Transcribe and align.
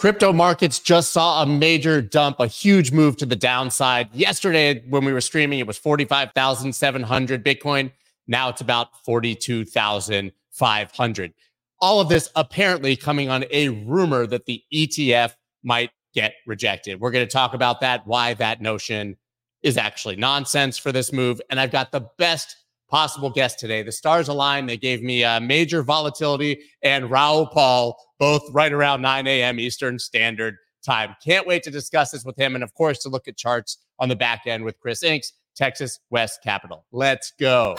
Crypto 0.00 0.32
markets 0.32 0.78
just 0.78 1.12
saw 1.12 1.42
a 1.42 1.46
major 1.46 2.00
dump, 2.00 2.40
a 2.40 2.46
huge 2.46 2.90
move 2.90 3.18
to 3.18 3.26
the 3.26 3.36
downside. 3.36 4.08
Yesterday, 4.14 4.82
when 4.88 5.04
we 5.04 5.12
were 5.12 5.20
streaming, 5.20 5.58
it 5.58 5.66
was 5.66 5.76
45,700 5.76 7.44
Bitcoin. 7.44 7.92
Now 8.26 8.48
it's 8.48 8.62
about 8.62 8.98
42,500. 9.04 11.34
All 11.80 12.00
of 12.00 12.08
this 12.08 12.30
apparently 12.34 12.96
coming 12.96 13.28
on 13.28 13.44
a 13.50 13.68
rumor 13.68 14.26
that 14.26 14.46
the 14.46 14.62
ETF 14.72 15.34
might 15.62 15.90
get 16.14 16.32
rejected. 16.46 16.98
We're 16.98 17.10
going 17.10 17.26
to 17.26 17.30
talk 17.30 17.52
about 17.52 17.82
that, 17.82 18.06
why 18.06 18.32
that 18.32 18.62
notion 18.62 19.18
is 19.62 19.76
actually 19.76 20.16
nonsense 20.16 20.78
for 20.78 20.92
this 20.92 21.12
move. 21.12 21.42
And 21.50 21.60
I've 21.60 21.72
got 21.72 21.92
the 21.92 22.08
best 22.16 22.56
possible 22.88 23.28
guest 23.28 23.58
today. 23.58 23.82
The 23.82 23.92
stars 23.92 24.28
aligned. 24.28 24.66
They 24.66 24.78
gave 24.78 25.02
me 25.02 25.24
uh, 25.24 25.40
major 25.40 25.82
volatility 25.82 26.62
and 26.82 27.10
Raoul 27.10 27.48
Pal, 27.48 27.98
both 28.20 28.48
right 28.52 28.72
around 28.72 29.02
9 29.02 29.26
a.m. 29.26 29.58
Eastern 29.58 29.98
Standard 29.98 30.56
Time. 30.84 31.16
Can't 31.24 31.46
wait 31.46 31.64
to 31.64 31.70
discuss 31.70 32.12
this 32.12 32.24
with 32.24 32.38
him. 32.38 32.54
And 32.54 32.62
of 32.62 32.72
course, 32.74 33.00
to 33.00 33.08
look 33.08 33.26
at 33.26 33.36
charts 33.36 33.78
on 33.98 34.08
the 34.08 34.16
back 34.16 34.42
end 34.46 34.62
with 34.62 34.78
Chris 34.78 35.02
Inks, 35.02 35.32
Texas 35.56 35.98
West 36.10 36.40
Capital. 36.44 36.84
Let's 36.92 37.32
go. 37.40 37.76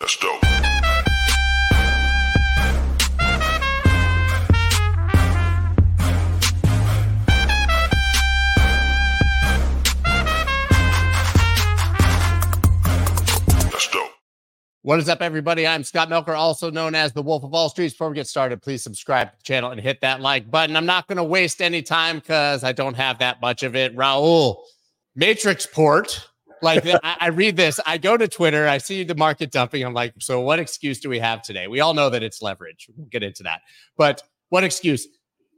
Let's 0.00 0.16
go. 0.16 0.45
What 14.86 15.00
is 15.00 15.08
up, 15.08 15.20
everybody? 15.20 15.66
I'm 15.66 15.82
Scott 15.82 16.08
Melker, 16.10 16.36
also 16.38 16.70
known 16.70 16.94
as 16.94 17.12
the 17.12 17.20
Wolf 17.20 17.42
of 17.42 17.52
All 17.52 17.68
Streets. 17.68 17.92
Before 17.94 18.08
we 18.08 18.14
get 18.14 18.28
started, 18.28 18.62
please 18.62 18.84
subscribe 18.84 19.32
to 19.32 19.36
the 19.36 19.42
channel 19.42 19.72
and 19.72 19.80
hit 19.80 20.00
that 20.02 20.20
like 20.20 20.48
button. 20.48 20.76
I'm 20.76 20.86
not 20.86 21.08
going 21.08 21.16
to 21.16 21.24
waste 21.24 21.60
any 21.60 21.82
time 21.82 22.20
because 22.20 22.62
I 22.62 22.70
don't 22.70 22.94
have 22.94 23.18
that 23.18 23.40
much 23.40 23.64
of 23.64 23.74
it. 23.74 23.96
Raoul, 23.96 24.64
Matrix 25.16 25.66
port. 25.66 26.28
Like 26.62 26.86
I, 26.86 27.16
I, 27.18 27.28
read 27.30 27.56
this, 27.56 27.80
I 27.84 27.98
go 27.98 28.16
to 28.16 28.28
Twitter, 28.28 28.68
I 28.68 28.78
see 28.78 29.02
the 29.02 29.16
market 29.16 29.50
dumping. 29.50 29.82
I'm 29.82 29.92
like, 29.92 30.14
so 30.20 30.40
what 30.40 30.60
excuse 30.60 31.00
do 31.00 31.08
we 31.08 31.18
have 31.18 31.42
today? 31.42 31.66
We 31.66 31.80
all 31.80 31.92
know 31.92 32.08
that 32.08 32.22
it's 32.22 32.40
leverage. 32.40 32.88
We'll 32.96 33.08
get 33.08 33.24
into 33.24 33.42
that. 33.42 33.62
But 33.96 34.22
what 34.50 34.62
excuse? 34.62 35.08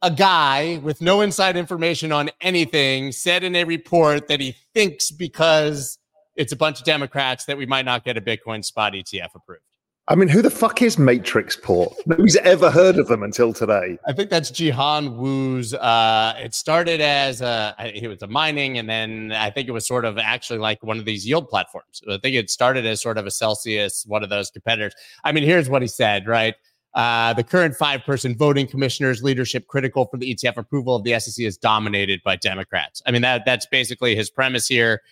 A 0.01 0.11
guy 0.11 0.81
with 0.83 1.03
no 1.03 1.21
inside 1.21 1.59
information 1.59 2.13
on 2.13 2.31
anything 2.41 3.13
said 3.13 3.45
in 3.45 3.55
a 3.57 3.65
report 3.65 4.29
that 4.29 4.41
he 4.41 4.57
thinks 4.73 5.11
because 5.11 5.99
it's 6.39 6.53
a 6.53 6.57
bunch 6.57 6.79
of 6.79 6.85
Democrats 6.85 7.45
that 7.47 7.59
we 7.59 7.67
might 7.67 7.85
not 7.85 8.05
get 8.05 8.17
a 8.17 8.21
Bitcoin 8.21 8.65
spot 8.65 8.95
ETF 8.95 9.35
approved. 9.35 9.63
I 10.11 10.15
mean, 10.15 10.29
who 10.29 10.41
the 10.41 10.49
fuck 10.49 10.81
is 10.81 10.97
Matrixport? 10.97 11.95
Nobody's 12.07 12.37
ever 12.37 12.71
heard 12.71 12.97
of 12.97 13.09
them 13.09 13.23
until 13.23 13.53
today. 13.53 13.99
I 14.07 14.15
think 14.15 14.31
that's 14.31 14.51
Jihan 14.51 15.17
Wu's. 15.17 15.75
Uh, 15.75 16.33
it 16.39 16.55
started 16.55 17.03
as 17.03 17.43
a, 17.43 17.75
it 17.79 18.09
was 18.09 18.23
a 18.23 18.27
mining, 18.27 18.79
and 18.79 18.89
then 18.89 19.33
I 19.33 19.51
think 19.51 19.69
it 19.69 19.73
was 19.73 19.87
sort 19.87 20.07
of 20.07 20.17
actually 20.17 20.61
like 20.61 20.83
one 20.83 20.99
of 20.99 21.05
these 21.05 21.27
yield 21.27 21.51
platforms. 21.51 22.01
I 22.09 22.17
think 22.23 22.37
it 22.37 22.49
started 22.49 22.87
as 22.87 23.03
sort 23.03 23.19
of 23.19 23.27
a 23.27 23.31
Celsius, 23.31 24.07
one 24.07 24.23
of 24.23 24.31
those 24.31 24.51
competitors. 24.51 24.95
I 25.25 25.33
mean, 25.33 25.45
here's 25.45 25.69
what 25.69 25.83
he 25.83 25.89
said, 25.89 26.27
right? 26.27 26.55
Uh, 26.95 27.35
the 27.35 27.45
current 27.45 27.77
five 27.77 28.03
person 28.05 28.35
voting 28.35 28.67
commissioner's 28.67 29.23
leadership 29.23 29.67
critical 29.67 30.07
for 30.07 30.17
the 30.17 30.35
ETF 30.35 30.57
approval 30.57 30.97
of 30.97 31.05
the 31.05 31.21
SEC 31.21 31.45
is 31.45 31.59
dominated 31.59 32.23
by 32.25 32.35
Democrats. 32.35 33.03
I 33.07 33.11
mean, 33.11 33.21
that 33.23 33.43
that's 33.45 33.67
basically 33.67 34.17
his 34.17 34.31
premise 34.31 34.67
here 34.67 35.03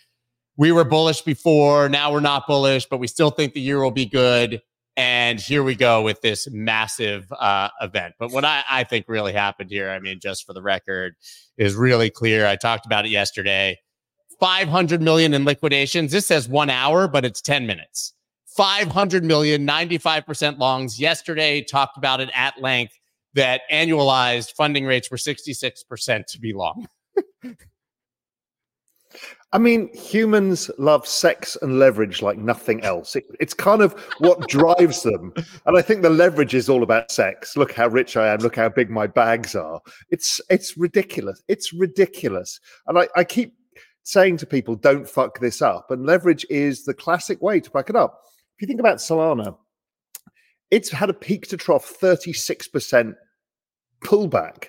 we 0.57 0.73
were 0.73 0.85
bullish 0.85 1.23
before. 1.23 1.89
Now 1.89 2.13
we're 2.13 2.21
not 2.21 2.47
bullish, 2.47 2.87
but 2.87 2.99
we 2.99 3.07
still 3.07 3.31
think 3.31 3.55
the 3.55 3.61
year 3.61 3.83
will 3.83 3.91
be 3.91 4.07
good. 4.07 4.63
And 4.97 5.39
here 5.39 5.63
we 5.63 5.75
go 5.75 6.01
with 6.01 6.23
this 6.23 6.49
massive 6.51 7.31
uh, 7.33 7.69
event. 7.83 8.15
But 8.19 8.33
what 8.33 8.47
I, 8.47 8.63
I 8.69 8.85
think 8.85 9.07
really 9.09 9.35
happened 9.35 9.71
here, 9.71 9.91
I 9.91 9.99
mean, 9.99 10.21
just 10.21 10.47
for 10.47 10.55
the 10.55 10.63
record, 10.63 11.17
is 11.59 11.75
really 11.75 12.09
clear. 12.09 12.47
I 12.47 12.57
talked 12.57 12.87
about 12.87 13.05
it 13.05 13.11
yesterday. 13.11 13.79
500 14.41 15.03
million 15.03 15.35
in 15.35 15.45
liquidations. 15.45 16.13
This 16.13 16.27
says 16.27 16.49
one 16.49 16.71
hour, 16.71 17.09
but 17.09 17.25
it's 17.25 17.43
10 17.43 17.67
minutes. 17.67 18.15
500 18.57 19.23
million, 19.23 19.67
95% 19.67 20.59
longs. 20.59 20.99
Yesterday, 20.99 21.63
talked 21.63 21.99
about 21.99 22.21
it 22.21 22.31
at 22.35 22.59
length 22.61 22.95
that 23.35 23.63
annualized 23.71 24.53
funding 24.53 24.87
rates 24.87 25.11
were 25.11 25.19
66% 25.19 26.27
to 26.27 26.41
be 26.41 26.55
long. 26.55 26.89
I 29.53 29.59
mean, 29.59 29.89
humans 29.95 30.71
love 30.77 31.07
sex 31.07 31.57
and 31.63 31.79
leverage 31.79 32.21
like 32.21 32.37
nothing 32.37 32.83
else. 32.83 33.17
It, 33.17 33.25
it's 33.41 33.55
kind 33.55 33.81
of 33.81 33.93
what 34.19 34.49
drives 34.49 35.03
them. 35.03 35.33
And 35.67 35.79
I 35.79 35.83
think 35.83 36.03
the 36.03 36.11
leverage 36.11 36.55
is 36.55 36.69
all 36.69 36.83
about 36.83 37.11
sex. 37.11 37.57
Look 37.57 37.73
how 37.73 37.89
rich 37.89 38.17
I 38.17 38.29
am. 38.29 38.41
Look 38.41 38.57
how 38.57 38.69
big 38.69 38.91
my 38.91 39.07
bags 39.07 39.55
are. 39.55 39.81
It's 40.11 40.41
it's 40.51 40.77
ridiculous. 40.77 41.43
It's 41.49 41.73
ridiculous. 41.73 42.61
And 42.87 42.99
I, 42.99 43.09
I 43.17 43.25
keep 43.25 43.55
saying 44.03 44.37
to 44.39 44.47
people, 44.47 44.77
don't 44.77 45.09
fuck 45.09 45.41
this 45.41 45.63
up. 45.63 45.91
And 45.91 46.07
leverage 46.07 46.47
is 46.51 46.85
the 46.85 46.95
classic 46.95 47.41
way 47.41 47.61
to 47.61 47.71
back 47.71 47.91
it 47.91 47.97
up. 47.97 48.21
If 48.57 48.63
you 48.63 48.69
think 48.69 48.81
about 48.81 48.99
Solana, 48.99 49.57
it's 50.71 50.91
had 50.91 51.11
a 51.11 51.15
peak 51.15 51.49
to 51.49 51.57
trough 51.57 51.99
36% 52.01 53.15
pullback. 54.05 54.69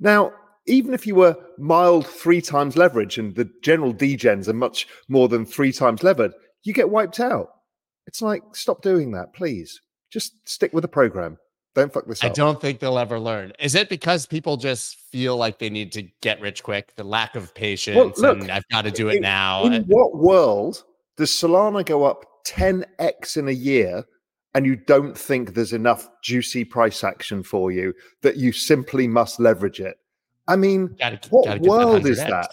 Now, 0.00 0.32
even 0.66 0.94
if 0.94 1.06
you 1.06 1.14
were 1.14 1.36
mild 1.58 2.06
three 2.06 2.40
times 2.40 2.76
leverage 2.76 3.18
and 3.18 3.34
the 3.34 3.50
general 3.62 3.92
degens 3.92 4.48
are 4.48 4.54
much 4.54 4.86
more 5.08 5.28
than 5.28 5.44
three 5.44 5.72
times 5.72 6.02
levered, 6.02 6.32
you 6.62 6.72
get 6.72 6.90
wiped 6.90 7.20
out. 7.20 7.48
It's 8.06 8.22
like, 8.22 8.42
stop 8.52 8.82
doing 8.82 9.12
that, 9.12 9.32
please. 9.34 9.80
Just 10.10 10.48
stick 10.48 10.72
with 10.72 10.82
the 10.82 10.88
program. 10.88 11.38
Don't 11.74 11.92
fuck 11.92 12.06
this 12.06 12.22
up. 12.22 12.30
I 12.30 12.34
don't 12.34 12.60
think 12.60 12.80
they'll 12.80 12.98
ever 12.98 13.18
learn. 13.18 13.52
Is 13.58 13.74
it 13.74 13.88
because 13.88 14.26
people 14.26 14.56
just 14.58 14.96
feel 15.10 15.36
like 15.36 15.58
they 15.58 15.70
need 15.70 15.90
to 15.92 16.02
get 16.20 16.40
rich 16.40 16.62
quick? 16.62 16.94
The 16.96 17.04
lack 17.04 17.34
of 17.34 17.54
patience 17.54 17.96
well, 18.20 18.34
look, 18.34 18.42
and 18.42 18.50
I've 18.50 18.68
got 18.68 18.82
to 18.82 18.90
do 18.90 19.08
it 19.08 19.16
in, 19.16 19.22
now. 19.22 19.64
In 19.64 19.84
what 19.84 20.18
world 20.18 20.84
does 21.16 21.30
Solana 21.30 21.84
go 21.84 22.04
up 22.04 22.24
10x 22.46 23.36
in 23.38 23.48
a 23.48 23.52
year 23.52 24.04
and 24.54 24.66
you 24.66 24.76
don't 24.76 25.16
think 25.16 25.54
there's 25.54 25.72
enough 25.72 26.08
juicy 26.22 26.64
price 26.64 27.02
action 27.02 27.42
for 27.42 27.72
you 27.72 27.94
that 28.20 28.36
you 28.36 28.52
simply 28.52 29.08
must 29.08 29.40
leverage 29.40 29.80
it? 29.80 29.96
I 30.48 30.56
mean, 30.56 30.96
gotta, 30.98 31.20
what 31.30 31.46
gotta 31.46 31.60
world 31.60 32.06
is 32.06 32.18
that? 32.18 32.50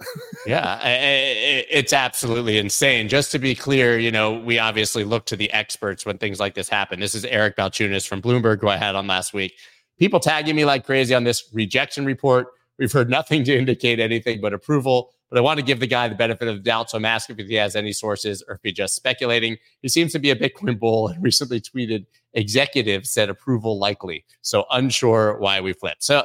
yeah, 0.46 0.80
it's 0.84 1.92
absolutely 1.92 2.58
insane. 2.58 3.08
Just 3.08 3.32
to 3.32 3.38
be 3.38 3.54
clear, 3.54 3.98
you 3.98 4.12
know, 4.12 4.34
we 4.38 4.58
obviously 4.58 5.02
look 5.02 5.26
to 5.26 5.36
the 5.36 5.50
experts 5.52 6.06
when 6.06 6.18
things 6.18 6.38
like 6.38 6.54
this 6.54 6.68
happen. 6.68 7.00
This 7.00 7.14
is 7.14 7.24
Eric 7.24 7.56
Balchunas 7.56 8.06
from 8.06 8.22
Bloomberg, 8.22 8.60
who 8.60 8.68
I 8.68 8.76
had 8.76 8.94
on 8.94 9.06
last 9.06 9.34
week. 9.34 9.54
People 9.98 10.20
tagging 10.20 10.54
me 10.54 10.64
like 10.64 10.86
crazy 10.86 11.14
on 11.14 11.24
this 11.24 11.48
rejection 11.52 12.04
report. 12.04 12.48
We've 12.78 12.92
heard 12.92 13.10
nothing 13.10 13.42
to 13.44 13.58
indicate 13.58 13.98
anything 13.98 14.40
but 14.40 14.52
approval. 14.52 15.10
But 15.30 15.38
I 15.38 15.40
want 15.42 15.58
to 15.58 15.66
give 15.66 15.80
the 15.80 15.86
guy 15.86 16.08
the 16.08 16.14
benefit 16.14 16.48
of 16.48 16.56
the 16.56 16.62
doubt. 16.62 16.90
So 16.90 16.96
I'm 16.96 17.04
asking 17.04 17.38
if 17.38 17.48
he 17.48 17.54
has 17.56 17.76
any 17.76 17.92
sources 17.92 18.42
or 18.48 18.54
if 18.54 18.60
he's 18.62 18.74
just 18.74 18.94
speculating. 18.94 19.58
He 19.82 19.88
seems 19.88 20.12
to 20.12 20.18
be 20.18 20.30
a 20.30 20.36
Bitcoin 20.36 20.78
bull 20.78 21.08
and 21.08 21.22
recently 21.22 21.60
tweeted 21.60 22.06
executive 22.34 23.04
said 23.04 23.28
approval 23.28 23.78
likely. 23.78 24.24
So 24.42 24.64
unsure 24.70 25.38
why 25.38 25.60
we 25.60 25.72
flipped. 25.72 26.04
So 26.04 26.24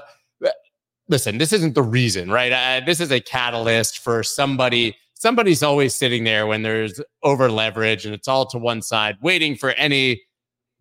listen, 1.13 1.37
this 1.37 1.53
isn't 1.53 1.75
the 1.75 1.83
reason, 1.83 2.31
right? 2.31 2.51
Uh, 2.51 2.83
this 2.83 2.99
is 2.99 3.11
a 3.11 3.19
catalyst 3.19 3.99
for 3.99 4.23
somebody. 4.23 4.97
Somebody's 5.13 5.61
always 5.61 5.95
sitting 5.95 6.23
there 6.23 6.47
when 6.47 6.63
there's 6.63 6.99
over 7.21 7.51
leverage 7.51 8.03
and 8.03 8.15
it's 8.15 8.27
all 8.27 8.47
to 8.47 8.57
one 8.57 8.81
side, 8.81 9.17
waiting 9.21 9.55
for 9.55 9.69
any 9.73 10.23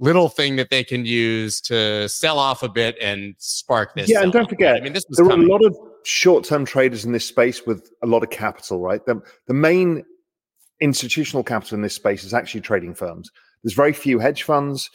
little 0.00 0.31
thing 0.31 0.56
that 0.56 0.70
they 0.70 0.82
can 0.82 1.04
use 1.04 1.60
to 1.60 2.09
sell 2.09 2.38
off 2.38 2.62
a 2.62 2.69
bit 2.69 2.97
and 2.98 3.34
spark 3.37 3.94
this. 3.94 4.09
Yeah, 4.09 4.22
and 4.22 4.32
don't 4.32 4.48
forget, 4.48 4.76
I 4.76 4.81
mean, 4.81 4.94
this 4.94 5.04
there 5.10 5.26
coming. 5.26 5.44
are 5.44 5.48
a 5.48 5.53
lot 5.53 5.65
of 5.66 5.76
short-term 6.04 6.64
traders 6.64 7.04
in 7.04 7.12
this 7.12 7.26
space 7.26 7.66
with 7.66 7.91
a 8.03 8.06
lot 8.06 8.22
of 8.22 8.31
capital, 8.31 8.81
right? 8.81 9.04
The, 9.04 9.20
the 9.47 9.54
main 9.54 10.03
institutional 10.81 11.44
capital 11.44 11.76
in 11.76 11.82
this 11.82 11.94
space 11.94 12.25
is 12.25 12.32
actually 12.32 12.62
trading 12.62 12.94
firms. 12.94 13.31
There's 13.62 13.75
very 13.75 13.93
few 13.93 14.19
hedge 14.19 14.44
funds, 14.44 14.88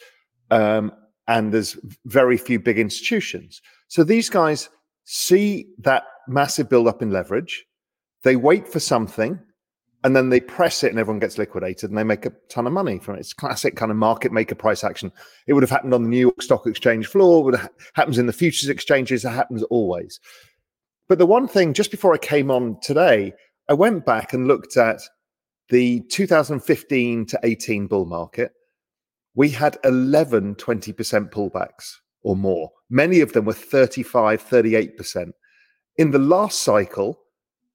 um, 0.50 0.90
and 1.28 1.54
there's 1.54 1.78
very 2.06 2.36
few 2.36 2.58
big 2.58 2.76
institutions. 2.78 3.62
So 3.86 4.02
these 4.02 4.28
guys 4.28 4.68
see 5.10 5.66
that 5.78 6.04
massive 6.28 6.68
build-up 6.68 7.00
in 7.00 7.10
leverage. 7.10 7.64
They 8.24 8.36
wait 8.36 8.68
for 8.68 8.78
something 8.78 9.40
and 10.04 10.14
then 10.14 10.28
they 10.28 10.38
press 10.38 10.84
it 10.84 10.90
and 10.90 10.98
everyone 10.98 11.18
gets 11.18 11.38
liquidated 11.38 11.88
and 11.88 11.98
they 11.98 12.04
make 12.04 12.26
a 12.26 12.32
ton 12.50 12.66
of 12.66 12.74
money 12.74 12.98
from 12.98 13.14
it. 13.14 13.20
It's 13.20 13.32
classic 13.32 13.74
kind 13.74 13.90
of 13.90 13.96
market 13.96 14.32
maker 14.32 14.54
price 14.54 14.84
action. 14.84 15.10
It 15.46 15.54
would 15.54 15.62
have 15.62 15.70
happened 15.70 15.94
on 15.94 16.02
the 16.02 16.10
New 16.10 16.18
York 16.18 16.42
Stock 16.42 16.66
Exchange 16.66 17.06
floor, 17.06 17.54
it 17.54 17.58
ha- 17.58 17.68
happens 17.94 18.18
in 18.18 18.26
the 18.26 18.34
futures 18.34 18.68
exchanges, 18.68 19.24
it 19.24 19.30
happens 19.30 19.62
always. 19.64 20.20
But 21.08 21.16
the 21.16 21.24
one 21.26 21.48
thing, 21.48 21.72
just 21.72 21.90
before 21.90 22.12
I 22.12 22.18
came 22.18 22.50
on 22.50 22.76
today, 22.82 23.32
I 23.70 23.72
went 23.72 24.04
back 24.04 24.34
and 24.34 24.46
looked 24.46 24.76
at 24.76 25.00
the 25.70 26.00
2015 26.10 27.24
to 27.24 27.40
18 27.44 27.86
bull 27.86 28.04
market. 28.04 28.52
We 29.34 29.48
had 29.48 29.78
11 29.84 30.56
20% 30.56 31.30
pullbacks 31.30 31.94
or 32.28 32.36
more. 32.36 32.70
Many 32.90 33.20
of 33.20 33.32
them 33.32 33.46
were 33.46 33.54
35, 33.54 34.46
38%. 34.46 35.30
In 35.96 36.10
the 36.10 36.18
last 36.18 36.60
cycle, 36.60 37.18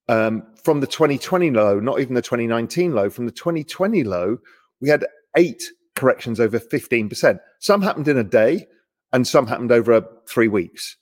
um, 0.08 0.44
from 0.64 0.80
the 0.80 0.86
2020 0.86 1.50
low, 1.50 1.80
not 1.80 2.00
even 2.00 2.14
the 2.14 2.22
2019 2.22 2.94
low, 2.94 3.10
from 3.10 3.26
the 3.26 3.32
2020 3.32 4.04
low, 4.04 4.38
we 4.80 4.90
had 4.90 5.08
eight 5.36 5.64
corrections 5.96 6.40
over 6.40 6.60
15%. 6.60 7.40
Some 7.62 7.82
happened 7.82 8.08
in 8.08 8.18
a 8.20 8.24
day 8.24 8.68
and 9.12 9.28
some 9.28 9.48
happened 9.48 9.72
over 9.72 10.06
three 10.30 10.48
weeks. 10.48 10.98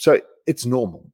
So 0.00 0.20
it's 0.48 0.66
normal. 0.66 1.12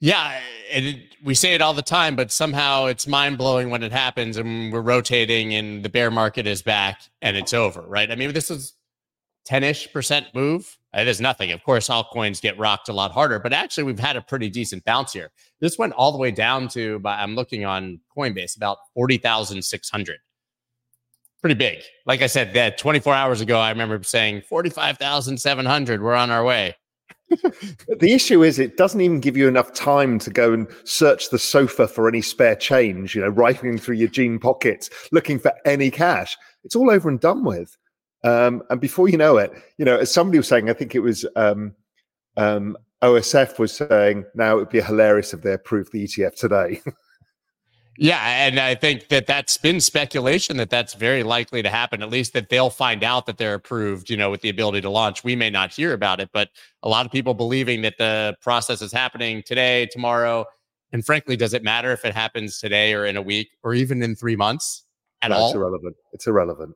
Yeah, 0.00 0.40
it, 0.70 1.14
we 1.22 1.34
say 1.34 1.54
it 1.54 1.62
all 1.62 1.74
the 1.74 1.82
time, 1.82 2.16
but 2.16 2.32
somehow 2.32 2.86
it's 2.86 3.06
mind 3.06 3.38
blowing 3.38 3.70
when 3.70 3.84
it 3.84 3.92
happens 3.92 4.36
and 4.36 4.72
we're 4.72 4.80
rotating 4.80 5.54
and 5.54 5.84
the 5.84 5.90
bear 5.90 6.10
market 6.10 6.48
is 6.48 6.60
back 6.60 7.02
and 7.22 7.36
it's 7.36 7.54
over, 7.54 7.82
right? 7.82 8.10
I 8.10 8.16
mean, 8.16 8.32
this 8.32 8.50
is 8.50 8.74
10 9.44 9.64
ish 9.64 9.92
percent 9.92 10.26
move. 10.34 10.76
It 10.92 11.06
is 11.06 11.20
nothing. 11.20 11.52
Of 11.52 11.62
course, 11.62 11.88
altcoins 11.88 12.40
get 12.40 12.58
rocked 12.58 12.88
a 12.88 12.92
lot 12.92 13.12
harder, 13.12 13.38
but 13.38 13.52
actually, 13.52 13.84
we've 13.84 13.98
had 13.98 14.16
a 14.16 14.20
pretty 14.20 14.50
decent 14.50 14.84
bounce 14.84 15.12
here. 15.12 15.30
This 15.60 15.78
went 15.78 15.92
all 15.92 16.12
the 16.12 16.18
way 16.18 16.30
down 16.30 16.68
to, 16.68 17.00
I'm 17.04 17.36
looking 17.36 17.64
on 17.64 18.00
Coinbase, 18.16 18.56
about 18.56 18.78
40,600. 18.94 20.18
Pretty 21.40 21.54
big. 21.54 21.82
Like 22.06 22.22
I 22.22 22.26
said, 22.26 22.52
that 22.54 22.76
24 22.76 23.14
hours 23.14 23.40
ago, 23.40 23.58
I 23.58 23.70
remember 23.70 24.02
saying 24.02 24.42
45,700. 24.42 26.02
We're 26.02 26.14
on 26.14 26.30
our 26.30 26.44
way 26.44 26.74
the 27.88 28.12
issue 28.12 28.42
is 28.42 28.58
it 28.58 28.76
doesn't 28.76 29.00
even 29.00 29.20
give 29.20 29.36
you 29.36 29.46
enough 29.46 29.72
time 29.72 30.18
to 30.18 30.30
go 30.30 30.52
and 30.52 30.66
search 30.84 31.30
the 31.30 31.38
sofa 31.38 31.86
for 31.86 32.08
any 32.08 32.20
spare 32.20 32.56
change, 32.56 33.14
you 33.14 33.20
know, 33.20 33.28
rifling 33.28 33.78
through 33.78 33.94
your 33.94 34.08
jean 34.08 34.38
pockets, 34.38 34.90
looking 35.12 35.38
for 35.38 35.52
any 35.64 35.90
cash. 35.90 36.36
It's 36.64 36.74
all 36.74 36.90
over 36.90 37.08
and 37.08 37.20
done 37.20 37.44
with. 37.44 37.76
Um, 38.22 38.62
and 38.70 38.80
before 38.80 39.08
you 39.08 39.16
know 39.16 39.38
it, 39.38 39.52
you 39.78 39.84
know, 39.84 39.98
as 39.98 40.10
somebody 40.10 40.38
was 40.38 40.48
saying, 40.48 40.68
I 40.68 40.74
think 40.74 40.94
it 40.94 41.00
was 41.00 41.24
um, 41.36 41.74
um, 42.36 42.76
OSF 43.02 43.58
was 43.58 43.72
saying, 43.72 44.24
now 44.34 44.54
it 44.54 44.56
would 44.56 44.68
be 44.70 44.80
hilarious 44.80 45.32
if 45.32 45.42
they 45.42 45.52
approved 45.52 45.92
the 45.92 46.04
ETF 46.04 46.34
today. 46.36 46.82
Yeah, 48.02 48.46
and 48.46 48.58
I 48.58 48.76
think 48.76 49.08
that 49.08 49.26
that's 49.26 49.58
been 49.58 49.78
speculation 49.78 50.56
that 50.56 50.70
that's 50.70 50.94
very 50.94 51.22
likely 51.22 51.60
to 51.60 51.68
happen. 51.68 52.02
At 52.02 52.08
least 52.08 52.32
that 52.32 52.48
they'll 52.48 52.70
find 52.70 53.04
out 53.04 53.26
that 53.26 53.36
they're 53.36 53.52
approved, 53.52 54.08
you 54.08 54.16
know, 54.16 54.30
with 54.30 54.40
the 54.40 54.48
ability 54.48 54.80
to 54.80 54.88
launch. 54.88 55.22
We 55.22 55.36
may 55.36 55.50
not 55.50 55.70
hear 55.70 55.92
about 55.92 56.18
it, 56.18 56.30
but 56.32 56.48
a 56.82 56.88
lot 56.88 57.04
of 57.04 57.12
people 57.12 57.34
believing 57.34 57.82
that 57.82 57.98
the 57.98 58.38
process 58.40 58.80
is 58.80 58.90
happening 58.90 59.42
today, 59.44 59.84
tomorrow, 59.92 60.46
and 60.92 61.04
frankly, 61.04 61.36
does 61.36 61.52
it 61.52 61.62
matter 61.62 61.92
if 61.92 62.06
it 62.06 62.14
happens 62.14 62.58
today 62.58 62.94
or 62.94 63.04
in 63.04 63.18
a 63.18 63.22
week 63.22 63.50
or 63.62 63.74
even 63.74 64.02
in 64.02 64.16
three 64.16 64.36
months 64.36 64.84
at 65.20 65.30
no, 65.30 65.36
all? 65.36 65.48
It's 65.48 65.56
irrelevant. 65.56 65.96
It's 66.14 66.26
irrelevant. 66.26 66.74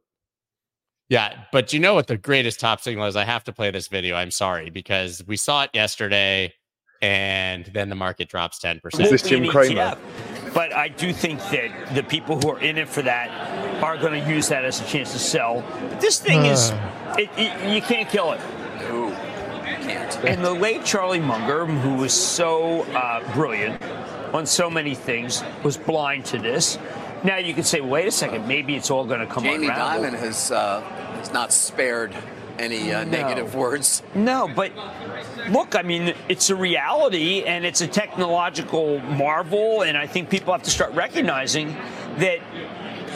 Yeah, 1.09 1.45
but 1.53 1.73
you 1.73 1.81
know 1.81 1.95
what 1.95 2.07
the 2.07 2.17
greatest 2.17 2.61
top 2.61 2.81
signal 2.81 3.07
is? 3.07 3.15
I 3.15 3.25
have 3.25 3.45
to 3.45 3.53
play 3.53 3.71
this 3.71 3.89
video. 3.89 4.17
I'm 4.17 4.31
sorry 4.31 4.71
because 4.71 5.23
we 5.27 5.37
saw 5.37 5.65
it 5.65 5.71
yesterday, 5.75 6.55
and 7.03 7.67
then 7.67 7.91
the 7.91 7.95
market 7.95 8.29
drops 8.29 8.59
ten 8.59 8.81
percent. 8.81 9.05
Is 9.05 9.11
this 9.11 9.23
Jim 9.23 9.47
Cramer? 9.47 9.97
But 10.55 10.73
I 10.73 10.89
do 10.89 11.13
think 11.13 11.41
that 11.51 11.95
the 11.95 12.03
people 12.03 12.41
who 12.41 12.51
are 12.51 12.61
in 12.61 12.79
it 12.79 12.89
for 12.89 13.03
that 13.03 13.29
are 13.83 13.99
going 13.99 14.23
to 14.23 14.31
use 14.31 14.49
that 14.49 14.65
as 14.65 14.81
a 14.81 14.85
chance 14.85 15.13
to 15.13 15.19
sell. 15.19 15.63
But 15.91 16.01
this 16.01 16.19
thing 16.21 16.47
is, 16.47 16.71
it, 17.19 17.29
it, 17.37 17.75
you 17.75 17.83
can't 17.83 18.09
kill 18.09 18.33
it. 18.33 18.41
No, 18.79 19.11
can't. 19.83 20.25
And 20.25 20.45
the 20.45 20.53
late 20.53 20.85
Charlie 20.85 21.21
Munger, 21.21 21.67
who 21.67 21.97
was 21.97 22.15
so 22.15 22.83
uh, 22.95 23.35
brilliant 23.35 23.83
on 24.33 24.47
so 24.47 24.71
many 24.71 24.95
things, 24.95 25.43
was 25.63 25.77
blind 25.77 26.25
to 26.27 26.39
this. 26.39 26.79
Now 27.25 27.39
you 27.39 27.55
could 27.55 27.67
say, 27.67 27.81
wait 27.81 28.07
a 28.07 28.11
second, 28.11 28.47
maybe 28.47 28.77
it's 28.77 28.91
all 28.91 29.07
going 29.07 29.21
to 29.21 29.27
come 29.27 29.45
Jamie 29.45 29.67
unravel. 29.67 30.05
Dimon 30.05 30.19
has, 30.19 30.51
uh, 30.51 30.83
has 31.17 31.33
not 31.33 31.53
spared 31.53 32.15
any 32.59 32.93
uh, 32.93 33.05
no. 33.05 33.11
negative 33.11 33.55
words. 33.55 34.03
No, 34.15 34.49
but 34.55 34.73
look, 35.49 35.75
I 35.75 35.83
mean, 35.83 36.15
it's 36.29 36.51
a 36.51 36.55
reality 36.55 37.45
and 37.45 37.65
it's 37.65 37.81
a 37.81 37.87
technological 37.87 39.01
marvel, 39.01 39.83
and 39.83 39.97
I 39.97 40.07
think 40.07 40.29
people 40.29 40.53
have 40.53 40.63
to 40.65 40.71
start 40.71 40.93
recognizing 40.93 41.69
that 42.19 42.39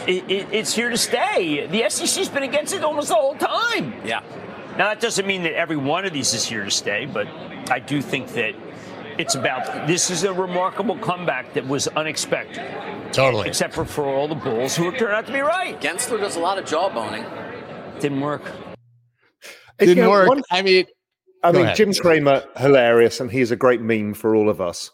it, 0.07 0.29
it, 0.29 0.47
it's 0.51 0.73
here 0.73 0.89
to 0.89 0.97
stay. 0.97 1.67
The 1.67 1.89
SEC's 1.89 2.29
been 2.29 2.43
against 2.43 2.73
it 2.73 2.83
almost 2.83 3.09
the 3.09 3.15
whole 3.15 3.35
time. 3.35 3.93
Yeah. 4.03 4.21
Now 4.71 4.89
that 4.89 5.01
doesn't 5.01 5.27
mean 5.27 5.43
that 5.43 5.53
every 5.53 5.77
one 5.77 6.05
of 6.05 6.13
these 6.13 6.33
is 6.33 6.45
here 6.45 6.63
to 6.63 6.71
stay, 6.71 7.05
but 7.05 7.27
I 7.69 7.79
do 7.79 8.01
think 8.01 8.29
that 8.29 8.55
it's 9.19 9.35
about 9.35 9.85
this 9.85 10.09
is 10.09 10.23
a 10.23 10.31
remarkable 10.31 10.97
comeback 10.97 11.53
that 11.53 11.67
was 11.67 11.89
unexpected. 11.89 12.65
Totally. 13.11 13.49
Except 13.49 13.73
for, 13.73 13.83
for 13.83 14.05
all 14.05 14.29
the 14.29 14.35
bulls 14.35 14.77
who 14.77 14.91
turned 14.93 15.13
out 15.13 15.27
to 15.27 15.33
be 15.33 15.41
right. 15.41 15.79
Gensler 15.81 16.19
does 16.19 16.37
a 16.37 16.39
lot 16.39 16.57
of 16.57 16.63
jawboning. 16.63 17.25
Didn't 17.99 18.21
work. 18.21 18.43
Didn't 19.77 19.97
you 19.97 20.03
know, 20.03 20.09
work. 20.09 20.29
One, 20.29 20.41
I 20.51 20.61
mean, 20.61 20.85
I 21.43 21.51
mean, 21.51 21.63
ahead. 21.63 21.75
Jim 21.75 21.93
Cramer, 21.93 22.43
hilarious, 22.57 23.19
and 23.19 23.29
he's 23.29 23.51
a 23.51 23.57
great 23.57 23.81
meme 23.81 24.13
for 24.13 24.35
all 24.35 24.49
of 24.49 24.61
us. 24.61 24.89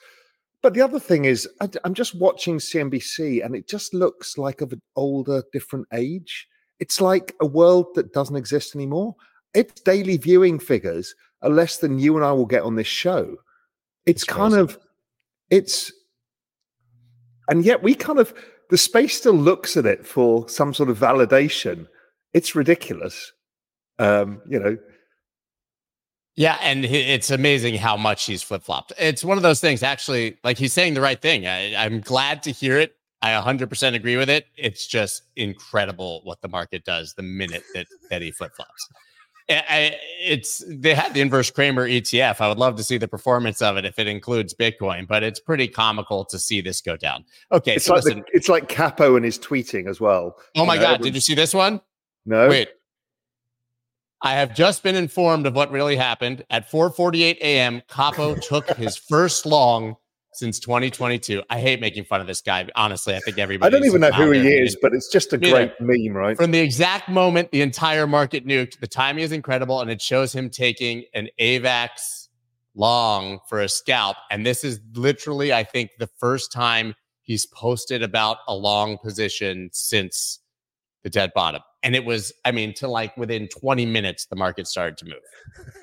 But 0.64 0.74
the 0.74 0.82
other 0.82 1.00
thing 1.00 1.26
is, 1.26 1.48
I, 1.62 1.70
am 1.84 1.94
just 1.94 2.16
watching 2.16 2.58
CNBC, 2.58 3.46
and 3.46 3.56
it 3.56 3.68
just 3.68 3.94
looks 3.94 4.40
like 4.40 4.62
of 4.62 4.74
an 4.74 4.82
older, 4.96 5.44
different 5.54 5.86
age. 5.94 6.48
It's 6.80 7.00
like 7.00 7.36
a 7.42 7.46
world 7.46 7.88
that 7.94 8.12
doesn't 8.12 8.36
exist 8.36 8.76
anymore. 8.76 9.16
Its 9.54 9.80
daily 9.82 10.18
viewing 10.18 10.58
figures 10.58 11.14
are 11.44 11.50
less 11.52 11.78
than 11.78 12.00
you 12.00 12.16
and 12.16 12.26
I 12.26 12.32
will 12.32 12.48
get 12.48 12.64
on 12.64 12.76
this 12.76 12.88
show. 12.88 13.38
It's, 14.06 14.24
it's 14.24 14.32
kind 14.32 14.54
of, 14.54 14.78
it's, 15.50 15.92
and 17.50 17.64
yet 17.64 17.84
we 17.84 17.96
kind 17.96 18.20
of, 18.20 18.34
the 18.70 18.78
space 18.78 19.18
still 19.18 19.34
looks 19.34 19.78
at 19.78 19.86
it 19.86 20.06
for 20.06 20.48
some 20.50 20.74
sort 20.74 20.90
of 20.90 20.98
validation. 20.98 21.88
It's 22.34 22.56
ridiculous. 22.56 23.32
Um, 24.00 24.42
you 24.48 24.60
know, 24.60 24.78
yeah, 26.36 26.58
and 26.62 26.84
it's 26.84 27.32
amazing 27.32 27.76
how 27.76 27.96
much 27.96 28.26
he's 28.26 28.44
flip 28.44 28.62
flopped. 28.62 28.92
It's 29.00 29.24
one 29.24 29.38
of 29.38 29.44
those 29.44 29.62
things, 29.62 29.82
actually, 29.84 30.38
like 30.44 30.58
he's 30.58 30.74
saying 30.74 30.94
the 30.94 31.02
right 31.02 31.22
thing. 31.22 31.48
I, 31.48 31.86
am 31.86 32.02
glad 32.02 32.44
to 32.44 32.52
hear 32.52 32.78
it. 32.78 32.94
I 33.22 33.30
100% 33.30 33.96
agree 33.96 34.18
with 34.18 34.30
it. 34.30 34.46
It's 34.58 34.86
just 34.86 35.24
incredible 35.38 36.20
what 36.26 36.42
the 36.42 36.50
market 36.50 36.84
does 36.84 37.14
the 37.14 37.24
minute 37.24 37.64
that, 37.74 37.88
that 38.10 38.22
he 38.22 38.32
flip 38.32 38.52
flops. 38.54 38.90
It's 39.48 40.64
they 40.68 40.96
had 40.96 41.14
the 41.14 41.22
inverse 41.22 41.52
Cramer 41.52 41.88
ETF. 41.88 42.42
I 42.42 42.48
would 42.48 42.58
love 42.58 42.76
to 42.78 42.84
see 42.84 42.98
the 42.98 43.08
performance 43.08 43.62
of 43.62 43.78
it 43.78 43.86
if 43.86 44.00
it 44.00 44.08
includes 44.08 44.54
Bitcoin, 44.54 45.08
but 45.08 45.22
it's 45.24 45.40
pretty 45.40 45.68
comical 45.68 46.26
to 46.26 46.40
see 46.40 46.62
this 46.62 46.82
go 46.82 46.98
down. 46.98 47.26
Okay, 47.52 47.76
it's 47.76 47.86
so 47.86 47.96
like 47.96 48.04
the, 48.04 48.24
it's 48.34 48.50
like 48.50 48.70
Capo 48.70 49.16
and 49.16 49.24
his 49.24 49.38
tweeting 49.38 49.88
as 49.88 50.02
well. 50.02 50.38
Oh 50.56 50.66
my 50.66 50.76
you 50.76 50.80
know, 50.80 50.86
god, 50.88 51.02
did 51.02 51.14
you 51.14 51.22
see 51.22 51.36
this 51.36 51.54
one? 51.54 51.80
No. 52.26 52.50
Wait, 52.50 52.70
I 54.22 54.34
have 54.34 54.56
just 54.56 54.82
been 54.82 54.96
informed 54.96 55.46
of 55.46 55.54
what 55.56 55.72
really 55.72 55.96
happened. 55.96 56.44
At 56.50 56.70
4:48 56.72 57.38
a.m., 57.38 57.84
Capo 57.88 58.36
took 58.36 58.68
his 58.72 58.98
first 58.98 59.46
long 59.46 59.96
since 60.36 60.60
2022. 60.60 61.42
I 61.50 61.60
hate 61.60 61.80
making 61.82 62.06
fun 62.06 62.22
of 62.22 62.28
this 62.28 62.42
guy. 62.42 62.68
Honestly, 62.76 63.16
I 63.16 63.20
think 63.20 63.38
everybody. 63.38 63.68
I 63.68 63.78
don't 63.78 63.86
even 63.86 64.02
know 64.02 64.12
who 64.12 64.32
he 64.32 64.48
is, 64.48 64.78
but 64.82 64.94
it's 64.94 65.12
just 65.12 65.34
a 65.34 65.38
great 65.38 65.72
meme, 65.80 66.16
right? 66.16 66.38
From 66.38 66.52
the 66.52 66.60
exact 66.60 67.10
moment 67.10 67.52
the 67.52 67.62
entire 67.62 68.08
market 68.08 68.46
nuked, 68.46 68.80
the 68.80 68.88
timing 68.88 69.24
is 69.24 69.32
incredible, 69.32 69.82
and 69.82 69.90
it 69.90 70.02
shows 70.02 70.34
him 70.34 70.50
taking 70.50 71.06
an 71.14 71.30
AVAX 71.40 72.28
long 72.76 73.40
for 73.48 73.62
a 73.62 73.70
scalp. 73.70 74.18
And 74.30 74.46
this 74.46 74.64
is 74.64 74.80
literally, 74.94 75.54
I 75.54 75.64
think, 75.64 75.92
the 75.98 76.10
first 76.20 76.52
time 76.52 76.94
he's 77.22 77.46
posted 77.48 78.04
about 78.04 78.38
a 78.48 78.54
long 78.54 78.98
position 78.98 79.70
since 79.72 80.40
the 81.04 81.10
dead 81.10 81.32
bottom. 81.34 81.62
And 81.84 81.96
it 81.96 82.04
was, 82.04 82.34
I 82.44 82.52
mean, 82.52 82.74
to 82.76 82.88
like 82.88 83.16
within 83.16 83.48
20 83.48 83.86
minutes, 83.86 84.26
the 84.26 84.36
market 84.36 84.68
started 84.68 84.98
to 84.98 85.06
move. 85.06 85.68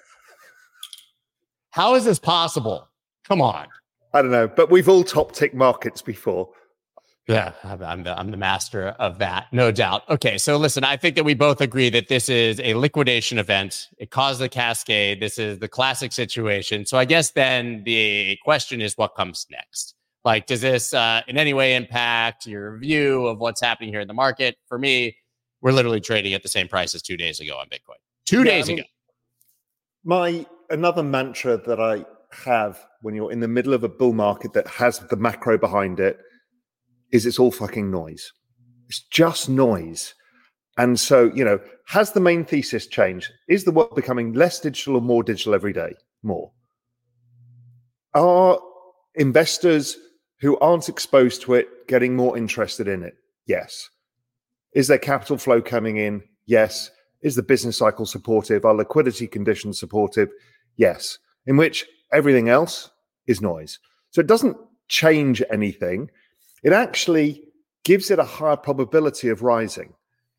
How 1.71 1.94
is 1.94 2.04
this 2.04 2.18
possible? 2.18 2.88
Come 3.26 3.40
on. 3.40 3.66
I 4.14 4.23
don't 4.23 4.31
know, 4.31 4.49
but 4.49 4.71
we've 4.71 4.88
all 4.88 5.04
top 5.04 5.33
tick 5.33 5.54
markets 5.54 6.02
before. 6.02 6.50
Yeah, 7.28 7.52
I'm 7.62 8.02
the, 8.02 8.19
I'm 8.19 8.33
the 8.33 8.37
master 8.37 8.88
of 8.99 9.19
that, 9.19 9.47
no 9.52 9.71
doubt. 9.71 10.02
Okay, 10.11 10.38
so 10.38 10.57
listen, 10.57 10.83
I 10.83 10.97
think 10.97 11.14
that 11.14 11.25
we 11.25 11.35
both 11.35 11.61
agree 11.61 11.88
that 11.90 12.09
this 12.09 12.28
is 12.28 12.61
a 12.61 12.75
liquidation 12.75 13.38
event. 13.38 13.90
It 13.99 14.11
caused 14.11 14.42
a 14.42 14.49
cascade. 14.49 15.21
This 15.21 15.38
is 15.38 15.61
the 15.61 15.69
classic 15.69 16.12
situation. 16.12 16.85
So 16.85 16.99
I 16.99 17.04
guess 17.04 17.31
then 17.31 17.85
the 17.85 18.37
question 18.45 18.81
is 18.81 18.99
what 18.99 19.14
comes 19.14 19.47
next? 19.50 19.95
Like, 20.25 20.47
does 20.47 20.61
this 20.61 20.92
uh, 20.95 21.23
in 21.28 21.38
any 21.38 21.54
way 21.54 21.76
impact 21.76 22.47
your 22.47 22.76
view 22.78 23.26
of 23.26 23.38
what's 23.38 23.61
happening 23.61 23.90
here 23.90 24.00
in 24.00 24.09
the 24.09 24.14
market? 24.14 24.57
For 24.66 24.78
me, 24.78 25.16
we're 25.61 25.73
literally 25.73 26.00
trading 26.00 26.35
at 26.35 26.42
the 26.42 26.49
same 26.49 26.66
price 26.66 26.92
as 26.95 27.02
two 27.02 27.16
days 27.16 27.38
ago 27.38 27.57
on 27.57 27.66
Bitcoin. 27.66 27.99
Two 28.26 28.38
yeah, 28.38 28.45
days 28.45 28.64
I 28.64 28.69
mean, 28.69 28.78
ago. 28.81 28.88
My 30.04 30.47
another 30.71 31.04
mantra 31.04 31.57
that 31.57 31.81
I 31.81 32.04
have 32.45 32.85
when 33.02 33.14
you're 33.14 33.32
in 33.32 33.40
the 33.40 33.49
middle 33.49 33.75
of 33.75 33.85
a 33.85 33.88
bull 33.88 34.12
market 34.12 34.52
that 34.54 34.66
has 34.66 35.00
the 35.00 35.16
macro 35.16 35.59
behind 35.59 36.00
it 36.00 36.18
is 37.11 37.26
it's 37.26 37.38
all 37.38 37.50
fucking 37.50 37.90
noise. 37.90 38.32
It's 38.88 39.02
just 39.11 39.49
noise. 39.49 40.14
And 40.78 40.99
so, 40.99 41.30
you 41.35 41.44
know, 41.44 41.61
has 41.88 42.12
the 42.12 42.21
main 42.21 42.44
thesis 42.44 42.87
changed? 42.87 43.30
Is 43.49 43.64
the 43.64 43.73
world 43.73 43.94
becoming 43.94 44.32
less 44.32 44.61
digital 44.61 44.97
or 44.97 45.02
more 45.02 45.23
digital 45.23 45.54
every 45.54 45.73
day? 45.73 45.94
More. 46.23 46.52
Are 48.14 48.59
investors 49.16 49.97
who 50.40 50.59
aren't 50.61 50.88
exposed 50.88 51.42
to 51.42 51.54
it 51.54 51.68
getting 51.88 52.16
more 52.16 52.38
interested 52.38 52.88
in 52.88 53.02
it? 53.02 53.14
Yes. 53.47 53.90
Is 54.75 54.88
there 54.88 54.99
capital 54.99 55.37
flow 55.37 55.61
coming 55.61 55.99
in? 55.99 56.23
Yes. 56.47 56.90
Is 57.21 57.35
the 57.35 57.42
business 57.42 57.76
cycle 57.76 58.06
supportive? 58.06 58.64
Are 58.64 58.75
liquidity 58.75 59.26
conditions 59.26 59.78
supportive? 59.78 60.30
Yes. 60.76 61.18
In 61.47 61.56
which 61.56 61.87
everything 62.12 62.49
else 62.49 62.90
is 63.26 63.40
noise. 63.40 63.78
So 64.10 64.20
it 64.20 64.26
doesn't 64.26 64.56
change 64.88 65.42
anything. 65.50 66.10
It 66.62 66.72
actually 66.72 67.44
gives 67.84 68.10
it 68.10 68.18
a 68.18 68.24
higher 68.24 68.56
probability 68.56 69.28
of 69.28 69.42
rising. 69.42 69.94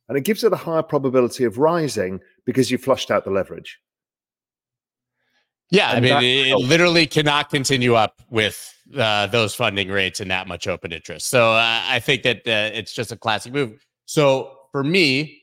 And 0.09 0.17
it 0.17 0.21
gives 0.21 0.43
it 0.43 0.53
a 0.53 0.57
higher 0.57 0.83
probability 0.83 1.43
of 1.43 1.57
rising 1.57 2.19
because 2.45 2.69
you 2.69 2.77
flushed 2.77 3.09
out 3.09 3.23
the 3.23 3.31
leverage. 3.31 3.79
Yeah, 5.69 5.89
I 5.89 5.99
mean, 6.01 6.17
it 6.21 6.55
literally 6.57 7.07
cannot 7.07 7.49
continue 7.49 7.95
up 7.95 8.21
with 8.29 8.71
uh, 8.95 9.25
those 9.27 9.55
funding 9.55 9.89
rates 9.89 10.19
and 10.19 10.29
that 10.29 10.47
much 10.47 10.67
open 10.67 10.91
interest. 10.91 11.29
So 11.29 11.53
uh, 11.53 11.81
I 11.87 11.99
think 11.99 12.21
that 12.23 12.37
uh, 12.45 12.69
it's 12.75 12.93
just 12.93 13.11
a 13.11 13.17
classic 13.17 13.53
move. 13.53 13.83
So 14.05 14.55
for 14.71 14.83
me, 14.83 15.41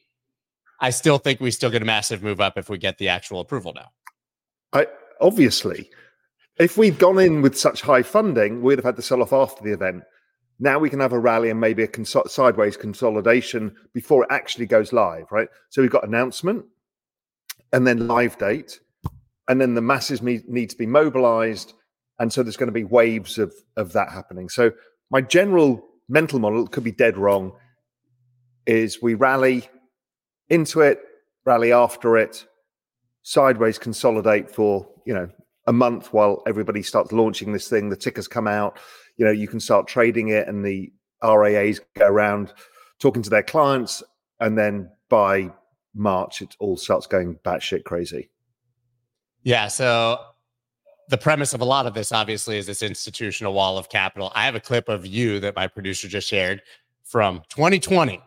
I 0.78 0.90
still 0.90 1.18
think 1.18 1.40
we 1.40 1.50
still 1.50 1.70
get 1.70 1.82
a 1.82 1.86
massive 1.86 2.22
move 2.22 2.40
up 2.40 2.56
if 2.56 2.68
we 2.68 2.78
get 2.78 2.98
the 2.98 3.08
actual 3.08 3.40
approval 3.40 3.72
now. 3.74 3.88
I 4.72 4.86
obviously, 5.20 5.90
if 6.60 6.76
we'd 6.76 6.98
gone 6.98 7.18
in 7.18 7.42
with 7.42 7.58
such 7.58 7.82
high 7.82 8.02
funding, 8.02 8.62
we'd 8.62 8.78
have 8.78 8.84
had 8.84 8.96
to 8.96 9.02
sell 9.02 9.22
off 9.22 9.32
after 9.32 9.64
the 9.64 9.72
event. 9.72 10.04
Now 10.58 10.78
we 10.78 10.90
can 10.90 11.00
have 11.00 11.12
a 11.12 11.18
rally 11.18 11.50
and 11.50 11.58
maybe 11.58 11.82
a 11.82 11.88
cons- 11.88 12.14
sideways 12.26 12.76
consolidation 12.76 13.74
before 13.94 14.22
it 14.22 14.28
actually 14.30 14.66
goes 14.66 14.92
live, 14.92 15.24
right? 15.32 15.48
So 15.70 15.82
we've 15.82 15.90
got 15.90 16.06
announcement 16.06 16.64
and 17.72 17.86
then 17.86 18.06
live 18.06 18.38
date 18.38 18.78
and 19.48 19.60
then 19.60 19.74
the 19.74 19.80
masses 19.80 20.22
need, 20.22 20.48
need 20.48 20.70
to 20.70 20.76
be 20.76 20.86
mobilized 20.86 21.74
and 22.20 22.32
so 22.32 22.42
there's 22.42 22.56
going 22.56 22.68
to 22.68 22.72
be 22.72 22.84
waves 22.84 23.38
of 23.38 23.52
of 23.76 23.92
that 23.92 24.10
happening 24.10 24.48
so 24.48 24.70
my 25.10 25.20
general 25.20 25.82
mental 26.08 26.38
model 26.38 26.66
could 26.66 26.84
be 26.84 26.92
dead 26.92 27.16
wrong 27.16 27.52
is 28.66 29.02
we 29.02 29.14
rally 29.14 29.68
into 30.48 30.80
it 30.80 31.00
rally 31.44 31.72
after 31.72 32.16
it 32.16 32.46
sideways 33.22 33.78
consolidate 33.78 34.50
for 34.50 34.86
you 35.06 35.14
know 35.14 35.28
a 35.66 35.72
month 35.72 36.12
while 36.12 36.42
everybody 36.46 36.82
starts 36.82 37.12
launching 37.12 37.52
this 37.52 37.68
thing 37.68 37.88
the 37.88 37.96
tickers 37.96 38.26
come 38.26 38.46
out 38.46 38.78
you 39.16 39.24
know 39.24 39.30
you 39.30 39.46
can 39.46 39.60
start 39.60 39.86
trading 39.86 40.28
it 40.28 40.48
and 40.48 40.64
the 40.64 40.92
RIAs 41.22 41.80
go 41.96 42.06
around 42.06 42.52
talking 42.98 43.22
to 43.22 43.30
their 43.30 43.42
clients 43.42 44.02
and 44.40 44.56
then 44.56 44.90
by 45.08 45.50
march 45.94 46.40
it 46.40 46.56
all 46.60 46.76
starts 46.76 47.06
going 47.06 47.36
batshit 47.44 47.84
crazy 47.84 48.30
yeah. 49.42 49.68
So 49.68 50.18
the 51.08 51.18
premise 51.18 51.54
of 51.54 51.60
a 51.60 51.64
lot 51.64 51.86
of 51.86 51.94
this, 51.94 52.12
obviously, 52.12 52.58
is 52.58 52.66
this 52.66 52.82
institutional 52.82 53.52
wall 53.52 53.78
of 53.78 53.88
capital. 53.88 54.32
I 54.34 54.44
have 54.44 54.54
a 54.54 54.60
clip 54.60 54.88
of 54.88 55.06
you 55.06 55.40
that 55.40 55.56
my 55.56 55.66
producer 55.66 56.08
just 56.08 56.28
shared 56.28 56.62
from 57.04 57.42
2020. 57.48 58.20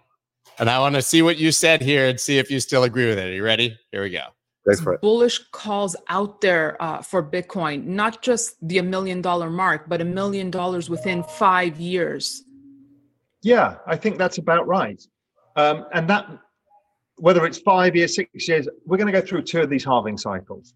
And 0.60 0.70
I 0.70 0.80
want 0.80 0.96
to 0.96 1.02
see 1.02 1.22
what 1.22 1.38
you 1.38 1.52
said 1.52 1.82
here 1.82 2.08
and 2.08 2.20
see 2.20 2.38
if 2.38 2.52
you 2.52 2.60
still 2.60 2.84
agree 2.84 3.08
with 3.08 3.18
it. 3.18 3.28
Are 3.30 3.34
you 3.34 3.44
ready? 3.44 3.78
Here 3.92 4.04
we 4.04 4.10
go. 4.10 4.26
Bullish 5.02 5.40
calls 5.52 5.96
out 6.08 6.42
there 6.42 6.82
uh, 6.82 7.02
for 7.02 7.22
Bitcoin, 7.22 7.86
not 7.86 8.22
just 8.22 8.56
the 8.66 8.78
a 8.78 8.84
million 8.84 9.22
dollar 9.22 9.50
mark, 9.50 9.90
but 9.90 10.02
a 10.02 10.06
million 10.06 10.50
dollars 10.50 10.90
within 10.90 11.24
five 11.24 11.80
years. 11.80 12.44
Yeah, 13.42 13.76
I 13.86 13.98
think 13.98 14.18
that's 14.18 14.38
about 14.38 14.68
right. 14.68 15.02
Um, 15.58 15.86
and 15.94 16.10
that, 16.10 16.28
whether 17.18 17.46
it's 17.46 17.58
five 17.60 17.96
years, 17.96 18.16
six 18.16 18.48
years, 18.48 18.68
we're 18.86 18.98
going 18.98 19.12
to 19.12 19.20
go 19.20 19.26
through 19.26 19.44
two 19.44 19.62
of 19.62 19.70
these 19.70 19.84
halving 19.84 20.18
cycles. 20.18 20.74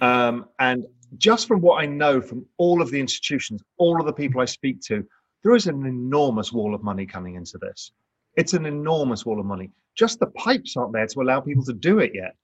Um, 0.00 0.46
and 0.58 0.84
just 1.18 1.46
from 1.46 1.60
what 1.60 1.82
I 1.82 1.86
know 1.86 2.20
from 2.20 2.44
all 2.58 2.82
of 2.82 2.90
the 2.90 3.00
institutions, 3.00 3.62
all 3.78 4.00
of 4.00 4.06
the 4.06 4.12
people 4.12 4.40
I 4.40 4.44
speak 4.44 4.80
to, 4.82 5.06
there 5.42 5.54
is 5.54 5.66
an 5.66 5.86
enormous 5.86 6.52
wall 6.52 6.74
of 6.74 6.82
money 6.82 7.06
coming 7.06 7.36
into 7.36 7.58
this. 7.58 7.92
It's 8.36 8.54
an 8.54 8.66
enormous 8.66 9.24
wall 9.24 9.40
of 9.40 9.46
money. 9.46 9.70
Just 9.94 10.20
the 10.20 10.26
pipes 10.28 10.76
aren't 10.76 10.92
there 10.92 11.06
to 11.06 11.20
allow 11.20 11.40
people 11.40 11.64
to 11.64 11.72
do 11.72 11.98
it 11.98 12.12
yet. 12.14 12.34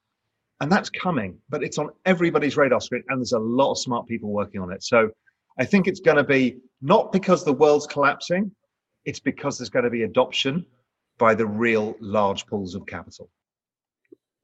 And 0.60 0.72
that's 0.72 0.88
coming, 0.88 1.38
but 1.48 1.62
it's 1.62 1.78
on 1.78 1.90
everybody's 2.06 2.56
radar 2.56 2.80
screen. 2.80 3.02
And 3.08 3.20
there's 3.20 3.32
a 3.32 3.38
lot 3.38 3.72
of 3.72 3.78
smart 3.78 4.06
people 4.06 4.30
working 4.30 4.60
on 4.60 4.72
it. 4.72 4.82
So 4.82 5.10
I 5.58 5.64
think 5.64 5.86
it's 5.86 6.00
going 6.00 6.16
to 6.16 6.25
be 6.25 6.56
not 6.80 7.12
because 7.12 7.44
the 7.44 7.52
world's 7.52 7.86
collapsing, 7.86 8.50
it's 9.04 9.20
because 9.20 9.58
there's 9.58 9.70
going 9.70 9.84
to 9.84 9.90
be 9.90 10.02
adoption 10.02 10.64
by 11.18 11.34
the 11.34 11.46
real 11.46 11.96
large 12.00 12.46
pools 12.46 12.75
of 12.75 12.86
capital. 12.86 13.30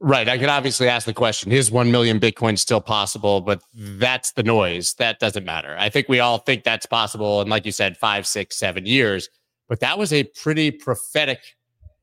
Right. 0.01 0.29
I 0.29 0.37
can 0.37 0.49
obviously 0.49 0.89
ask 0.89 1.07
the 1.07 1.15
question 1.15 1.53
is 1.53 1.71
1 1.71 1.91
million 1.91 2.19
Bitcoin 2.19 2.59
still 2.59 2.81
possible? 2.81 3.41
But 3.41 3.63
that's 3.73 4.33
the 4.33 4.43
noise. 4.43 4.95
That 4.95 5.21
doesn't 5.21 5.45
matter. 5.45 5.77
I 5.79 5.91
think 5.91 6.09
we 6.09 6.19
all 6.19 6.39
think 6.39 6.65
that's 6.65 6.87
possible. 6.87 7.41
And 7.41 7.49
like 7.49 7.65
you 7.65 7.73
said, 7.73 7.97
five, 7.97 8.27
six, 8.27 8.59
seven 8.59 8.85
years. 8.85 9.29
But 9.69 9.79
that 9.81 9.99
was 9.99 10.13
a 10.13 10.25
pretty 10.25 10.73
prophetic 10.73 11.39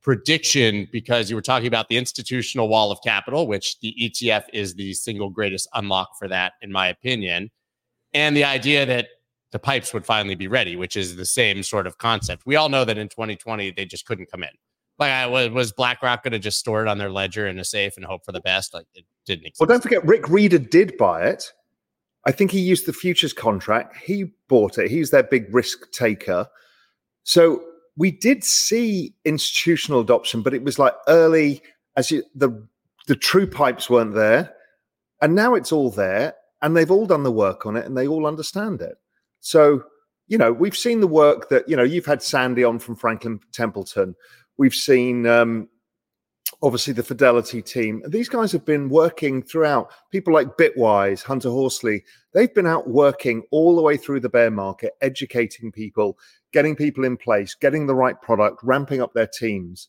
prediction 0.02 0.88
because 0.92 1.28
you 1.28 1.36
were 1.36 1.42
talking 1.42 1.66
about 1.66 1.88
the 1.88 1.96
institutional 1.96 2.68
wall 2.68 2.90
of 2.90 3.00
capital, 3.02 3.46
which 3.46 3.78
the 3.80 3.94
ETF 4.00 4.44
is 4.52 4.74
the 4.74 4.94
single 4.94 5.30
greatest 5.30 5.68
unlock 5.74 6.18
for 6.18 6.28
that, 6.28 6.54
in 6.62 6.72
my 6.72 6.88
opinion. 6.88 7.50
And 8.14 8.36
the 8.36 8.44
idea 8.44 8.86
that 8.86 9.08
the 9.52 9.58
pipes 9.58 9.92
would 9.92 10.06
finally 10.06 10.34
be 10.34 10.48
ready, 10.48 10.76
which 10.76 10.96
is 10.96 11.16
the 11.16 11.26
same 11.26 11.62
sort 11.62 11.86
of 11.86 11.98
concept. 11.98 12.46
We 12.46 12.56
all 12.56 12.68
know 12.68 12.84
that 12.84 12.98
in 12.98 13.08
2020, 13.08 13.72
they 13.72 13.84
just 13.84 14.06
couldn't 14.06 14.30
come 14.30 14.42
in. 14.42 14.50
Like, 14.98 15.12
I 15.12 15.26
was, 15.26 15.50
was 15.50 15.72
BlackRock 15.72 16.22
going 16.22 16.32
to 16.32 16.38
just 16.38 16.58
store 16.58 16.82
it 16.82 16.88
on 16.88 16.98
their 16.98 17.10
ledger 17.10 17.46
in 17.46 17.58
a 17.58 17.64
safe 17.64 17.96
and 17.96 18.04
hope 18.04 18.24
for 18.24 18.32
the 18.32 18.40
best? 18.40 18.74
Like, 18.74 18.86
it 18.94 19.04
didn't 19.24 19.46
exist. 19.46 19.60
Well, 19.60 19.66
don't 19.66 19.82
forget, 19.82 20.04
Rick 20.06 20.24
Rieder 20.24 20.68
did 20.68 20.96
buy 20.98 21.22
it. 21.22 21.52
I 22.26 22.32
think 22.32 22.50
he 22.50 22.60
used 22.60 22.86
the 22.86 22.92
futures 22.92 23.32
contract. 23.32 23.96
He 23.96 24.26
bought 24.48 24.76
it. 24.76 24.90
He's 24.90 25.10
their 25.10 25.22
big 25.22 25.52
risk 25.54 25.90
taker. 25.90 26.46
So 27.24 27.64
we 28.00 28.10
did 28.10 28.42
see 28.42 29.14
institutional 29.26 30.00
adoption, 30.00 30.40
but 30.40 30.54
it 30.54 30.64
was 30.64 30.78
like 30.78 30.94
early 31.06 31.60
as 31.98 32.10
you, 32.10 32.22
the 32.34 32.66
the 33.08 33.14
true 33.14 33.46
pipes 33.46 33.90
weren't 33.90 34.14
there, 34.14 34.54
and 35.20 35.34
now 35.34 35.54
it's 35.54 35.70
all 35.70 35.90
there, 35.90 36.34
and 36.62 36.74
they've 36.74 36.90
all 36.90 37.04
done 37.04 37.24
the 37.24 37.30
work 37.30 37.66
on 37.66 37.76
it, 37.76 37.84
and 37.84 37.98
they 37.98 38.08
all 38.08 38.26
understand 38.26 38.80
it. 38.80 38.96
So 39.40 39.84
you 40.28 40.38
know, 40.38 40.50
we've 40.50 40.76
seen 40.76 41.00
the 41.00 41.06
work 41.06 41.50
that 41.50 41.68
you 41.68 41.76
know 41.76 41.82
you've 41.82 42.06
had 42.06 42.22
Sandy 42.22 42.64
on 42.64 42.78
from 42.78 42.96
Franklin 42.96 43.38
Templeton. 43.52 44.16
We've 44.56 44.74
seen 44.74 45.26
um, 45.26 45.68
obviously 46.62 46.92
the 46.92 47.02
Fidelity 47.02 47.62
team. 47.62 48.02
These 48.08 48.28
guys 48.28 48.52
have 48.52 48.64
been 48.64 48.88
working 48.88 49.42
throughout. 49.42 49.90
People 50.10 50.34
like 50.34 50.56
Bitwise, 50.56 51.22
Hunter 51.22 51.48
Horsley, 51.48 52.04
they've 52.34 52.54
been 52.54 52.66
out 52.66 52.88
working 52.88 53.42
all 53.50 53.74
the 53.74 53.82
way 53.82 53.96
through 53.96 54.20
the 54.20 54.28
bear 54.28 54.50
market, 54.50 54.92
educating 55.00 55.72
people, 55.72 56.18
getting 56.52 56.76
people 56.76 57.04
in 57.04 57.16
place, 57.16 57.54
getting 57.54 57.86
the 57.86 57.94
right 57.94 58.20
product, 58.20 58.62
ramping 58.62 59.00
up 59.00 59.14
their 59.14 59.26
teams. 59.26 59.88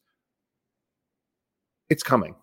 It's 1.90 2.04
coming. 2.04 2.36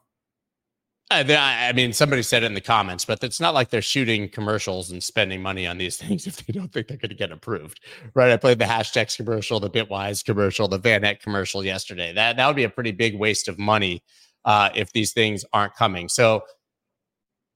I 1.11 1.73
mean, 1.75 1.95
somebody 1.95 2.23
said 2.23 2.43
it 2.43 2.47
in 2.47 2.55
the 2.55 2.61
comments, 2.61 3.07
but 3.07 3.25
it's 3.25 3.41
not 3.41 3.55
like 3.55 3.71
they're 3.71 3.81
shooting 3.81 4.29
commercials 4.29 4.91
and 4.91 5.03
spending 5.03 5.41
money 5.41 5.67
on 5.67 5.79
these 5.79 5.97
things 6.03 6.27
if 6.27 6.45
they 6.45 6.53
don't 6.53 6.71
think 6.73 6.89
they're 6.89 6.99
going 6.99 7.09
to 7.09 7.15
get 7.15 7.33
approved, 7.33 7.81
right? 8.15 8.31
I 8.31 8.37
played 8.37 8.59
the 8.59 8.67
Hashdex 8.67 9.17
commercial, 9.17 9.59
the 9.59 9.71
Bitwise 9.71 10.25
commercial, 10.25 10.69
the 10.69 10.79
Van 10.79 11.05
Eck 11.05 11.23
commercial 11.23 11.65
yesterday. 11.65 12.13
That 12.13 12.37
that 12.37 12.47
would 12.47 12.57
be 12.57 12.65
a 12.65 12.71
pretty 12.71 12.93
big 12.93 13.19
waste 13.19 13.49
of 13.49 13.59
money 13.59 14.03
uh, 14.45 14.69
if 14.75 14.93
these 14.93 15.13
things 15.13 15.45
aren't 15.53 15.75
coming. 15.75 16.09
So, 16.09 16.43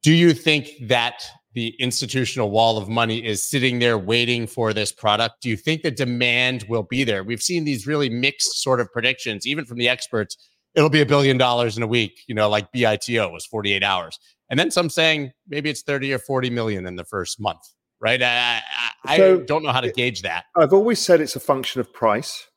do 0.02 0.12
you 0.12 0.32
think 0.32 0.70
that 0.88 1.22
the 1.54 1.74
institutional 1.78 2.50
wall 2.50 2.78
of 2.78 2.88
money 2.88 3.24
is 3.24 3.46
sitting 3.48 3.78
there 3.78 3.98
waiting 3.98 4.46
for 4.46 4.72
this 4.72 4.90
product? 4.90 5.42
Do 5.42 5.50
you 5.50 5.56
think 5.56 5.82
the 5.82 5.90
demand 5.90 6.64
will 6.68 6.82
be 6.82 7.04
there? 7.04 7.22
We've 7.22 7.42
seen 7.42 7.64
these 7.64 7.86
really 7.86 8.08
mixed 8.08 8.62
sort 8.62 8.80
of 8.80 8.90
predictions, 8.90 9.46
even 9.46 9.66
from 9.66 9.76
the 9.76 9.88
experts 9.88 10.36
it'll 10.74 10.90
be 10.90 11.00
a 11.00 11.06
billion 11.06 11.38
dollars 11.38 11.76
in 11.76 11.82
a 11.82 11.86
week, 11.86 12.22
you 12.26 12.34
know, 12.34 12.48
like 12.48 12.72
BITO 12.72 13.30
was 13.30 13.46
48 13.46 13.82
hours. 13.82 14.18
And 14.48 14.58
then 14.58 14.70
some 14.70 14.90
saying 14.90 15.32
maybe 15.48 15.70
it's 15.70 15.82
30 15.82 16.12
or 16.12 16.18
40 16.18 16.50
million 16.50 16.86
in 16.86 16.96
the 16.96 17.04
first 17.04 17.40
month, 17.40 17.62
right? 18.00 18.22
I, 18.22 18.60
I, 19.04 19.16
so 19.16 19.40
I 19.40 19.44
don't 19.44 19.62
know 19.62 19.72
how 19.72 19.80
to 19.80 19.92
gauge 19.92 20.22
that. 20.22 20.44
I've 20.56 20.72
always 20.72 21.00
said 21.00 21.20
it's 21.20 21.36
a 21.36 21.40
function 21.40 21.80
of 21.80 21.92
price. 21.92 22.48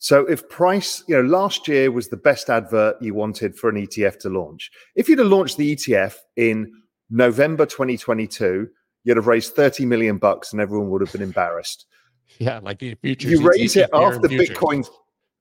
So 0.00 0.24
if 0.26 0.48
price, 0.48 1.02
you 1.08 1.16
know, 1.16 1.28
last 1.28 1.66
year 1.66 1.90
was 1.90 2.08
the 2.08 2.16
best 2.16 2.48
advert 2.48 2.96
you 3.00 3.14
wanted 3.14 3.56
for 3.56 3.68
an 3.68 3.76
ETF 3.76 4.18
to 4.20 4.28
launch. 4.28 4.70
If 4.94 5.08
you'd 5.08 5.18
have 5.18 5.28
launched 5.28 5.56
the 5.56 5.74
ETF 5.74 6.14
in 6.36 6.72
November 7.10 7.66
2022, 7.66 8.68
you'd 9.04 9.16
have 9.16 9.26
raised 9.26 9.54
30 9.54 9.86
million 9.86 10.18
bucks 10.18 10.52
and 10.52 10.60
everyone 10.60 10.90
would 10.90 11.00
have 11.00 11.12
been 11.12 11.22
embarrassed. 11.22 11.86
Yeah, 12.38 12.60
like 12.62 12.78
the 12.78 12.94
future. 12.94 13.30
You 13.30 13.40
raise 13.42 13.74
it 13.74 13.88
after 13.92 14.28
Bitcoin 14.28 14.86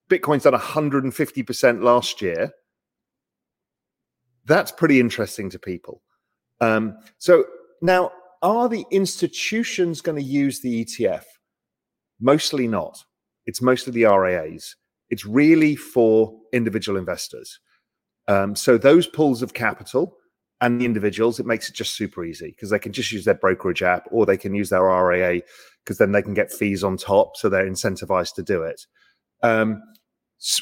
Bitcoin's 0.09 0.43
done 0.43 0.53
150% 0.53 1.83
last 1.83 2.21
year. 2.21 2.51
That's 4.45 4.71
pretty 4.71 4.99
interesting 4.99 5.49
to 5.49 5.59
people. 5.59 6.01
Um, 6.61 6.97
so 7.17 7.45
now, 7.81 8.11
are 8.41 8.69
the 8.69 8.85
institutions 8.91 10.01
going 10.01 10.17
to 10.17 10.23
use 10.23 10.61
the 10.61 10.85
ETF? 10.85 11.23
Mostly 12.19 12.67
not. 12.67 13.03
It's 13.45 13.61
mostly 13.61 13.93
the 13.93 14.09
RIAs. 14.09 14.75
It's 15.09 15.25
really 15.25 15.75
for 15.75 16.37
individual 16.53 16.97
investors. 16.97 17.59
Um, 18.27 18.55
so 18.55 18.77
those 18.77 19.07
pools 19.07 19.41
of 19.41 19.53
capital 19.53 20.17
and 20.59 20.81
the 20.81 20.85
individuals, 20.85 21.39
it 21.39 21.45
makes 21.45 21.69
it 21.69 21.75
just 21.75 21.95
super 21.95 22.25
easy 22.25 22.47
because 22.47 22.69
they 22.69 22.79
can 22.79 22.91
just 22.91 23.11
use 23.11 23.25
their 23.25 23.35
brokerage 23.35 23.83
app 23.83 24.07
or 24.11 24.25
they 24.25 24.37
can 24.37 24.53
use 24.53 24.69
their 24.69 24.83
RIA 24.83 25.41
because 25.83 25.97
then 25.97 26.11
they 26.11 26.21
can 26.21 26.33
get 26.33 26.51
fees 26.51 26.83
on 26.83 26.97
top. 26.97 27.37
So 27.37 27.47
they're 27.47 27.69
incentivized 27.69 28.35
to 28.35 28.43
do 28.43 28.63
it. 28.63 28.85
Um, 29.43 29.81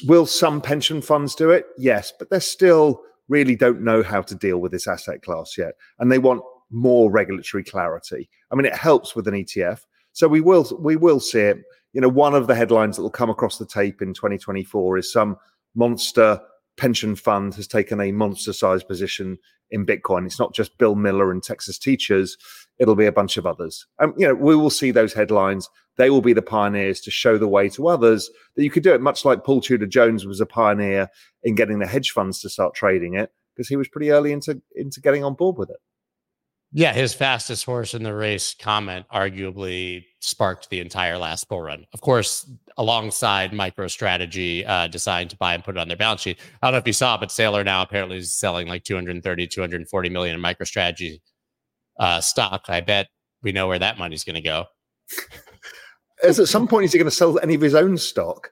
will 0.06 0.26
some 0.26 0.60
pension 0.60 1.02
funds 1.02 1.34
do 1.34 1.50
it? 1.50 1.66
Yes, 1.76 2.12
but 2.18 2.30
they 2.30 2.40
still 2.40 3.02
really 3.28 3.56
don't 3.56 3.82
know 3.82 4.02
how 4.02 4.22
to 4.22 4.34
deal 4.34 4.58
with 4.58 4.72
this 4.72 4.86
asset 4.86 5.22
class 5.22 5.56
yet. 5.58 5.74
And 5.98 6.10
they 6.10 6.18
want 6.18 6.42
more 6.70 7.10
regulatory 7.10 7.64
clarity. 7.64 8.28
I 8.50 8.54
mean, 8.54 8.66
it 8.66 8.74
helps 8.74 9.14
with 9.14 9.28
an 9.28 9.34
ETF. 9.34 9.80
So 10.12 10.28
we 10.28 10.40
will 10.40 10.66
we 10.80 10.96
will 10.96 11.20
see 11.20 11.40
it. 11.40 11.58
You 11.92 12.00
know, 12.00 12.08
one 12.08 12.34
of 12.34 12.46
the 12.46 12.54
headlines 12.54 12.96
that 12.96 13.02
will 13.02 13.10
come 13.10 13.30
across 13.30 13.58
the 13.58 13.66
tape 13.66 14.02
in 14.02 14.12
2024 14.14 14.98
is 14.98 15.12
some 15.12 15.36
monster 15.74 16.40
pension 16.76 17.16
fund 17.16 17.54
has 17.54 17.66
taken 17.66 18.00
a 18.00 18.12
monster 18.12 18.52
sized 18.52 18.88
position 18.88 19.38
in 19.70 19.86
Bitcoin. 19.86 20.26
It's 20.26 20.38
not 20.38 20.54
just 20.54 20.78
Bill 20.78 20.94
Miller 20.94 21.30
and 21.30 21.42
Texas 21.42 21.78
teachers, 21.78 22.36
it'll 22.78 22.94
be 22.94 23.06
a 23.06 23.12
bunch 23.12 23.36
of 23.36 23.46
others. 23.46 23.86
Um, 23.98 24.14
you 24.16 24.26
know, 24.26 24.34
we 24.34 24.54
will 24.54 24.70
see 24.70 24.90
those 24.90 25.12
headlines. 25.12 25.68
They 25.96 26.10
will 26.10 26.20
be 26.20 26.34
the 26.34 26.42
pioneers 26.42 27.00
to 27.02 27.10
show 27.10 27.38
the 27.38 27.48
way 27.48 27.68
to 27.70 27.88
others 27.88 28.30
that 28.54 28.62
you 28.62 28.70
could 28.70 28.82
do 28.82 28.94
it, 28.94 29.00
much 29.00 29.24
like 29.24 29.44
Paul 29.44 29.60
Tudor 29.60 29.86
Jones 29.86 30.26
was 30.26 30.40
a 30.40 30.46
pioneer 30.46 31.08
in 31.42 31.54
getting 31.54 31.78
the 31.78 31.86
hedge 31.86 32.10
funds 32.10 32.40
to 32.42 32.50
start 32.50 32.74
trading 32.74 33.14
it 33.14 33.30
because 33.54 33.68
he 33.68 33.76
was 33.76 33.88
pretty 33.88 34.10
early 34.10 34.32
into 34.32 34.60
into 34.74 35.00
getting 35.00 35.24
on 35.24 35.34
board 35.34 35.56
with 35.56 35.70
it. 35.70 35.78
Yeah, 36.72 36.92
his 36.92 37.14
fastest 37.14 37.64
horse 37.64 37.94
in 37.94 38.02
the 38.02 38.14
race 38.14 38.54
comment 38.54 39.06
arguably 39.12 40.04
sparked 40.20 40.68
the 40.68 40.80
entire 40.80 41.16
last 41.16 41.48
bull 41.48 41.62
run. 41.62 41.86
Of 41.94 42.00
course, 42.00 42.50
alongside 42.76 43.52
MicroStrategy 43.52 44.68
uh, 44.68 44.88
deciding 44.88 45.28
to 45.28 45.36
buy 45.36 45.54
and 45.54 45.64
put 45.64 45.76
it 45.76 45.80
on 45.80 45.88
their 45.88 45.96
balance 45.96 46.22
sheet. 46.22 46.38
I 46.60 46.66
don't 46.66 46.72
know 46.72 46.78
if 46.78 46.86
you 46.86 46.92
saw, 46.92 47.16
but 47.16 47.28
Saylor 47.28 47.64
now 47.64 47.82
apparently 47.82 48.18
is 48.18 48.34
selling 48.34 48.66
like 48.66 48.84
230, 48.84 49.46
240 49.46 50.08
million 50.10 50.34
in 50.34 50.42
MicroStrategy 50.42 51.20
uh, 51.98 52.20
stock. 52.20 52.64
I 52.68 52.80
bet 52.80 53.08
we 53.42 53.52
know 53.52 53.68
where 53.68 53.78
that 53.78 53.98
money's 53.98 54.24
going 54.24 54.34
to 54.34 54.42
go. 54.42 54.66
As 56.22 56.40
at 56.40 56.48
some 56.48 56.66
point, 56.66 56.86
is 56.86 56.92
he 56.92 56.98
going 56.98 57.10
to 57.10 57.14
sell 57.14 57.38
any 57.38 57.54
of 57.54 57.60
his 57.60 57.74
own 57.74 57.96
stock? 57.96 58.50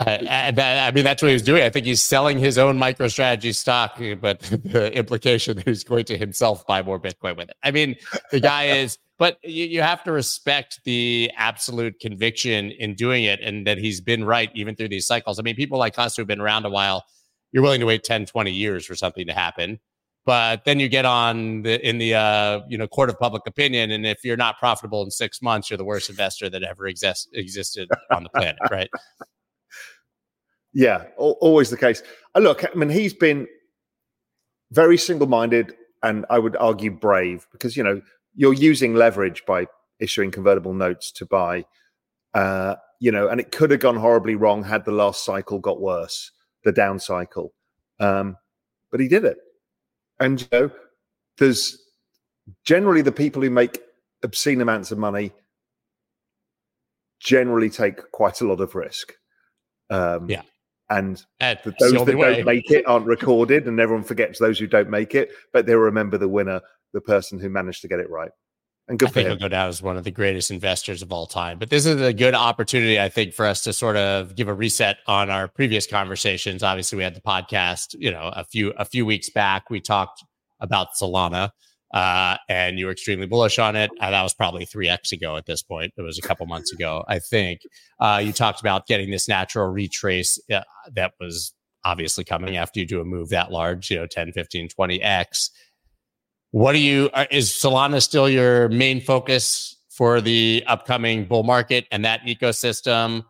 Uh, 0.00 0.18
I 0.26 0.90
mean, 0.94 1.04
that's 1.04 1.22
what 1.22 1.30
he's 1.30 1.42
doing. 1.42 1.62
I 1.62 1.68
think 1.68 1.84
he's 1.84 2.02
selling 2.02 2.38
his 2.38 2.56
own 2.56 2.78
MicroStrategy 2.78 3.54
stock, 3.54 4.00
but 4.20 4.40
the 4.64 4.90
implication 4.96 5.56
that 5.56 5.66
he's 5.66 5.84
going 5.84 6.06
to 6.06 6.16
himself 6.16 6.66
buy 6.66 6.82
more 6.82 6.98
Bitcoin 6.98 7.36
with 7.36 7.50
it. 7.50 7.56
I 7.62 7.70
mean, 7.70 7.96
the 8.30 8.40
guy 8.40 8.64
is, 8.78 8.98
but 9.18 9.36
you, 9.44 9.66
you 9.66 9.82
have 9.82 10.02
to 10.04 10.12
respect 10.12 10.80
the 10.84 11.30
absolute 11.36 12.00
conviction 12.00 12.70
in 12.70 12.94
doing 12.94 13.24
it 13.24 13.40
and 13.40 13.66
that 13.66 13.76
he's 13.76 14.00
been 14.00 14.24
right 14.24 14.50
even 14.54 14.74
through 14.74 14.88
these 14.88 15.06
cycles. 15.06 15.38
I 15.38 15.42
mean, 15.42 15.54
people 15.54 15.78
like 15.78 15.98
us 15.98 16.16
who've 16.16 16.26
been 16.26 16.40
around 16.40 16.64
a 16.64 16.70
while, 16.70 17.04
you're 17.52 17.62
willing 17.62 17.80
to 17.80 17.86
wait 17.86 18.02
10, 18.02 18.24
20 18.24 18.50
years 18.50 18.86
for 18.86 18.94
something 18.94 19.26
to 19.26 19.34
happen. 19.34 19.80
But 20.24 20.64
then 20.64 20.80
you 20.80 20.88
get 20.88 21.04
on 21.04 21.62
the, 21.62 21.86
in 21.86 21.98
the 21.98 22.14
uh, 22.14 22.60
you 22.68 22.76
know 22.76 22.86
court 22.86 23.08
of 23.08 23.18
public 23.18 23.42
opinion, 23.46 23.90
and 23.90 24.06
if 24.06 24.22
you're 24.22 24.36
not 24.36 24.58
profitable 24.58 25.02
in 25.02 25.10
six 25.10 25.40
months, 25.40 25.70
you're 25.70 25.78
the 25.78 25.84
worst 25.84 26.10
investor 26.10 26.50
that 26.50 26.62
ever 26.62 26.86
exist, 26.86 27.30
existed 27.32 27.88
on 28.10 28.24
the 28.24 28.28
planet, 28.28 28.58
right? 28.70 28.90
Yeah, 30.72 31.04
always 31.16 31.70
the 31.70 31.76
case. 31.76 32.02
Look, 32.36 32.64
I 32.64 32.74
mean, 32.76 32.90
he's 32.90 33.14
been 33.14 33.48
very 34.70 34.96
single-minded, 34.96 35.74
and 36.02 36.24
I 36.30 36.38
would 36.38 36.56
argue 36.56 36.90
brave 36.90 37.46
because 37.52 37.76
you 37.76 37.82
know 37.82 38.00
you're 38.34 38.54
using 38.54 38.94
leverage 38.94 39.44
by 39.46 39.66
issuing 39.98 40.30
convertible 40.30 40.74
notes 40.74 41.10
to 41.12 41.26
buy. 41.26 41.64
Uh, 42.34 42.76
you 43.00 43.10
know, 43.10 43.28
and 43.28 43.40
it 43.40 43.50
could 43.50 43.70
have 43.70 43.80
gone 43.80 43.96
horribly 43.96 44.34
wrong 44.34 44.62
had 44.62 44.84
the 44.84 44.92
last 44.92 45.24
cycle 45.24 45.58
got 45.58 45.80
worse, 45.80 46.30
the 46.64 46.72
down 46.72 47.00
cycle. 47.00 47.52
Um, 47.98 48.36
but 48.90 49.00
he 49.00 49.08
did 49.08 49.24
it. 49.24 49.38
And 50.20 50.40
you 50.40 50.48
know, 50.52 50.70
there's 51.38 51.78
generally 52.64 53.02
the 53.02 53.12
people 53.12 53.42
who 53.42 53.50
make 53.50 53.80
obscene 54.22 54.60
amounts 54.60 54.92
of 54.92 54.98
money 54.98 55.32
generally 57.20 57.70
take 57.70 58.10
quite 58.12 58.40
a 58.40 58.46
lot 58.46 58.60
of 58.60 58.74
risk. 58.74 59.14
Um, 59.88 60.28
yeah. 60.28 60.42
And 60.90 61.24
the, 61.38 61.74
those 61.78 61.92
that 61.92 62.16
way. 62.16 62.36
don't 62.36 62.46
make 62.46 62.70
it 62.70 62.86
aren't 62.86 63.06
recorded, 63.06 63.68
and 63.68 63.78
everyone 63.78 64.04
forgets 64.04 64.40
those 64.40 64.58
who 64.58 64.66
don't 64.66 64.90
make 64.90 65.14
it, 65.14 65.30
but 65.52 65.64
they'll 65.64 65.78
remember 65.78 66.18
the 66.18 66.28
winner, 66.28 66.60
the 66.92 67.00
person 67.00 67.38
who 67.38 67.48
managed 67.48 67.80
to 67.82 67.88
get 67.88 68.00
it 68.00 68.10
right. 68.10 68.32
And 68.88 68.98
good 68.98 69.10
I 69.10 69.12
think 69.12 69.26
him. 69.26 69.30
he'll 69.30 69.40
go 69.40 69.48
down 69.48 69.68
as 69.68 69.80
one 69.80 69.96
of 69.96 70.02
the 70.02 70.10
greatest 70.10 70.50
investors 70.50 71.00
of 71.00 71.12
all 71.12 71.26
time. 71.26 71.60
But 71.60 71.70
this 71.70 71.86
is 71.86 72.02
a 72.02 72.12
good 72.12 72.34
opportunity, 72.34 72.98
I 72.98 73.08
think, 73.08 73.34
for 73.34 73.46
us 73.46 73.62
to 73.62 73.72
sort 73.72 73.96
of 73.96 74.34
give 74.34 74.48
a 74.48 74.54
reset 74.54 74.98
on 75.06 75.30
our 75.30 75.46
previous 75.46 75.86
conversations. 75.86 76.64
Obviously, 76.64 76.96
we 76.96 77.04
had 77.04 77.14
the 77.14 77.20
podcast, 77.20 77.94
you 77.96 78.10
know, 78.10 78.32
a 78.34 78.44
few 78.44 78.70
a 78.72 78.84
few 78.84 79.06
weeks 79.06 79.30
back. 79.30 79.70
We 79.70 79.80
talked 79.80 80.24
about 80.58 80.88
Solana, 81.00 81.50
uh, 81.92 82.36
and 82.48 82.78
you 82.78 82.86
were 82.86 82.92
extremely 82.92 83.26
bullish 83.26 83.58
on 83.58 83.76
it. 83.76 83.90
Uh, 84.00 84.10
that 84.10 84.22
was 84.22 84.34
probably 84.34 84.64
three 84.64 84.88
X 84.88 85.12
ago 85.12 85.36
at 85.36 85.46
this 85.46 85.62
point. 85.62 85.92
It 85.96 86.02
was 86.02 86.18
a 86.18 86.22
couple 86.22 86.46
months 86.46 86.72
ago, 86.72 87.04
I 87.08 87.18
think. 87.18 87.60
Uh, 87.98 88.20
you 88.24 88.32
talked 88.32 88.60
about 88.60 88.86
getting 88.86 89.10
this 89.10 89.28
natural 89.28 89.68
retrace 89.68 90.38
uh, 90.52 90.60
that 90.92 91.14
was 91.20 91.52
obviously 91.84 92.24
coming 92.24 92.56
after 92.56 92.78
you 92.80 92.86
do 92.86 93.00
a 93.00 93.04
move 93.04 93.30
that 93.30 93.50
large, 93.50 93.90
you 93.90 93.96
know, 93.96 94.06
10, 94.06 94.32
15, 94.32 94.68
20 94.68 95.02
X. 95.02 95.50
What 96.52 96.72
do 96.72 96.78
you 96.78 97.10
is 97.30 97.50
Solana 97.50 98.02
still 98.02 98.28
your 98.28 98.68
main 98.68 99.00
focus 99.00 99.76
for 99.88 100.20
the 100.20 100.64
upcoming 100.66 101.24
bull 101.24 101.42
market 101.42 101.86
and 101.90 102.04
that 102.04 102.22
ecosystem? 102.22 103.24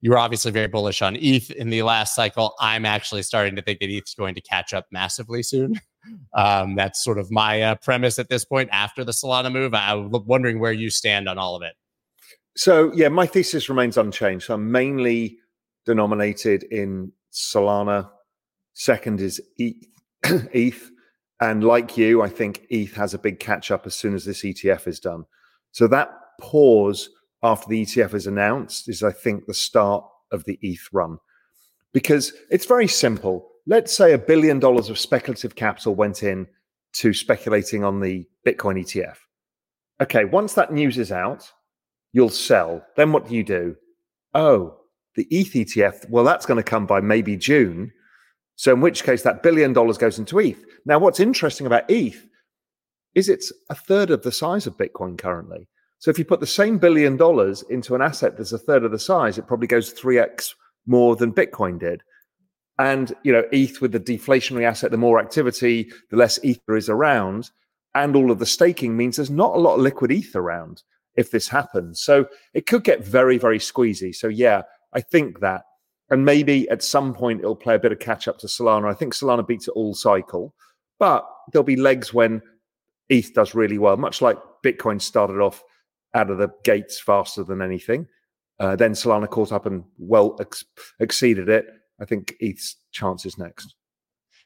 You 0.00 0.10
were 0.10 0.18
obviously 0.18 0.52
very 0.52 0.68
bullish 0.68 1.00
on 1.00 1.16
ETH 1.16 1.50
in 1.50 1.70
the 1.70 1.82
last 1.82 2.14
cycle. 2.14 2.54
I'm 2.60 2.84
actually 2.84 3.22
starting 3.22 3.56
to 3.56 3.62
think 3.62 3.80
that 3.80 3.88
ETH 3.88 4.04
is 4.06 4.14
going 4.14 4.34
to 4.34 4.40
catch 4.40 4.74
up 4.74 4.86
massively 4.92 5.42
soon. 5.42 5.80
Um, 6.34 6.76
that's 6.76 7.02
sort 7.02 7.18
of 7.18 7.30
my 7.30 7.62
uh, 7.62 7.74
premise 7.76 8.18
at 8.18 8.28
this 8.28 8.44
point 8.44 8.68
after 8.72 9.04
the 9.04 9.12
Solana 9.12 9.52
move. 9.52 9.74
I'm 9.74 10.10
wondering 10.10 10.58
where 10.58 10.72
you 10.72 10.90
stand 10.90 11.28
on 11.28 11.38
all 11.38 11.56
of 11.56 11.62
it. 11.62 11.74
So, 12.56 12.92
yeah, 12.94 13.08
my 13.08 13.26
thesis 13.26 13.68
remains 13.68 13.98
unchanged. 13.98 14.46
So 14.46 14.54
I'm 14.54 14.72
mainly 14.72 15.38
denominated 15.84 16.64
in 16.64 17.12
Solana. 17.32 18.10
Second 18.74 19.20
is 19.20 19.40
ETH. 19.58 19.76
ETH. 20.24 20.90
And 21.40 21.62
like 21.62 21.98
you, 21.98 22.22
I 22.22 22.28
think 22.28 22.66
ETH 22.70 22.94
has 22.94 23.12
a 23.12 23.18
big 23.18 23.40
catch 23.40 23.70
up 23.70 23.86
as 23.86 23.94
soon 23.94 24.14
as 24.14 24.24
this 24.24 24.42
ETF 24.42 24.88
is 24.88 25.00
done. 25.00 25.24
So 25.72 25.86
that 25.88 26.10
pause 26.40 27.10
after 27.42 27.68
the 27.68 27.84
ETF 27.84 28.14
is 28.14 28.26
announced 28.26 28.88
is, 28.88 29.02
I 29.02 29.12
think, 29.12 29.46
the 29.46 29.54
start 29.54 30.04
of 30.32 30.44
the 30.44 30.58
ETH 30.62 30.88
run. 30.92 31.18
Because 31.92 32.32
it's 32.50 32.66
very 32.66 32.88
simple. 32.88 33.48
Let's 33.68 33.92
say 33.92 34.12
a 34.12 34.18
billion 34.18 34.60
dollars 34.60 34.90
of 34.90 34.98
speculative 34.98 35.56
capital 35.56 35.94
went 35.94 36.22
in 36.22 36.46
to 36.94 37.12
speculating 37.12 37.82
on 37.82 38.00
the 38.00 38.24
Bitcoin 38.46 38.80
ETF. 38.80 39.16
Okay, 40.00 40.24
once 40.24 40.54
that 40.54 40.72
news 40.72 40.98
is 40.98 41.10
out, 41.10 41.50
you'll 42.12 42.28
sell. 42.28 42.84
Then 42.96 43.12
what 43.12 43.26
do 43.28 43.34
you 43.34 43.42
do? 43.42 43.74
Oh, 44.34 44.76
the 45.16 45.26
ETH 45.30 45.52
ETF, 45.52 46.08
well, 46.08 46.22
that's 46.22 46.46
going 46.46 46.58
to 46.58 46.62
come 46.62 46.86
by 46.86 47.00
maybe 47.00 47.36
June. 47.36 47.92
So, 48.54 48.72
in 48.72 48.80
which 48.80 49.02
case, 49.02 49.22
that 49.22 49.42
billion 49.42 49.72
dollars 49.72 49.98
goes 49.98 50.18
into 50.18 50.38
ETH. 50.38 50.64
Now, 50.84 50.98
what's 50.98 51.20
interesting 51.20 51.66
about 51.66 51.90
ETH 51.90 52.24
is 53.14 53.28
it's 53.28 53.52
a 53.68 53.74
third 53.74 54.10
of 54.10 54.22
the 54.22 54.32
size 54.32 54.66
of 54.66 54.76
Bitcoin 54.76 55.18
currently. 55.18 55.68
So, 55.98 56.10
if 56.10 56.18
you 56.18 56.24
put 56.24 56.40
the 56.40 56.46
same 56.46 56.78
billion 56.78 57.16
dollars 57.16 57.62
into 57.68 57.94
an 57.94 58.02
asset 58.02 58.36
that's 58.36 58.52
a 58.52 58.58
third 58.58 58.84
of 58.84 58.92
the 58.92 58.98
size, 58.98 59.38
it 59.38 59.46
probably 59.46 59.66
goes 59.66 59.92
3x 59.92 60.54
more 60.86 61.16
than 61.16 61.32
Bitcoin 61.32 61.80
did. 61.80 62.02
And, 62.78 63.14
you 63.22 63.32
know, 63.32 63.44
ETH 63.52 63.80
with 63.80 63.92
the 63.92 64.00
deflationary 64.00 64.64
asset, 64.64 64.90
the 64.90 64.98
more 64.98 65.18
activity, 65.18 65.90
the 66.10 66.16
less 66.16 66.38
ETH 66.42 66.60
is 66.68 66.88
around. 66.88 67.50
And 67.94 68.14
all 68.14 68.30
of 68.30 68.38
the 68.38 68.46
staking 68.46 68.96
means 68.96 69.16
there's 69.16 69.30
not 69.30 69.56
a 69.56 69.58
lot 69.58 69.76
of 69.76 69.80
liquid 69.80 70.12
ETH 70.12 70.36
around 70.36 70.82
if 71.14 71.30
this 71.30 71.48
happens. 71.48 72.02
So 72.02 72.26
it 72.52 72.66
could 72.66 72.84
get 72.84 73.02
very, 73.02 73.38
very 73.38 73.58
squeezy. 73.58 74.14
So, 74.14 74.28
yeah, 74.28 74.62
I 74.92 75.00
think 75.00 75.40
that 75.40 75.62
and 76.10 76.24
maybe 76.24 76.68
at 76.68 76.82
some 76.82 77.14
point 77.14 77.40
it'll 77.40 77.56
play 77.56 77.74
a 77.74 77.80
bit 77.80 77.92
of 77.92 77.98
catch 77.98 78.28
up 78.28 78.38
to 78.38 78.46
Solana. 78.46 78.88
I 78.88 78.94
think 78.94 79.14
Solana 79.14 79.46
beats 79.46 79.68
it 79.68 79.72
all 79.72 79.94
cycle, 79.94 80.54
but 80.98 81.26
there'll 81.50 81.64
be 81.64 81.76
legs 81.76 82.14
when 82.14 82.42
ETH 83.08 83.34
does 83.34 83.54
really 83.54 83.78
well, 83.78 83.96
much 83.96 84.22
like 84.22 84.38
Bitcoin 84.64 85.00
started 85.00 85.40
off 85.40 85.62
out 86.14 86.30
of 86.30 86.38
the 86.38 86.48
gates 86.64 87.00
faster 87.00 87.42
than 87.42 87.60
anything. 87.60 88.06
Uh, 88.58 88.76
then 88.76 88.92
Solana 88.92 89.28
caught 89.28 89.52
up 89.52 89.66
and 89.66 89.84
well 89.98 90.36
ex- 90.40 90.64
exceeded 91.00 91.48
it. 91.48 91.66
I 92.00 92.04
think 92.04 92.34
ETH's 92.40 92.76
chance 92.92 93.24
is 93.26 93.38
next. 93.38 93.74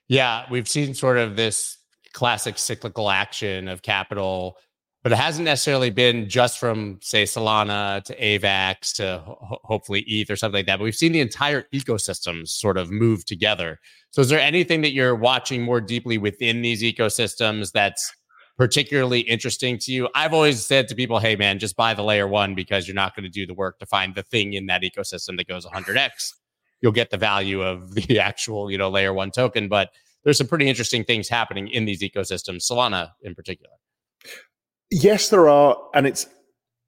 Yeah, 0.09 0.45
we've 0.51 0.69
seen 0.69 0.95
sort 0.95 1.19
of 1.19 1.37
this 1.37 1.79
classic 2.13 2.59
cyclical 2.59 3.11
action 3.11 3.69
of 3.69 3.83
capital 3.83 4.57
but 5.03 5.13
it 5.13 5.17
hasn't 5.17 5.47
necessarily 5.47 5.91
been 5.91 6.29
just 6.29 6.59
from 6.59 6.99
say 7.03 7.23
Solana 7.23 8.05
to 8.05 8.17
AVAX 8.17 8.95
to 8.97 9.23
ho- 9.25 9.61
hopefully 9.65 10.05
ETH 10.07 10.31
or 10.31 10.37
something 10.37 10.59
like 10.59 10.67
that. 10.67 10.79
But 10.79 10.85
we've 10.85 10.95
seen 10.95 11.13
the 11.13 11.21
entire 11.21 11.65
ecosystem 11.75 12.47
sort 12.47 12.77
of 12.77 12.91
move 12.91 13.25
together. 13.25 13.79
So 14.11 14.21
is 14.21 14.29
there 14.29 14.41
anything 14.41 14.83
that 14.83 14.93
you're 14.93 15.15
watching 15.15 15.63
more 15.63 15.81
deeply 15.81 16.19
within 16.19 16.61
these 16.61 16.83
ecosystems 16.83 17.73
that's 17.73 18.13
particularly 18.59 19.21
interesting 19.21 19.79
to 19.79 19.93
you? 19.93 20.09
I've 20.15 20.35
always 20.35 20.67
said 20.67 20.87
to 20.89 20.95
people, 20.95 21.19
hey 21.19 21.35
man, 21.35 21.59
just 21.59 21.77
buy 21.77 21.95
the 21.95 22.03
layer 22.03 22.29
one 22.29 22.55
because 22.55 22.87
you're 22.87 22.95
not 22.95 23.17
going 23.17 23.25
to 23.25 23.31
do 23.31 23.47
the 23.47 23.55
work 23.55 23.79
to 23.79 23.87
find 23.87 24.15
the 24.15 24.23
thing 24.23 24.53
in 24.53 24.67
that 24.67 24.83
ecosystem 24.83 25.39
that 25.39 25.49
goes 25.49 25.65
100x. 25.65 26.33
You'll 26.81 26.93
get 26.93 27.11
the 27.11 27.17
value 27.17 27.63
of 27.63 27.95
the 27.95 28.21
actual, 28.21 28.71
you 28.71 28.79
know, 28.79 28.91
layer 28.91 29.13
one 29.13 29.31
token, 29.31 29.69
but 29.69 29.91
there's 30.25 30.39
some 30.39 30.47
pretty 30.47 30.69
interesting 30.69 31.05
things 31.05 31.29
happening 31.29 31.69
in 31.69 31.85
these 31.85 32.03
ecosystems, 32.03 32.71
Solana 32.71 33.11
in 33.23 33.35
particular. 33.35 33.71
Yes, 34.91 35.29
there 35.29 35.49
are, 35.49 35.77
and 35.95 36.07
it's 36.07 36.27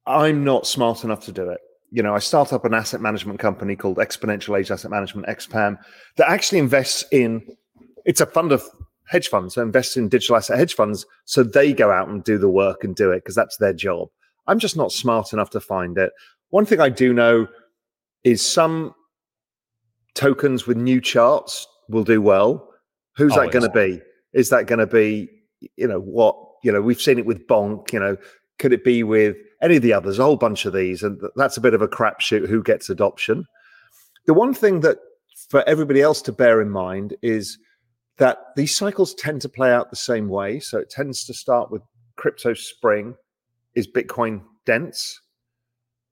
I'm 0.05 0.43
not 0.43 0.67
smart 0.67 1.03
enough 1.03 1.23
to 1.25 1.31
do 1.31 1.49
it. 1.49 1.59
You 1.89 2.03
know, 2.03 2.15
I 2.15 2.19
start 2.19 2.51
up 2.51 2.65
an 2.65 2.73
asset 2.73 3.01
management 3.01 3.39
company 3.39 3.75
called 3.75 3.97
Exponential 3.97 4.59
Age 4.59 4.71
Asset 4.71 4.91
Management 4.91 5.27
(XPAM) 5.27 5.77
that 6.17 6.29
actually 6.29 6.59
invests 6.59 7.05
in. 7.11 7.43
It's 8.05 8.19
a 8.19 8.25
fund 8.25 8.51
of 8.51 8.63
hedge 9.05 9.29
funds, 9.29 9.55
so 9.55 9.61
invests 9.61 9.95
in 9.95 10.09
digital 10.09 10.35
asset 10.35 10.57
hedge 10.57 10.75
funds, 10.75 11.05
so 11.25 11.43
they 11.43 11.71
go 11.71 11.91
out 11.91 12.09
and 12.09 12.23
do 12.23 12.37
the 12.37 12.49
work 12.49 12.83
and 12.83 12.95
do 12.95 13.11
it 13.11 13.17
because 13.17 13.35
that's 13.35 13.57
their 13.57 13.73
job. 13.73 14.09
I'm 14.47 14.59
just 14.59 14.75
not 14.75 14.91
smart 14.91 15.31
enough 15.33 15.51
to 15.51 15.61
find 15.61 15.97
it. 15.97 16.11
One 16.49 16.65
thing 16.65 16.81
I 16.81 16.89
do 16.89 17.13
know 17.13 17.47
is 18.23 18.45
some 18.45 18.93
tokens 20.15 20.67
with 20.67 20.77
new 20.77 21.01
charts 21.01 21.67
will 21.89 22.03
do 22.03 22.21
well. 22.21 22.69
Who's 23.15 23.33
Always. 23.33 23.51
that 23.51 23.59
going 23.59 23.71
to 23.71 23.75
be? 23.75 24.01
Is 24.33 24.49
that 24.49 24.67
going 24.67 24.79
to 24.79 24.87
be, 24.87 25.29
you 25.77 25.87
know, 25.87 25.99
what, 25.99 26.35
you 26.63 26.71
know, 26.71 26.81
we've 26.81 27.01
seen 27.01 27.19
it 27.19 27.25
with 27.25 27.45
Bonk, 27.47 27.91
you 27.93 27.99
know, 27.99 28.17
could 28.59 28.73
it 28.73 28.83
be 28.83 29.03
with 29.03 29.35
any 29.61 29.75
of 29.75 29.81
the 29.81 29.93
others? 29.93 30.19
A 30.19 30.23
whole 30.23 30.37
bunch 30.37 30.65
of 30.65 30.73
these. 30.73 31.03
And 31.03 31.21
that's 31.35 31.57
a 31.57 31.61
bit 31.61 31.73
of 31.73 31.81
a 31.81 31.87
crapshoot 31.87 32.47
who 32.47 32.63
gets 32.63 32.89
adoption. 32.89 33.45
The 34.25 34.33
one 34.33 34.53
thing 34.53 34.79
that 34.81 34.97
for 35.49 35.67
everybody 35.67 36.01
else 36.01 36.21
to 36.23 36.31
bear 36.31 36.61
in 36.61 36.69
mind 36.69 37.15
is 37.21 37.57
that 38.17 38.37
these 38.55 38.75
cycles 38.75 39.13
tend 39.15 39.41
to 39.41 39.49
play 39.49 39.71
out 39.71 39.89
the 39.89 39.95
same 39.95 40.29
way. 40.29 40.59
So 40.59 40.77
it 40.77 40.89
tends 40.89 41.25
to 41.25 41.33
start 41.33 41.71
with 41.71 41.81
crypto 42.15 42.53
spring, 42.53 43.15
is 43.75 43.87
Bitcoin 43.87 44.41
dense? 44.65 45.19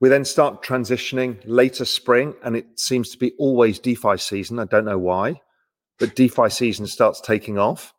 We 0.01 0.09
then 0.09 0.25
start 0.25 0.63
transitioning 0.63 1.39
later 1.45 1.85
spring, 1.85 2.33
and 2.43 2.57
it 2.57 2.79
seems 2.79 3.09
to 3.11 3.17
be 3.17 3.33
always 3.37 3.79
DeFi 3.79 4.17
season. 4.17 4.59
I 4.59 4.65
don't 4.65 4.83
know 4.83 4.97
why, 4.97 5.39
but 5.99 6.15
DeFi 6.15 6.49
season 6.49 6.87
starts 6.87 7.21
taking 7.21 7.59
off. 7.59 7.93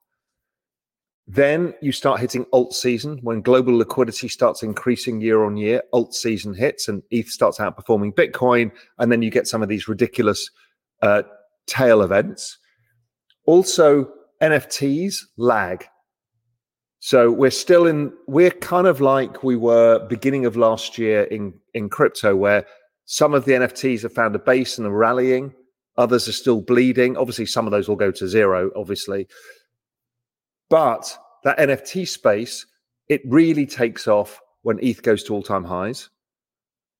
Then 1.28 1.74
you 1.80 1.92
start 1.92 2.20
hitting 2.20 2.44
alt 2.52 2.74
season 2.74 3.18
when 3.22 3.40
global 3.40 3.76
liquidity 3.78 4.26
starts 4.26 4.64
increasing 4.64 5.20
year 5.20 5.44
on 5.44 5.56
year. 5.56 5.82
Alt 5.92 6.14
season 6.14 6.52
hits 6.52 6.88
and 6.88 7.02
ETH 7.12 7.28
starts 7.28 7.58
outperforming 7.58 8.12
Bitcoin. 8.14 8.72
And 8.98 9.12
then 9.12 9.22
you 9.22 9.30
get 9.30 9.46
some 9.46 9.62
of 9.62 9.68
these 9.68 9.86
ridiculous 9.86 10.50
uh, 11.00 11.22
tail 11.66 12.02
events. 12.02 12.58
Also, 13.46 14.12
NFTs 14.42 15.18
lag. 15.36 15.86
So 16.98 17.30
we're 17.30 17.50
still 17.50 17.86
in, 17.86 18.12
we're 18.26 18.50
kind 18.50 18.86
of 18.88 19.00
like 19.00 19.44
we 19.44 19.56
were 19.56 20.04
beginning 20.08 20.44
of 20.44 20.56
last 20.56 20.98
year 20.98 21.22
in, 21.24 21.54
in 21.74 21.88
crypto, 21.88 22.37
where 22.37 22.66
some 23.04 23.35
of 23.35 23.44
the 23.44 23.52
NFTs 23.52 24.02
have 24.02 24.12
found 24.12 24.35
a 24.35 24.38
base 24.38 24.78
and 24.78 24.87
are 24.87 24.90
rallying, 24.90 25.52
others 25.96 26.28
are 26.28 26.32
still 26.32 26.61
bleeding. 26.61 27.16
Obviously, 27.16 27.46
some 27.46 27.66
of 27.66 27.70
those 27.70 27.88
will 27.88 27.96
go 27.96 28.11
to 28.11 28.28
zero, 28.28 28.70
obviously. 28.76 29.28
But 30.68 31.16
that 31.44 31.58
NFT 31.58 32.08
space, 32.08 32.66
it 33.08 33.20
really 33.26 33.66
takes 33.66 34.08
off 34.08 34.40
when 34.62 34.78
ETH 34.82 35.02
goes 35.02 35.22
to 35.24 35.35
all 35.35 35.42
time 35.42 35.64
highs. 35.64 36.08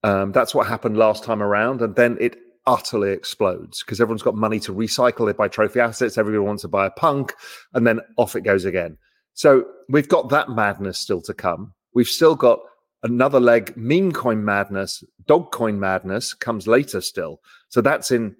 Um, 0.02 0.32
that's 0.32 0.54
what 0.54 0.66
happened 0.66 0.96
last 0.96 1.24
time 1.24 1.42
around. 1.42 1.80
And 1.80 1.94
then 1.94 2.16
it 2.20 2.37
utterly 2.66 3.11
explodes 3.11 3.82
because 3.82 4.00
everyone's 4.00 4.22
got 4.22 4.35
money 4.35 4.61
to 4.61 4.74
recycle 4.74 5.30
it 5.30 5.37
by 5.37 5.48
trophy 5.48 5.80
assets. 5.80 6.18
Everyone 6.18 6.46
wants 6.46 6.62
to 6.62 6.68
buy 6.68 6.87
a 6.87 6.90
punk, 6.90 7.35
and 7.74 7.87
then 7.87 8.00
off 8.18 8.37
it 8.37 8.42
goes 8.42 8.64
again. 8.64 8.98
So 9.35 9.64
we've 9.88 10.08
got 10.08 10.28
that 10.30 10.50
madness 10.50 10.98
still 10.98 11.22
to 11.22 11.35
come. 11.35 11.72
We've 11.94 12.06
still 12.06 12.35
got 12.35 12.61
another 13.02 13.40
leg, 13.40 13.76
meme 13.76 14.12
coin 14.12 14.44
madness, 14.44 15.02
dog 15.26 15.50
coin 15.52 15.78
madness 15.78 16.34
comes 16.34 16.66
later 16.66 17.00
still. 17.00 17.40
So 17.68 17.80
that's 17.80 18.10
in 18.10 18.36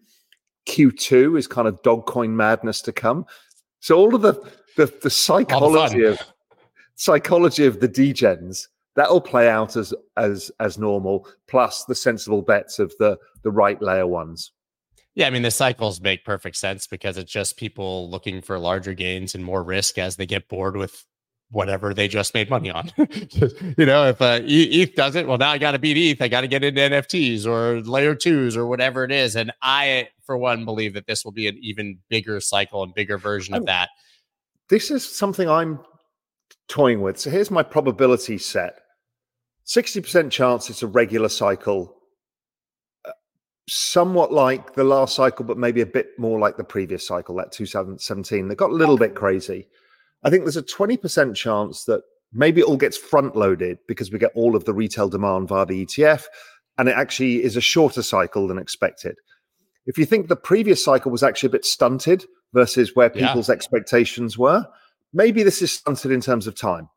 Q2 0.68 1.38
is 1.38 1.46
kind 1.46 1.66
of 1.66 1.83
dog 1.83 2.07
coin 2.07 2.37
madness 2.37 2.81
to 2.83 2.92
come. 2.92 3.27
So 3.81 3.96
all 3.98 4.14
of 4.14 4.22
the 4.22 4.35
the, 4.77 4.92
the 5.03 5.11
psychology 5.11 6.05
of 6.05 6.18
psychology 6.96 7.66
of 7.66 7.81
the 7.81 7.88
degens 7.88 8.68
that'll 8.94 9.20
play 9.20 9.48
out 9.48 9.77
as 9.77 9.94
as 10.16 10.51
as 10.61 10.79
normal 10.79 11.27
plus 11.48 11.85
the 11.85 11.94
sensible 11.94 12.42
bets 12.42 12.79
of 12.79 12.92
the 12.98 13.18
the 13.42 13.51
right 13.51 13.81
layer 13.83 14.07
ones 14.07 14.53
yeah 15.14 15.27
i 15.27 15.31
mean 15.31 15.42
the 15.42 15.51
cycles 15.51 16.01
make 16.01 16.25
perfect 16.25 16.57
sense 16.57 16.87
because 16.87 17.16
it's 17.16 17.33
just 17.33 17.57
people 17.57 18.11
looking 18.11 18.40
for 18.40 18.59
larger 18.59 18.94
gains 18.94 19.35
and 19.35 19.44
more 19.44 19.62
risk 19.62 19.98
as 19.98 20.16
they 20.16 20.27
get 20.27 20.48
bored 20.48 20.77
with 20.77 21.05
whatever 21.53 21.95
they 21.95 22.09
just 22.09 22.35
made 22.35 22.51
money 22.51 22.71
on 22.71 22.91
you 22.99 23.87
know 23.87 24.09
if 24.09 24.21
uh, 24.21 24.41
eth 24.45 24.95
does 24.95 25.15
it 25.15 25.27
well 25.27 25.38
now 25.38 25.51
i 25.51 25.59
got 25.59 25.73
to 25.73 25.79
beat 25.79 25.97
eth 25.97 26.21
i 26.21 26.29
got 26.29 26.41
to 26.41 26.49
get 26.49 26.65
into 26.65 26.81
nfts 26.81 27.47
or 27.47 27.81
layer 27.83 28.15
twos 28.15 28.57
or 28.57 28.67
whatever 28.67 29.05
it 29.05 29.12
is 29.12 29.37
and 29.37 29.53
i 29.62 30.09
for 30.25 30.37
one 30.37 30.65
believe 30.65 30.95
that 30.95 31.07
this 31.07 31.25
will 31.25 31.33
be 31.33 31.47
an 31.47 31.57
even 31.61 31.99
bigger 32.09 32.41
cycle 32.41 32.83
and 32.83 32.95
bigger 32.95 33.19
version 33.19 33.55
of 33.55 33.65
that 33.67 33.91
this 34.69 34.91
is 34.91 35.09
something 35.09 35.49
i'm 35.49 35.79
toying 36.69 37.01
with 37.01 37.19
so 37.19 37.31
here's 37.31 37.51
my 37.51 37.62
probability 37.62 38.38
set 38.38 38.83
60% 39.67 40.31
chance 40.31 40.71
it's 40.71 40.83
a 40.83 40.87
regular 40.87 41.29
cycle, 41.29 41.97
uh, 43.05 43.12
somewhat 43.69 44.33
like 44.33 44.75
the 44.75 44.85
last 44.85 45.15
cycle, 45.15 45.45
but 45.45 45.59
maybe 45.59 45.81
a 45.81 45.87
bit 45.87 46.19
more 46.19 46.38
like 46.38 46.57
the 46.57 46.65
previous 46.65 47.07
cycle, 47.07 47.37
that 47.37 47.53
2017. 47.53 48.49
They 48.49 48.55
got 48.55 48.71
a 48.71 48.75
little 48.75 48.99
bit 48.99 49.15
crazy. 49.15 49.69
I 50.23 50.31
think 50.31 50.45
there's 50.45 50.57
a 50.57 50.63
20% 50.63 51.35
chance 51.35 51.85
that 51.85 52.03
maybe 52.33 52.61
it 52.61 52.65
all 52.65 52.77
gets 52.77 52.97
front 52.97 53.37
loaded 53.37 53.79
because 53.89 54.11
we 54.11 54.19
get 54.19 54.33
all 54.35 54.57
of 54.57 54.65
the 54.65 54.75
retail 54.75 55.09
demand 55.09 55.49
via 55.49 55.67
the 55.67 55.85
ETF, 55.85 56.25
and 56.79 56.89
it 56.89 56.97
actually 56.97 57.43
is 57.43 57.57
a 57.57 57.61
shorter 57.61 58.03
cycle 58.03 58.47
than 58.47 58.59
expected. 58.59 59.17
If 59.87 59.99
you 59.99 60.07
think 60.07 60.29
the 60.29 60.37
previous 60.37 60.85
cycle 60.85 61.11
was 61.11 61.23
actually 61.23 61.49
a 61.49 61.53
bit 61.53 61.65
stunted 61.65 62.25
versus 62.53 62.95
where 62.95 63.11
people's 63.11 63.49
yeah. 63.49 63.55
expectations 63.55 64.39
were, 64.39 64.67
maybe 65.13 65.43
this 65.43 65.61
is 65.61 65.73
stunted 65.73 66.13
in 66.13 66.21
terms 66.21 66.47
of 66.47 66.55
time. 66.55 66.89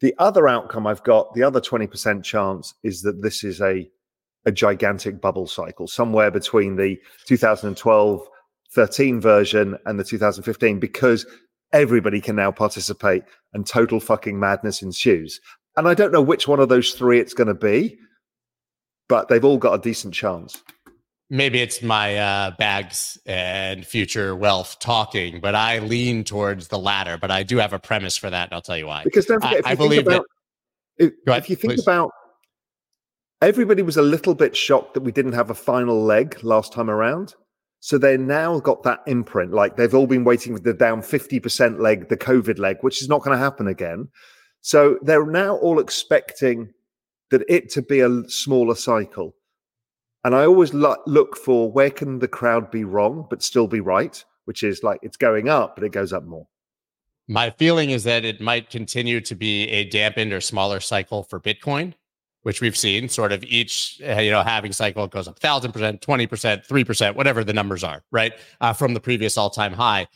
The 0.00 0.14
other 0.18 0.48
outcome 0.48 0.86
I've 0.86 1.02
got, 1.02 1.34
the 1.34 1.42
other 1.42 1.60
20% 1.60 2.24
chance 2.24 2.74
is 2.82 3.02
that 3.02 3.22
this 3.22 3.44
is 3.44 3.60
a, 3.60 3.90
a 4.46 4.52
gigantic 4.52 5.20
bubble 5.20 5.46
cycle, 5.46 5.86
somewhere 5.86 6.30
between 6.30 6.76
the 6.76 6.98
2012 7.26 8.26
13 8.72 9.20
version 9.20 9.76
and 9.84 9.98
the 9.98 10.04
2015, 10.04 10.78
because 10.78 11.26
everybody 11.72 12.20
can 12.20 12.36
now 12.36 12.50
participate 12.50 13.24
and 13.52 13.66
total 13.66 14.00
fucking 14.00 14.38
madness 14.38 14.82
ensues. 14.82 15.40
And 15.76 15.88
I 15.88 15.94
don't 15.94 16.12
know 16.12 16.22
which 16.22 16.48
one 16.48 16.60
of 16.60 16.68
those 16.68 16.92
three 16.92 17.20
it's 17.20 17.34
going 17.34 17.48
to 17.48 17.54
be, 17.54 17.98
but 19.08 19.28
they've 19.28 19.44
all 19.44 19.58
got 19.58 19.74
a 19.74 19.78
decent 19.78 20.14
chance 20.14 20.62
maybe 21.30 21.60
it's 21.60 21.80
my 21.80 22.16
uh, 22.16 22.50
bags 22.58 23.16
and 23.24 23.86
future 23.86 24.34
wealth 24.36 24.78
talking, 24.80 25.40
but 25.40 25.54
I 25.54 25.78
lean 25.78 26.24
towards 26.24 26.68
the 26.68 26.78
latter. 26.78 27.16
But 27.16 27.30
I 27.30 27.44
do 27.44 27.56
have 27.58 27.72
a 27.72 27.78
premise 27.78 28.16
for 28.16 28.28
that, 28.28 28.48
and 28.48 28.54
I'll 28.54 28.60
tell 28.60 28.76
you 28.76 28.88
why. 28.88 29.04
Because 29.04 29.26
don't 29.26 29.40
forget, 29.40 29.66
I, 29.66 29.70
I 29.70 29.74
believe 29.76 30.06
about, 30.06 30.26
that. 30.98 31.06
If, 31.06 31.12
ahead, 31.26 31.42
if 31.44 31.50
you 31.50 31.56
think 31.56 31.74
please. 31.74 31.82
about, 31.82 32.10
everybody 33.40 33.82
was 33.82 33.96
a 33.96 34.02
little 34.02 34.34
bit 34.34 34.56
shocked 34.56 34.94
that 34.94 35.02
we 35.02 35.12
didn't 35.12 35.32
have 35.32 35.48
a 35.48 35.54
final 35.54 36.02
leg 36.02 36.42
last 36.42 36.72
time 36.72 36.90
around. 36.90 37.34
So 37.80 37.96
they 37.96 38.18
now 38.18 38.60
got 38.60 38.82
that 38.82 39.00
imprint. 39.06 39.52
Like 39.52 39.76
they've 39.76 39.94
all 39.94 40.06
been 40.06 40.24
waiting 40.24 40.54
for 40.54 40.62
the 40.62 40.74
down 40.74 41.00
50% 41.00 41.80
leg, 41.80 42.08
the 42.08 42.16
COVID 42.16 42.58
leg, 42.58 42.76
which 42.82 43.02
is 43.02 43.08
not 43.08 43.22
going 43.22 43.36
to 43.36 43.42
happen 43.42 43.66
again. 43.66 44.08
So 44.60 44.98
they're 45.02 45.26
now 45.26 45.56
all 45.56 45.80
expecting 45.80 46.72
that 47.30 47.42
it 47.48 47.70
to 47.70 47.82
be 47.82 48.00
a 48.00 48.28
smaller 48.28 48.74
cycle. 48.74 49.34
And 50.24 50.34
I 50.34 50.44
always 50.44 50.74
lo- 50.74 51.02
look 51.06 51.36
for 51.36 51.72
where 51.72 51.90
can 51.90 52.18
the 52.18 52.28
crowd 52.28 52.70
be 52.70 52.84
wrong 52.84 53.26
but 53.30 53.42
still 53.42 53.66
be 53.66 53.80
right, 53.80 54.22
which 54.44 54.62
is 54.62 54.82
like 54.82 55.00
it's 55.02 55.16
going 55.16 55.48
up, 55.48 55.76
but 55.76 55.84
it 55.84 55.92
goes 55.92 56.12
up 56.12 56.24
more. 56.24 56.46
My 57.26 57.50
feeling 57.50 57.90
is 57.90 58.04
that 58.04 58.24
it 58.24 58.40
might 58.40 58.70
continue 58.70 59.20
to 59.22 59.34
be 59.34 59.68
a 59.68 59.84
dampened 59.84 60.32
or 60.32 60.40
smaller 60.40 60.80
cycle 60.80 61.22
for 61.22 61.40
Bitcoin, 61.40 61.94
which 62.42 62.60
we've 62.60 62.76
seen 62.76 63.08
sort 63.08 63.32
of 63.32 63.44
each, 63.44 64.00
uh, 64.06 64.20
you 64.20 64.30
know, 64.30 64.42
halving 64.42 64.72
cycle 64.72 65.06
goes 65.06 65.28
up 65.28 65.38
thousand 65.38 65.72
percent, 65.72 66.00
20%, 66.00 66.66
3%, 66.66 67.14
whatever 67.14 67.44
the 67.44 67.52
numbers 67.52 67.84
are, 67.84 68.02
right? 68.10 68.32
Uh, 68.60 68.72
from 68.72 68.94
the 68.94 69.00
previous 69.00 69.36
all 69.36 69.50
time 69.50 69.72
high. 69.72 70.06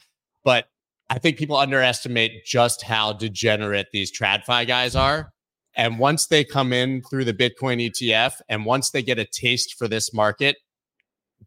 But 0.44 0.66
I 1.10 1.18
think 1.18 1.36
people 1.36 1.56
underestimate 1.56 2.44
just 2.44 2.82
how 2.82 3.12
degenerate 3.12 3.88
these 3.92 4.10
TradFi 4.16 4.66
guys 4.66 4.96
are 4.96 5.34
and 5.76 5.98
once 5.98 6.26
they 6.26 6.44
come 6.44 6.72
in 6.72 7.02
through 7.02 7.24
the 7.24 7.34
Bitcoin 7.34 7.90
ETF 7.90 8.40
and 8.48 8.64
once 8.64 8.90
they 8.90 9.02
get 9.02 9.18
a 9.18 9.24
taste 9.24 9.74
for 9.74 9.88
this 9.88 10.14
market, 10.14 10.56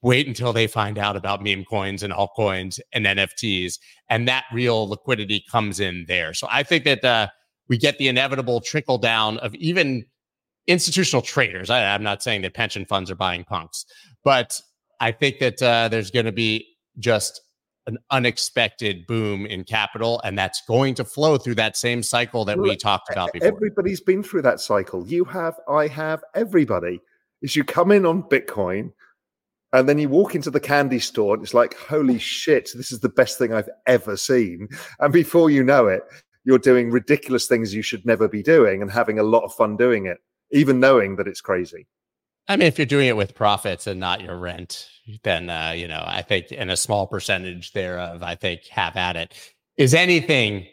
wait 0.01 0.27
until 0.27 0.53
they 0.53 0.67
find 0.67 0.97
out 0.97 1.15
about 1.15 1.41
meme 1.41 1.63
coins 1.65 2.03
and 2.03 2.13
altcoins 2.13 2.79
and 2.93 3.05
NFTs. 3.05 3.79
And 4.09 4.27
that 4.27 4.43
real 4.53 4.87
liquidity 4.87 5.43
comes 5.49 5.79
in 5.79 6.05
there. 6.07 6.33
So 6.33 6.47
I 6.51 6.63
think 6.63 6.83
that 6.83 7.03
uh, 7.03 7.27
we 7.69 7.77
get 7.77 7.97
the 7.97 8.07
inevitable 8.07 8.59
trickle 8.59 8.97
down 8.97 9.37
of 9.39 9.55
even 9.55 10.05
institutional 10.67 11.21
traders. 11.21 11.69
I, 11.69 11.79
am 11.79 12.03
not 12.03 12.21
saying 12.21 12.41
that 12.43 12.53
pension 12.53 12.85
funds 12.85 13.09
are 13.09 13.15
buying 13.15 13.43
punks, 13.43 13.85
but 14.23 14.59
I 14.99 15.11
think 15.11 15.39
that 15.39 15.61
uh, 15.61 15.87
there's 15.87 16.11
going 16.11 16.25
to 16.25 16.31
be 16.31 16.67
just 16.99 17.41
an 17.87 17.97
unexpected 18.11 19.07
boom 19.07 19.45
in 19.45 19.63
capital, 19.63 20.19
and 20.23 20.37
that's 20.37 20.61
going 20.67 20.93
to 20.95 21.05
flow 21.05 21.37
through 21.37 21.55
that 21.55 21.77
same 21.77 22.03
cycle 22.03 22.43
that 22.45 22.59
we 22.59 22.75
talked 22.75 23.09
about 23.09 23.31
before. 23.31 23.47
Everybody's 23.47 24.01
been 24.01 24.21
through 24.21 24.41
that 24.41 24.59
cycle. 24.59 25.07
You 25.07 25.23
have, 25.25 25.55
I 25.69 25.87
have, 25.87 26.21
everybody. 26.35 26.99
Is 27.41 27.55
you 27.55 27.63
come 27.63 27.91
in 27.91 28.05
on 28.05 28.23
Bitcoin, 28.23 28.91
and 29.71 29.87
then 29.87 29.99
you 29.99 30.09
walk 30.09 30.35
into 30.35 30.51
the 30.51 30.59
candy 30.59 30.99
store, 30.99 31.35
and 31.35 31.43
it's 31.43 31.53
like, 31.53 31.75
holy 31.75 32.19
shit, 32.19 32.71
this 32.75 32.91
is 32.91 32.99
the 32.99 33.09
best 33.09 33.37
thing 33.37 33.53
I've 33.53 33.69
ever 33.85 34.17
seen. 34.17 34.67
And 34.99 35.13
before 35.13 35.49
you 35.49 35.63
know 35.63 35.87
it, 35.87 36.03
you're 36.43 36.57
doing 36.57 36.91
ridiculous 36.91 37.47
things 37.47 37.73
you 37.73 37.81
should 37.81 38.05
never 38.05 38.27
be 38.27 38.41
doing 38.41 38.81
and 38.81 38.91
having 38.91 39.19
a 39.19 39.23
lot 39.23 39.43
of 39.43 39.53
fun 39.53 39.77
doing 39.77 40.07
it, 40.07 40.17
even 40.51 40.79
knowing 40.79 41.15
that 41.17 41.27
it's 41.27 41.41
crazy. 41.41 41.87
I 42.47 42.55
mean, 42.55 42.67
if 42.67 42.77
you're 42.77 42.85
doing 42.85 43.07
it 43.07 43.17
with 43.17 43.35
profits 43.35 43.87
and 43.87 43.99
not 43.99 44.21
your 44.21 44.37
rent, 44.37 44.87
then 45.23 45.49
uh, 45.49 45.73
you 45.75 45.87
know, 45.87 46.01
I 46.05 46.21
think 46.21 46.51
in 46.51 46.69
a 46.69 46.77
small 46.77 47.05
percentage 47.05 47.73
thereof, 47.73 48.23
I 48.23 48.35
think 48.35 48.65
have 48.67 48.95
at 48.95 49.17
it. 49.17 49.33
Is 49.75 49.93
anything 49.93 50.67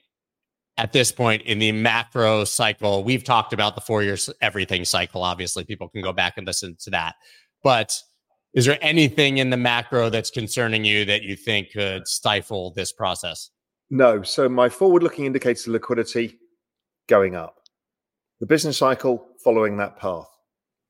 at 0.76 0.92
this 0.92 1.10
point 1.10 1.42
in 1.42 1.58
the 1.58 1.72
macro 1.72 2.44
cycle? 2.44 3.02
We've 3.04 3.24
talked 3.24 3.52
about 3.52 3.74
the 3.74 3.80
four 3.80 4.02
years 4.02 4.30
everything 4.40 4.84
cycle. 4.84 5.22
Obviously, 5.22 5.64
people 5.64 5.88
can 5.88 6.02
go 6.02 6.12
back 6.12 6.34
and 6.36 6.46
listen 6.46 6.76
to 6.80 6.90
that. 6.90 7.16
But 7.62 8.00
Is 8.54 8.66
there 8.66 8.78
anything 8.80 9.38
in 9.38 9.50
the 9.50 9.56
macro 9.56 10.08
that's 10.08 10.30
concerning 10.30 10.84
you 10.84 11.04
that 11.06 11.22
you 11.22 11.34
think 11.34 11.72
could 11.72 12.06
stifle 12.06 12.72
this 12.74 12.92
process? 12.92 13.50
No. 13.90 14.22
So 14.22 14.48
my 14.48 14.68
forward-looking 14.68 15.26
indicators 15.26 15.66
of 15.66 15.72
liquidity 15.72 16.38
going 17.08 17.34
up. 17.34 17.58
The 18.40 18.46
business 18.46 18.78
cycle 18.78 19.26
following 19.42 19.76
that 19.76 19.96
path. 19.96 20.26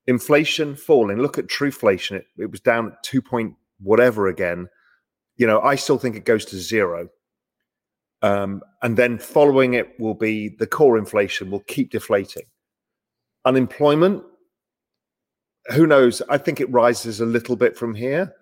Inflation 0.07 0.75
falling. 0.75 1.17
Look 1.17 1.37
at 1.37 1.47
Truflation. 1.47 2.17
It, 2.17 2.25
it 2.37 2.51
was 2.51 2.59
down 2.59 2.87
at 2.87 3.03
two 3.03 3.21
point 3.21 3.53
whatever 3.79 4.27
again. 4.27 4.67
You 5.37 5.47
know, 5.47 5.61
I 5.61 5.75
still 5.75 5.97
think 5.97 6.15
it 6.15 6.25
goes 6.25 6.45
to 6.45 6.57
zero. 6.57 7.09
Um, 8.21 8.61
and 8.81 8.97
then 8.97 9.19
following 9.19 9.73
it 9.73 9.99
will 9.99 10.13
be 10.13 10.49
the 10.49 10.67
core 10.67 10.97
inflation 10.97 11.51
will 11.51 11.61
keep 11.61 11.91
deflating. 11.91 12.45
Unemployment, 13.43 14.23
who 15.67 15.85
knows? 15.85 16.21
I 16.29 16.37
think 16.37 16.59
it 16.59 16.71
rises 16.71 17.19
a 17.19 17.25
little 17.25 17.55
bit 17.55 17.77
from 17.77 17.93
here, 17.93 18.33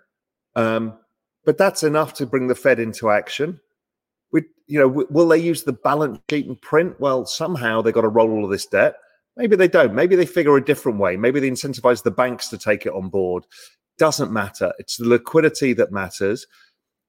um, 0.55 0.97
but 1.43 1.57
that's 1.57 1.83
enough 1.83 2.13
to 2.15 2.25
bring 2.25 2.47
the 2.47 2.55
Fed 2.55 2.79
into 2.79 3.09
action. 3.09 3.59
You 4.67 4.80
know, 4.80 4.88
w- 4.88 5.08
will 5.10 5.28
they 5.28 5.38
use 5.38 5.63
the 5.63 5.73
balance 5.73 6.19
sheet 6.30 6.47
and 6.47 6.60
print? 6.62 6.99
Well, 6.99 7.26
somehow 7.26 7.82
they 7.82 7.91
got 7.91 8.02
to 8.02 8.08
roll 8.08 8.32
all 8.32 8.45
of 8.45 8.52
this 8.52 8.65
debt. 8.65 8.95
Maybe 9.36 9.56
they 9.56 9.67
don't. 9.67 9.93
Maybe 9.93 10.15
they 10.15 10.26
figure 10.26 10.56
a 10.56 10.63
different 10.63 10.99
way. 10.99 11.17
Maybe 11.17 11.39
they 11.39 11.49
incentivize 11.49 12.04
the 12.04 12.12
banks 12.12 12.49
to 12.49 12.58
take 12.58 12.86
it 12.86 12.93
on 12.93 13.10
board. 13.10 13.45
Doesn't 13.97 14.32
matter. 14.32 14.73
It's 14.80 14.97
the 14.97 15.08
liquidity 15.08 15.73
that 15.73 15.91
matters. 15.91 16.45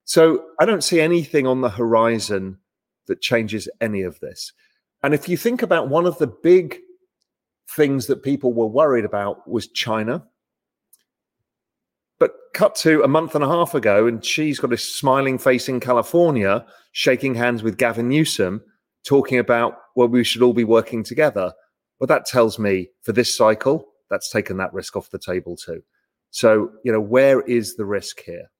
So 0.05 0.45
I 0.59 0.67
don't 0.67 0.85
see 0.85 1.01
anything 1.01 1.47
on 1.47 1.61
the 1.61 1.71
horizon 1.71 2.59
that 3.07 3.21
changes 3.21 3.69
any 3.81 4.03
of 4.03 4.19
this. 4.21 4.53
And 5.03 5.13
if 5.15 5.29
you 5.29 5.37
think 5.37 5.63
about 5.63 5.89
one 5.89 6.07
of 6.07 6.19
the 6.19 6.27
big 6.27 6.79
things 7.71 8.07
that 8.07 8.23
people 8.23 8.53
were 8.53 8.67
worried 8.67 9.05
about 9.05 9.49
was 9.49 9.69
China. 9.69 10.25
But 12.19 12.33
cut 12.53 12.75
to 12.77 13.03
a 13.03 13.09
month 13.09 13.35
and 13.35 13.45
a 13.45 13.49
half 13.49 13.75
ago, 13.75 14.07
and 14.07 14.25
Xi's 14.25 14.61
got 14.61 14.73
a 14.73 14.79
smiling 14.79 15.39
face 15.39 15.69
in 15.69 15.81
California, 15.81 16.65
shaking 16.93 17.35
hands 17.35 17.63
with 17.63 17.77
Gavin 17.77 18.09
Newsom, 18.09 18.63
talking 19.05 19.39
about, 19.39 19.77
well, 19.97 20.09
we 20.09 20.25
should 20.25 20.43
all 20.43 20.53
be 20.53 20.65
working 20.65 21.03
together. 21.03 21.53
Well, 21.99 22.07
that 22.07 22.27
tells 22.27 22.59
me 22.59 22.89
for 23.03 23.13
this 23.13 23.37
cycle, 23.37 23.87
that's 24.11 24.31
taken 24.31 24.57
that 24.59 24.73
risk 24.73 24.97
off 24.97 25.11
the 25.11 25.19
table 25.19 25.57
too. 25.57 25.83
So, 26.31 26.71
you 26.85 26.93
know, 26.93 27.01
where 27.01 27.41
is 27.43 27.77
the 27.77 27.85
risk 27.85 28.21
here? 28.21 28.51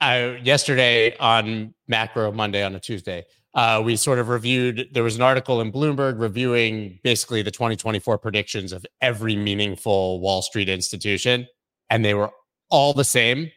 Uh, 0.00 0.34
yesterday 0.42 1.16
on 1.18 1.74
Macro 1.88 2.30
Monday 2.30 2.62
on 2.62 2.74
a 2.74 2.80
Tuesday, 2.80 3.24
uh, 3.54 3.82
we 3.84 3.96
sort 3.96 4.20
of 4.20 4.28
reviewed. 4.28 4.88
There 4.92 5.02
was 5.02 5.16
an 5.16 5.22
article 5.22 5.60
in 5.60 5.72
Bloomberg 5.72 6.20
reviewing 6.20 7.00
basically 7.02 7.42
the 7.42 7.50
2024 7.50 8.18
predictions 8.18 8.72
of 8.72 8.86
every 9.00 9.34
meaningful 9.34 10.20
Wall 10.20 10.42
Street 10.42 10.68
institution, 10.68 11.48
and 11.90 12.04
they 12.04 12.14
were 12.14 12.30
all 12.70 12.92
the 12.92 13.04
same. 13.04 13.50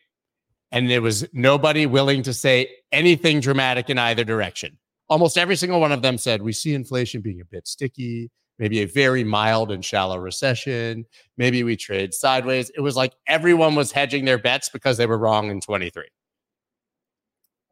And 0.72 0.90
there 0.90 1.02
was 1.02 1.26
nobody 1.34 1.86
willing 1.86 2.24
to 2.24 2.34
say 2.34 2.70
anything 2.92 3.42
dramatic 3.42 3.90
in 3.90 3.98
either 3.98 4.24
direction. 4.24 4.78
Almost 5.10 5.38
every 5.38 5.58
single 5.58 5.82
one 5.82 5.92
of 5.92 6.02
them 6.02 6.18
said, 6.18 6.42
We 6.42 6.54
see 6.54 6.74
inflation 6.74 7.22
being 7.22 7.42
a 7.42 7.46
bit 7.46 7.68
sticky, 7.68 8.32
maybe 8.58 8.80
a 8.80 8.86
very 8.86 9.26
mild 9.26 9.72
and 9.72 9.84
shallow 9.84 10.18
recession. 10.18 11.06
Maybe 11.38 11.64
we 11.64 11.76
trade 11.76 12.14
sideways. 12.14 12.70
It 12.70 12.80
was 12.80 12.96
like 12.96 13.14
everyone 13.28 13.76
was 13.76 13.92
hedging 13.92 14.24
their 14.24 14.38
bets 14.38 14.70
because 14.70 14.96
they 14.98 15.06
were 15.06 15.18
wrong 15.18 15.50
in 15.50 15.60
23. 15.60 16.04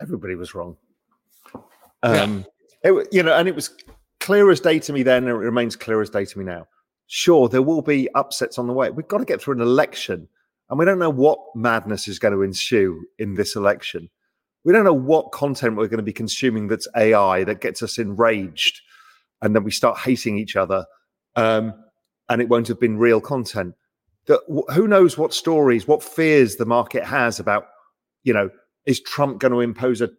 Everybody 0.02 0.36
was 0.36 0.54
wrong. 0.54 0.76
Um, 2.04 2.46
yeah. 2.84 2.92
it, 2.92 3.08
you 3.12 3.24
know, 3.24 3.36
and 3.36 3.48
it 3.48 3.56
was 3.56 3.70
clear 4.20 4.50
as 4.50 4.60
day 4.60 4.80
to 4.80 4.94
me 4.94 5.04
then, 5.04 5.24
and 5.24 5.30
it 5.30 5.34
remains 5.34 5.76
clear 5.76 6.02
as 6.02 6.10
day 6.10 6.26
to 6.26 6.40
me 6.40 6.46
now. 6.46 6.68
Sure, 7.08 7.50
there 7.50 7.62
will 7.62 7.82
be 7.82 8.08
upsets 8.16 8.58
on 8.58 8.68
the 8.68 8.74
way. 8.74 8.90
We've 8.90 9.08
got 9.08 9.18
to 9.18 9.26
get 9.26 9.42
through 9.42 9.56
an 9.56 9.62
election, 9.62 10.28
and 10.70 10.78
we 10.78 10.86
don't 10.86 11.00
know 11.00 11.10
what 11.10 11.40
madness 11.56 12.08
is 12.08 12.20
going 12.20 12.34
to 12.34 12.44
ensue 12.44 13.04
in 13.18 13.36
this 13.36 13.56
election. 13.56 14.10
We 14.64 14.74
don't 14.74 14.84
know 14.84 14.94
what 14.94 15.32
content 15.32 15.78
we're 15.78 15.88
going 15.88 15.98
to 15.98 16.04
be 16.04 16.14
consuming 16.14 16.68
that's 16.68 16.88
AI 16.96 17.44
that 17.46 17.62
gets 17.62 17.82
us 17.82 17.98
enraged, 17.98 18.82
and 19.42 19.56
then 19.56 19.64
we 19.64 19.72
start 19.72 19.98
hating 19.98 20.38
each 20.38 20.56
other, 20.56 20.86
um, 21.36 21.74
and 22.30 22.42
it 22.42 22.50
won't 22.50 22.68
have 22.68 22.80
been 22.80 22.98
real 22.98 23.22
content. 23.22 23.74
Who 24.28 24.88
knows 24.88 25.18
what 25.18 25.34
stories, 25.34 25.88
what 25.88 26.04
fears 26.04 26.58
the 26.58 26.66
market 26.66 27.04
has 27.04 27.40
about, 27.40 27.68
you 28.24 28.34
know, 28.34 28.50
is 28.86 29.00
Trump 29.00 29.40
going 29.40 29.54
to 29.54 29.62
impose 29.62 30.02
a 30.02 30.12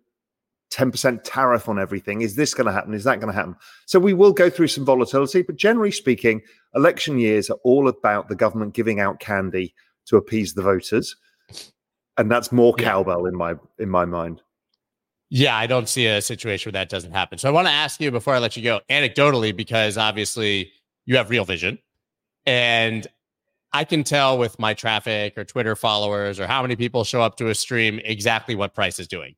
10% 0.73 1.21
tariff 1.25 1.69
on 1.69 1.79
everything. 1.79 2.21
Is 2.21 2.37
this 2.37 2.55
going 2.55 2.67
to 2.67 2.73
happen? 2.73 2.95
Is 2.95 3.05
that 3.05 3.21
going 3.21 3.33
to 3.33 3.37
happen? 3.37 3.57
So 3.87 3.99
we 3.99 4.15
will 4.15 4.33
go 4.33 4.49
through 4.49 4.69
some 4.69 4.85
volatility, 4.85 5.43
but 5.43 5.57
generally 5.57 5.91
speaking, 5.91 6.43
election 6.75 7.19
years 7.19 7.51
are 7.51 7.59
all 7.65 7.89
about 7.89 8.29
the 8.29 8.37
government 8.37 8.75
giving 8.75 9.01
out 9.01 9.21
candy 9.21 9.75
to 10.11 10.17
appease 10.17 10.55
the 10.55 10.63
voters. 10.63 11.17
And 12.19 12.31
that's 12.31 12.53
more 12.53 12.75
yeah. 12.79 12.85
cowbell 12.85 13.27
in 13.27 13.37
my 13.37 13.55
in 13.79 13.89
my 13.89 14.05
mind. 14.05 14.43
Yeah, 15.31 15.57
I 15.57 15.67
don't 15.67 15.89
see 15.89 16.07
a 16.07 16.21
situation 16.21 16.71
where 16.71 16.81
that 16.81 16.89
doesn't 16.89 17.13
happen. 17.13 17.39
So 17.39 17.49
I 17.49 17.53
want 17.53 17.69
to 17.69 17.73
ask 17.73 18.01
you 18.01 18.11
before 18.11 18.35
I 18.35 18.39
let 18.41 18.57
you 18.57 18.65
go, 18.65 18.81
anecdotally, 18.91 19.57
because 19.57 19.97
obviously 19.97 20.73
you 21.07 21.17
have 21.17 21.31
real 21.31 21.45
vision. 21.45 21.79
And 22.47 23.07
I 23.73 23.85
can 23.85 24.03
tell 24.03 24.39
with 24.39 24.59
my 24.59 24.75
traffic 24.75 25.39
or 25.39 25.45
Twitter 25.45 25.77
followers 25.77 26.41
or 26.41 26.49
how 26.49 26.63
many 26.63 26.75
people 26.75 27.05
show 27.05 27.23
up 27.23 27.37
to 27.37 27.49
a 27.49 27.55
stream 27.55 28.01
exactly 28.05 28.57
what 28.57 28.75
price 28.75 28.99
is 28.99 29.07
doing 29.07 29.37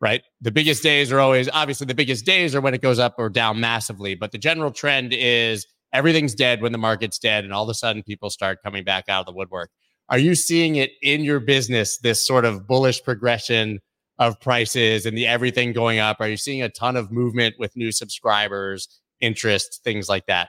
right? 0.00 0.22
The 0.40 0.50
biggest 0.50 0.82
days 0.82 1.12
are 1.12 1.20
always 1.20 1.48
obviously 1.52 1.86
the 1.86 1.94
biggest 1.94 2.24
days 2.24 2.54
are 2.54 2.60
when 2.60 2.74
it 2.74 2.80
goes 2.80 2.98
up 2.98 3.14
or 3.18 3.28
down 3.28 3.60
massively, 3.60 4.14
but 4.14 4.32
the 4.32 4.38
general 4.38 4.70
trend 4.70 5.12
is 5.12 5.66
everything's 5.92 6.34
dead 6.34 6.62
when 6.62 6.72
the 6.72 6.78
market's 6.78 7.18
dead 7.18 7.44
and 7.44 7.52
all 7.52 7.64
of 7.64 7.68
a 7.68 7.74
sudden 7.74 8.02
people 8.02 8.30
start 8.30 8.62
coming 8.62 8.84
back 8.84 9.08
out 9.08 9.20
of 9.20 9.26
the 9.26 9.32
woodwork. 9.32 9.70
Are 10.10 10.18
you 10.18 10.34
seeing 10.34 10.76
it 10.76 10.92
in 11.02 11.22
your 11.22 11.40
business 11.40 11.98
this 11.98 12.24
sort 12.24 12.44
of 12.44 12.66
bullish 12.66 13.02
progression 13.02 13.80
of 14.18 14.40
prices 14.40 15.06
and 15.06 15.16
the 15.16 15.26
everything 15.26 15.72
going 15.72 15.98
up? 15.98 16.18
Are 16.20 16.28
you 16.28 16.36
seeing 16.36 16.62
a 16.62 16.68
ton 16.68 16.96
of 16.96 17.12
movement 17.12 17.54
with 17.58 17.76
new 17.76 17.92
subscribers, 17.92 19.00
interest, 19.20 19.80
things 19.84 20.08
like 20.08 20.26
that? 20.26 20.48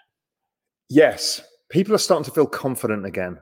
Yes, 0.89 1.41
people 1.69 1.93
are 1.93 1.99
starting 1.99 2.25
to 2.25 2.31
feel 2.31 2.47
confident 2.47 3.05
again. 3.05 3.39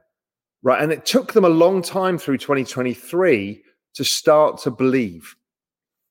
Right, 0.61 0.81
and 0.81 0.91
it 0.91 1.05
took 1.05 1.31
them 1.31 1.45
a 1.45 1.49
long 1.49 1.81
time 1.81 2.17
through 2.17 2.39
2023 2.39 3.63
to 3.93 4.03
start 4.03 4.57
to 4.59 4.71
believe 4.71 5.35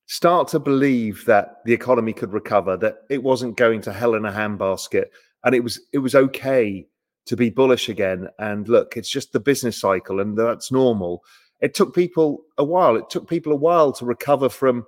start 0.09 0.49
to 0.49 0.59
believe 0.59 1.25
that 1.27 1.63
the 1.65 1.73
economy 1.73 2.15
could 2.15 2.33
recover, 2.33 2.77
that 2.79 3.03
it 3.11 3.23
wasn't 3.23 3.57
going 3.57 3.83
to 3.83 3.93
hell 3.93 4.15
in 4.15 4.25
a 4.25 4.33
handbasket, 4.33 5.05
and 5.45 5.55
it 5.55 5.63
was 5.63 5.81
it 5.93 5.99
was 5.99 6.15
okay 6.15 6.87
to 7.29 7.37
be 7.37 7.51
bullish 7.51 7.89
again. 7.89 8.29
And 8.39 8.69
look, 8.69 8.97
it's 8.97 9.09
just 9.09 9.33
the 9.33 9.41
business 9.41 9.81
cycle, 9.81 10.21
and 10.21 10.37
that's 10.37 10.73
normal. 10.73 11.23
It 11.61 11.75
took 11.75 11.95
people 11.95 12.45
a 12.57 12.65
while. 12.65 12.97
It 12.97 13.11
took 13.11 13.29
people 13.29 13.53
a 13.53 13.57
while 13.57 13.93
to 13.93 14.05
recover 14.05 14.49
from. 14.49 14.87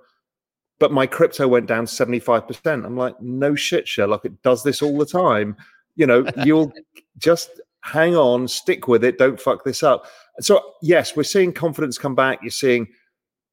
But 0.79 0.91
my 0.91 1.05
crypto 1.05 1.47
went 1.47 1.67
down 1.67 1.87
seventy 1.87 2.19
five 2.19 2.47
percent. 2.47 2.85
I'm 2.85 2.97
like, 2.97 3.19
no 3.21 3.55
shit, 3.55 3.87
Sherlock. 3.87 4.25
It 4.25 4.41
does 4.41 4.63
this 4.63 4.81
all 4.81 4.97
the 4.97 5.05
time. 5.05 5.55
You 5.95 6.07
know, 6.07 6.25
you'll 6.43 6.73
just 7.17 7.61
hang 7.83 8.15
on, 8.15 8.47
stick 8.47 8.87
with 8.87 9.03
it. 9.03 9.17
Don't 9.17 9.39
fuck 9.39 9.63
this 9.63 9.83
up. 9.83 10.05
So 10.39 10.61
yes, 10.81 11.15
we're 11.15 11.23
seeing 11.23 11.53
confidence 11.53 11.97
come 11.97 12.15
back. 12.15 12.39
You're 12.41 12.51
seeing 12.51 12.87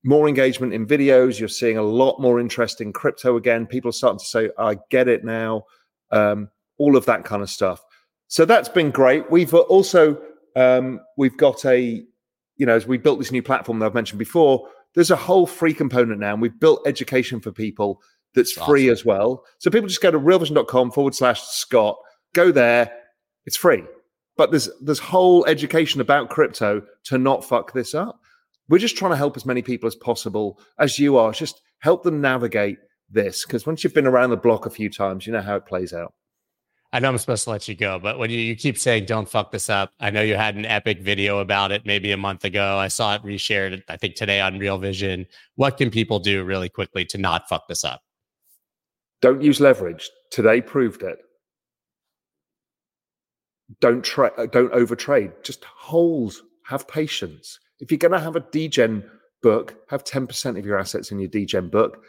more 0.05 0.29
engagement 0.29 0.72
in 0.72 0.87
videos. 0.87 1.38
You're 1.38 1.48
seeing 1.48 1.77
a 1.77 1.83
lot 1.83 2.20
more 2.20 2.40
interest 2.40 2.81
in 2.81 2.92
crypto 2.92 3.37
again. 3.37 3.66
People 3.66 3.88
are 3.90 3.92
starting 3.92 4.18
to 4.18 4.24
say, 4.24 4.51
I 4.59 4.79
get 4.90 5.09
it 5.09 5.24
now. 5.24 5.64
Um, 6.11 6.51
all 6.79 6.96
of 6.96 7.05
that 7.07 7.24
kind 7.24 7.42
of 7.42 7.51
stuff. 7.51 7.85
So 8.29 8.45
that's 8.45 8.69
been 8.69 8.91
great. 8.91 9.31
We've 9.31 9.53
also 9.53 10.21
um, 10.57 11.01
we've 11.17 11.37
got 11.37 11.64
a, 11.64 12.03
you 12.57 12.67
know, 12.67 12.75
as 12.75 12.87
we 12.87 12.99
built 12.99 13.19
this 13.19 13.33
new 13.33 13.43
platform 13.43 13.79
that 13.79 13.87
I've 13.87 13.95
mentioned 13.95 14.19
before, 14.19 14.69
there's 14.95 15.11
a 15.11 15.17
whole 15.17 15.47
free 15.47 15.75
component 15.75 16.21
now. 16.21 16.33
And 16.33 16.43
we've 16.43 16.59
built 16.59 16.87
education 16.87 17.41
for 17.41 17.53
people 17.53 18.01
that's, 18.35 18.55
that's 18.55 18.67
free 18.67 18.88
as 18.88 19.05
well. 19.05 19.45
So 19.59 19.71
people 19.71 19.88
just 19.88 20.03
go 20.03 20.11
to 20.11 20.19
realvision.com 20.19 20.93
forward 20.93 21.14
slash 21.14 21.43
Scott, 21.43 21.97
go 22.35 22.53
there, 22.53 22.93
it's 23.47 23.57
free. 23.57 23.85
But 24.37 24.51
there's 24.51 24.69
there's 24.81 24.99
whole 24.99 25.45
education 25.47 26.01
about 26.01 26.31
crypto 26.31 26.83
to 27.05 27.19
not 27.19 27.45
fuck 27.45 27.73
this 27.73 27.95
up 27.95 28.21
we're 28.69 28.79
just 28.79 28.97
trying 28.97 29.11
to 29.11 29.17
help 29.17 29.37
as 29.37 29.47
many 29.47 29.62
people 29.62 29.87
as 29.87 29.97
possible 29.97 30.61
as 30.79 30.99
you 30.99 31.17
are 31.17 31.33
just 31.33 31.61
help 31.81 32.03
them 32.03 32.21
navigate 32.21 32.79
this 33.11 33.45
because 33.45 33.67
once 33.67 33.83
you've 33.83 33.95
been 33.95 34.07
around 34.07 34.31
the 34.31 34.37
block 34.37 34.67
a 34.67 34.71
few 34.71 34.91
times 34.91 35.27
you 35.27 35.33
know 35.33 35.41
how 35.41 35.57
it 35.57 35.67
plays 35.67 35.93
out 35.93 36.12
I 36.92 37.01
know 37.01 37.11
I'm 37.11 37.18
supposed 37.18 37.44
to 37.44 37.51
let 37.51 37.68
you 37.68 37.74
go, 37.74 37.98
but 37.98 38.18
when 38.18 38.31
you, 38.31 38.38
you 38.38 38.57
keep 38.57 38.79
saying 38.79 39.05
don't 39.05 39.29
fuck 39.29 39.53
this 39.53 39.68
up, 39.68 39.92
I 40.01 40.11
know 40.11 40.22
you 40.22 40.37
had 40.37 40.57
an 40.57 40.64
epic 40.64 41.03
video 41.03 41.40
about 41.40 41.70
it 41.70 41.85
maybe 41.85 42.12
a 42.12 42.16
month 42.16 42.44
ago. 42.44 42.79
I 42.79 42.88
saw 42.88 43.14
it 43.14 43.22
reshared, 43.22 43.83
I 43.88 43.98
think 43.98 44.14
today 44.14 44.40
on 44.40 44.59
Real 44.59 44.79
Vision. 44.79 45.27
What 45.57 45.77
can 45.77 45.90
people 45.90 46.18
do 46.18 46.44
really 46.44 46.70
quickly 46.70 47.05
to 47.07 47.18
not 47.18 47.46
fuck 47.48 47.68
this 47.68 47.85
up? 47.85 48.01
Don't 49.20 49.42
use 49.42 49.61
leverage. 49.61 50.09
Today 50.31 50.62
proved 50.62 51.03
it. 51.03 51.18
Don't 53.81 54.03
trade. 54.03 54.33
Uh, 54.38 54.46
don't 54.46 54.72
overtrade. 54.72 55.33
Just 55.42 55.64
hold. 55.64 56.37
Have 56.64 56.88
patience. 56.88 57.59
If 57.81 57.90
you're 57.90 57.98
going 57.98 58.12
to 58.12 58.20
have 58.20 58.37
a 58.37 58.40
degen 58.40 59.05
book, 59.42 59.77
have 59.88 60.05
10% 60.05 60.59
of 60.59 60.64
your 60.64 60.79
assets 60.79 61.11
in 61.11 61.18
your 61.18 61.29
degen 61.29 61.68
book 61.68 62.05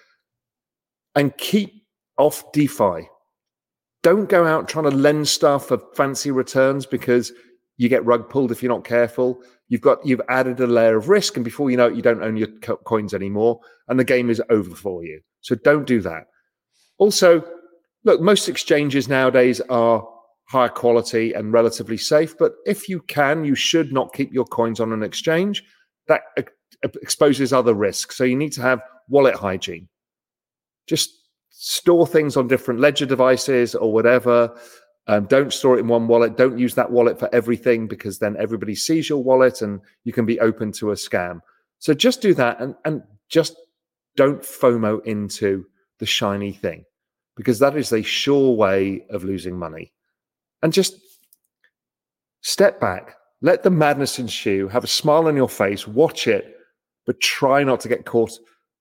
and 1.16 1.36
keep 1.38 1.84
off 2.18 2.52
DeFi. 2.54 3.08
Don't 4.02 4.30
go 4.30 4.46
out 4.46 4.70
trying 4.70 4.90
to 4.90 4.96
lend 4.96 5.28
stuff 5.28 5.68
for 5.68 5.82
fancy 5.96 6.32
returns 6.32 6.86
because 6.86 7.34
you 7.78 7.90
get 7.90 8.06
rug 8.06 8.30
pulled 8.30 8.52
if 8.52 8.62
you're 8.62 8.72
not 8.72 8.86
careful. 8.86 9.42
you've 9.70 9.82
got 9.82 10.06
you've 10.06 10.22
added 10.30 10.60
a 10.60 10.68
layer 10.68 10.98
of 10.98 11.10
risk, 11.10 11.38
and 11.38 11.46
before 11.46 11.72
you 11.72 11.78
know 11.78 11.88
it, 11.88 11.96
you 11.96 12.02
don't 12.02 12.24
own 12.24 12.38
your 12.38 12.50
co- 12.62 12.78
coins 12.78 13.14
anymore, 13.14 13.60
and 13.88 14.00
the 14.00 14.04
game 14.04 14.30
is 14.30 14.42
over 14.50 14.76
for 14.76 15.04
you. 15.04 15.22
So 15.42 15.56
don't 15.56 15.88
do 15.88 16.02
that. 16.02 16.24
Also, 16.98 17.44
look, 18.04 18.20
most 18.20 18.50
exchanges 18.50 19.08
nowadays 19.08 19.62
are 19.70 20.06
higher 20.50 20.70
quality 20.70 21.34
and 21.34 21.54
relatively 21.54 21.98
safe, 21.98 22.38
but 22.38 22.54
if 22.66 22.90
you 22.90 23.02
can, 23.02 23.46
you 23.46 23.56
should 23.56 23.94
not 23.94 24.14
keep 24.14 24.34
your 24.34 24.46
coins 24.46 24.80
on 24.80 24.92
an 24.92 25.04
exchange. 25.04 25.64
That 26.08 26.22
uh, 26.38 26.44
exposes 27.02 27.54
other 27.54 27.74
risks. 27.76 28.18
So 28.18 28.24
you 28.24 28.36
need 28.36 28.54
to 28.54 28.62
have 28.62 28.82
wallet 29.08 29.36
hygiene. 29.36 29.88
Just 30.88 31.12
store 31.62 32.08
things 32.08 32.38
on 32.38 32.48
different 32.48 32.80
ledger 32.80 33.06
devices 33.06 33.76
or 33.76 33.92
whatever. 33.92 34.58
Um, 35.08 35.26
don't 35.26 35.52
store 35.52 35.76
it 35.76 35.82
in 35.82 35.90
one 35.90 36.08
wallet. 36.08 36.38
Don't 36.38 36.58
use 36.58 36.74
that 36.76 36.90
wallet 36.90 37.20
for 37.20 37.28
everything 37.36 37.86
because 37.86 38.18
then 38.18 38.38
everybody 38.40 38.74
sees 38.74 39.10
your 39.10 39.22
wallet 39.22 39.62
and 39.62 39.82
you 40.06 40.14
can 40.14 40.26
be 40.26 40.40
open 40.40 40.72
to 40.74 40.92
a 40.92 40.96
scam. 40.96 41.42
So 41.80 41.94
just 41.94 42.22
do 42.22 42.34
that 42.36 42.62
and, 42.62 42.76
and 42.86 43.04
just 43.28 43.58
don't 44.16 44.42
FOMO 44.42 45.06
into 45.06 45.66
the 45.98 46.06
shiny 46.06 46.54
thing 46.54 46.86
because 47.36 47.60
that 47.60 47.76
is 47.76 47.92
a 47.92 48.02
sure 48.04 48.56
way 48.56 49.06
of 49.10 49.26
losing 49.26 49.60
money. 49.60 49.92
And 50.64 50.72
just 50.72 50.98
step 52.40 52.80
back, 52.80 53.18
let 53.42 53.64
the 53.64 53.70
madness 53.70 54.18
ensue, 54.18 54.70
have 54.70 54.86
a 54.86 54.88
smile 54.88 55.28
on 55.28 55.36
your 55.36 55.50
face, 55.50 55.86
watch 55.86 56.26
it, 56.26 56.56
but 57.06 57.20
try 57.20 57.66
not 57.66 57.82
to 57.82 57.90
get 57.90 58.06
caught 58.06 58.32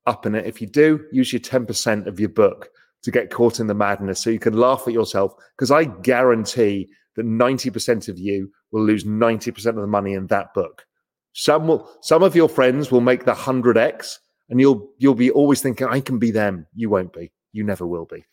up 0.06 0.26
in 0.26 0.34
it. 0.34 0.46
If 0.46 0.60
you 0.60 0.66
do, 0.66 1.04
use 1.12 1.32
your 1.32 1.40
10% 1.40 2.06
of 2.06 2.18
your 2.18 2.28
book 2.28 2.70
to 3.02 3.10
get 3.10 3.30
caught 3.30 3.60
in 3.60 3.66
the 3.66 3.74
madness 3.74 4.20
so 4.20 4.30
you 4.30 4.38
can 4.38 4.56
laugh 4.56 4.84
at 4.86 4.92
yourself. 4.92 5.34
Because 5.56 5.70
I 5.70 5.84
guarantee 5.84 6.88
that 7.16 7.26
90% 7.26 8.08
of 8.08 8.18
you 8.18 8.50
will 8.72 8.84
lose 8.84 9.04
90% 9.04 9.66
of 9.66 9.76
the 9.76 9.86
money 9.86 10.14
in 10.14 10.26
that 10.28 10.54
book. 10.54 10.86
Some 11.32 11.68
will, 11.68 11.90
some 12.02 12.22
of 12.22 12.34
your 12.34 12.48
friends 12.48 12.90
will 12.90 13.00
make 13.00 13.24
the 13.24 13.34
100x 13.34 14.18
and 14.48 14.60
you'll 14.60 14.90
you'll 14.98 15.14
be 15.14 15.30
always 15.30 15.60
thinking 15.60 15.86
I 15.86 16.00
can 16.00 16.18
be 16.18 16.30
them. 16.30 16.66
You 16.74 16.90
won't 16.90 17.12
be. 17.12 17.30
You 17.52 17.64
never 17.64 17.86
will 17.86 18.06
be. 18.06 18.24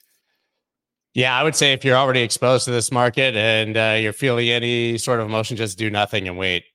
Yeah, 1.13 1.37
I 1.37 1.43
would 1.43 1.55
say 1.55 1.73
if 1.73 1.85
you're 1.85 1.95
already 1.95 2.21
exposed 2.21 2.65
to 2.65 2.71
this 2.71 2.91
market 2.91 3.35
and 3.35 3.77
uh, 3.77 3.97
you're 3.99 4.13
feeling 4.13 4.49
any 4.49 4.97
sort 4.97 5.19
of 5.19 5.27
emotion, 5.27 5.55
just 5.55 5.77
do 5.77 5.89
nothing 5.89 6.27
and 6.27 6.37
wait 6.37 6.65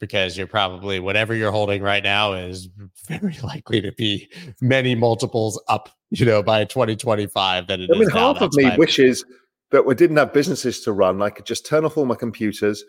because 0.00 0.36
you're 0.36 0.46
probably 0.46 1.00
whatever 1.00 1.34
you're 1.34 1.52
holding 1.52 1.82
right 1.82 2.02
now 2.02 2.32
is 2.32 2.68
very 3.06 3.36
likely 3.42 3.80
to 3.80 3.92
be 3.92 4.28
many 4.60 4.94
multiples 4.94 5.60
up, 5.68 5.90
you 6.10 6.26
know, 6.26 6.42
by 6.42 6.64
2025 6.64 7.66
than 7.66 7.82
it 7.82 7.90
I 7.92 7.98
mean, 7.98 8.10
half 8.10 8.40
of 8.40 8.52
me 8.54 8.70
wishes 8.76 9.24
that 9.70 9.86
we 9.86 9.94
didn't 9.94 10.16
have 10.16 10.32
businesses 10.32 10.80
to 10.82 10.92
run. 10.92 11.22
I 11.22 11.30
could 11.30 11.46
just 11.46 11.66
turn 11.66 11.84
off 11.84 11.96
all 11.96 12.04
my 12.04 12.14
computers, 12.14 12.84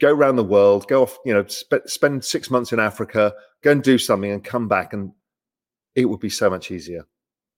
go 0.00 0.10
around 0.10 0.36
the 0.36 0.44
world, 0.44 0.86
go 0.88 1.02
off, 1.02 1.18
you 1.24 1.32
know, 1.32 1.44
sp- 1.48 1.86
spend 1.86 2.24
six 2.24 2.50
months 2.50 2.72
in 2.72 2.78
Africa, 2.78 3.32
go 3.62 3.72
and 3.72 3.82
do 3.82 3.98
something 3.98 4.30
and 4.30 4.44
come 4.44 4.68
back 4.68 4.92
and 4.92 5.12
it 5.94 6.06
would 6.06 6.20
be 6.20 6.30
so 6.30 6.48
much 6.48 6.70
easier. 6.70 7.04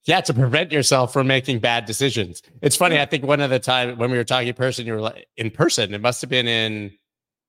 Yeah, 0.05 0.19
to 0.21 0.33
prevent 0.33 0.73
yourself 0.73 1.13
from 1.13 1.27
making 1.27 1.59
bad 1.59 1.85
decisions. 1.85 2.41
It's 2.61 2.75
funny. 2.75 2.99
I 2.99 3.05
think 3.05 3.23
one 3.23 3.39
of 3.39 3.49
the 3.49 3.59
time 3.59 3.97
when 3.97 4.11
we 4.11 4.17
were 4.17 4.25
talking 4.25 4.49
in 4.49 4.53
person, 4.53 4.85
you 4.85 4.93
were 4.93 5.01
like 5.01 5.27
in 5.37 5.49
person. 5.49 5.93
It 5.93 6.01
must 6.01 6.19
have 6.19 6.29
been 6.29 6.47
in 6.47 6.91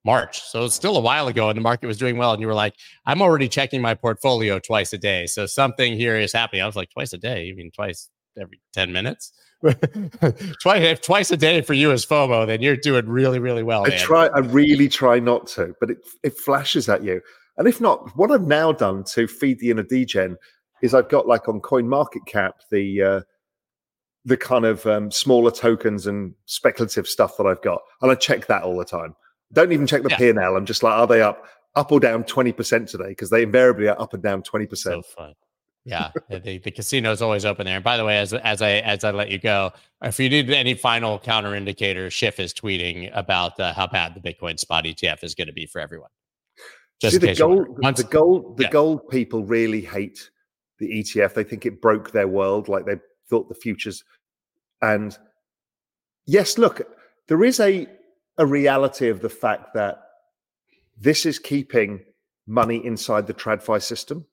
March. 0.04 0.42
So 0.42 0.64
it's 0.64 0.74
still 0.74 0.96
a 0.96 1.00
while 1.00 1.28
ago 1.28 1.48
and 1.48 1.56
the 1.56 1.62
market 1.62 1.86
was 1.86 1.96
doing 1.96 2.16
well. 2.16 2.32
And 2.32 2.40
you 2.40 2.46
were 2.46 2.54
like, 2.54 2.74
I'm 3.06 3.22
already 3.22 3.48
checking 3.48 3.80
my 3.80 3.94
portfolio 3.94 4.58
twice 4.58 4.92
a 4.92 4.98
day. 4.98 5.26
So 5.26 5.46
something 5.46 5.96
here 5.96 6.16
is 6.16 6.32
happening. 6.32 6.62
I 6.62 6.66
was 6.66 6.76
like, 6.76 6.90
twice 6.90 7.12
a 7.12 7.18
day? 7.18 7.44
You 7.44 7.56
mean 7.56 7.70
twice 7.70 8.10
every 8.40 8.60
10 8.72 8.92
minutes? 8.92 9.32
twice, 10.60 10.82
if 10.82 11.00
twice 11.00 11.30
a 11.30 11.36
day 11.36 11.62
for 11.62 11.72
you 11.72 11.90
is 11.90 12.04
FOMO, 12.04 12.46
then 12.46 12.60
you're 12.60 12.76
doing 12.76 13.08
really, 13.08 13.38
really 13.38 13.62
well. 13.62 13.84
I 13.86 13.90
man. 13.90 13.98
try, 13.98 14.26
I 14.26 14.40
really 14.40 14.88
try 14.88 15.18
not 15.18 15.46
to, 15.48 15.74
but 15.80 15.90
it, 15.90 15.98
it 16.22 16.36
flashes 16.36 16.88
at 16.88 17.02
you. 17.02 17.20
And 17.56 17.68
if 17.68 17.80
not, 17.80 18.16
what 18.16 18.30
I've 18.30 18.46
now 18.46 18.72
done 18.72 19.04
to 19.04 19.26
feed 19.26 19.60
the 19.60 19.70
inner 19.70 19.82
degen 19.82 20.36
is 20.82 20.92
I've 20.92 21.08
got 21.08 21.26
like 21.26 21.48
on 21.48 21.60
Coin 21.60 21.88
Market 21.88 22.26
Cap 22.26 22.56
the 22.70 23.02
uh, 23.02 23.20
the 24.24 24.36
kind 24.36 24.64
of 24.64 24.84
um, 24.86 25.10
smaller 25.10 25.50
tokens 25.50 26.06
and 26.06 26.34
speculative 26.46 27.06
stuff 27.06 27.36
that 27.36 27.46
I've 27.46 27.62
got, 27.62 27.80
and 28.02 28.10
I 28.10 28.16
check 28.16 28.46
that 28.46 28.62
all 28.64 28.76
the 28.76 28.84
time. 28.84 29.14
Don't 29.52 29.72
even 29.72 29.86
check 29.86 30.02
the 30.02 30.10
yeah. 30.10 30.16
P 30.16 30.28
and 30.30 30.38
L. 30.38 30.56
I'm 30.56 30.66
just 30.66 30.82
like, 30.82 30.94
are 30.94 31.06
they 31.06 31.22
up 31.22 31.44
up 31.76 31.92
or 31.92 32.00
down 32.00 32.24
twenty 32.24 32.52
percent 32.52 32.88
today? 32.88 33.08
Because 33.08 33.30
they 33.30 33.42
invariably 33.42 33.88
are 33.88 34.00
up 34.00 34.14
and 34.14 34.22
down 34.22 34.42
twenty 34.42 34.66
percent. 34.66 35.04
So 35.04 35.14
fun. 35.16 35.34
Yeah, 35.86 36.12
the, 36.30 36.58
the 36.58 36.70
casino 36.70 37.12
is 37.12 37.20
always 37.20 37.44
open 37.44 37.66
there. 37.66 37.76
And 37.76 37.84
by 37.84 37.98
the 37.98 38.04
way, 38.06 38.18
as 38.18 38.32
as 38.32 38.62
I 38.62 38.70
as 38.70 39.04
I 39.04 39.10
let 39.10 39.30
you 39.30 39.38
go, 39.38 39.70
if 40.02 40.18
you 40.18 40.30
need 40.30 40.50
any 40.50 40.74
final 40.74 41.18
counter 41.18 41.54
indicator, 41.54 42.10
Schiff 42.10 42.40
is 42.40 42.54
tweeting 42.54 43.10
about 43.14 43.60
uh, 43.60 43.74
how 43.74 43.86
bad 43.86 44.14
the 44.14 44.20
Bitcoin 44.20 44.58
spot 44.58 44.84
ETF 44.84 45.22
is 45.22 45.34
going 45.34 45.48
to 45.48 45.52
be 45.52 45.66
for 45.66 45.80
everyone. 45.80 46.08
Just 47.00 47.20
See, 47.20 47.26
the 47.26 47.34
gold, 47.34 47.66
Once, 47.82 47.98
the 47.98 48.08
gold, 48.08 48.56
the 48.56 48.64
yeah. 48.64 48.70
gold 48.70 49.08
people 49.10 49.44
really 49.44 49.82
hate 49.82 50.30
the 50.78 50.86
ETF. 50.86 51.34
They 51.34 51.44
think 51.44 51.66
it 51.66 51.82
broke 51.82 52.12
their 52.12 52.28
world, 52.28 52.68
like 52.68 52.86
they 52.86 52.96
thought 53.28 53.48
the 53.50 53.54
futures. 53.54 54.04
And 54.80 55.16
yes, 56.26 56.56
look, 56.56 56.80
there 57.28 57.44
is 57.44 57.60
a 57.60 57.86
a 58.38 58.46
reality 58.46 59.08
of 59.08 59.20
the 59.20 59.28
fact 59.28 59.74
that 59.74 60.00
this 60.98 61.26
is 61.26 61.38
keeping 61.38 62.04
money 62.46 62.84
inside 62.84 63.26
the 63.26 63.34
TradFi 63.34 63.82
system. 63.82 64.26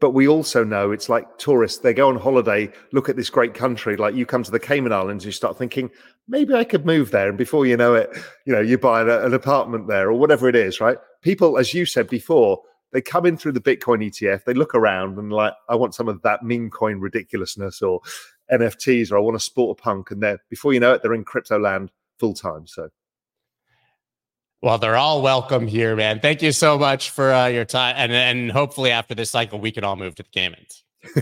But 0.00 0.10
we 0.10 0.28
also 0.28 0.62
know 0.62 0.92
it's 0.92 1.08
like 1.08 1.38
tourists, 1.38 1.80
they 1.80 1.92
go 1.92 2.08
on 2.08 2.16
holiday, 2.16 2.70
look 2.92 3.08
at 3.08 3.16
this 3.16 3.30
great 3.30 3.52
country. 3.52 3.96
Like 3.96 4.14
you 4.14 4.26
come 4.26 4.44
to 4.44 4.50
the 4.50 4.60
Cayman 4.60 4.92
Islands, 4.92 5.24
you 5.24 5.32
start 5.32 5.58
thinking, 5.58 5.90
maybe 6.28 6.54
I 6.54 6.62
could 6.62 6.86
move 6.86 7.10
there. 7.10 7.28
And 7.28 7.36
before 7.36 7.66
you 7.66 7.76
know 7.76 7.94
it, 7.94 8.16
you 8.44 8.52
know, 8.52 8.60
you 8.60 8.78
buy 8.78 9.02
an, 9.02 9.34
apartment 9.34 9.88
there 9.88 10.08
or 10.08 10.14
whatever 10.14 10.48
it 10.48 10.54
is, 10.54 10.80
right? 10.80 10.98
People, 11.22 11.58
as 11.58 11.74
you 11.74 11.84
said 11.84 12.08
before, 12.08 12.62
they 12.92 13.00
come 13.00 13.26
in 13.26 13.36
through 13.36 13.52
the 13.52 13.60
Bitcoin 13.60 14.06
ETF, 14.06 14.44
they 14.44 14.54
look 14.54 14.74
around 14.74 15.18
and 15.18 15.32
like, 15.32 15.52
I 15.68 15.74
want 15.74 15.94
some 15.94 16.08
of 16.08 16.22
that 16.22 16.44
meme 16.44 16.70
coin 16.70 17.00
ridiculousness 17.00 17.82
or 17.82 18.00
NFTs, 18.52 19.10
or 19.10 19.16
I 19.16 19.20
want 19.20 19.34
to 19.34 19.44
sport 19.44 19.78
a 19.78 19.82
punk. 19.82 20.12
And 20.12 20.22
they're 20.22 20.38
before 20.48 20.72
you 20.72 20.80
know 20.80 20.94
it, 20.94 21.02
they're 21.02 21.12
in 21.12 21.24
crypto 21.24 21.58
land 21.58 21.90
full 22.18 22.34
time. 22.34 22.66
So, 22.66 22.88
well, 24.62 24.78
they're 24.78 24.96
all 24.96 25.22
welcome 25.22 25.66
here, 25.66 25.94
man. 25.96 26.20
Thank 26.20 26.42
you 26.42 26.52
so 26.52 26.78
much 26.78 27.10
for 27.10 27.32
uh, 27.32 27.46
your 27.46 27.64
time, 27.64 27.94
and 27.96 28.12
and 28.12 28.50
hopefully 28.50 28.90
after 28.90 29.14
this 29.14 29.30
cycle, 29.30 29.60
we 29.60 29.70
can 29.70 29.84
all 29.84 29.96
move 29.96 30.14
to 30.16 30.22
the 30.22 30.28
Caymans. 30.30 30.84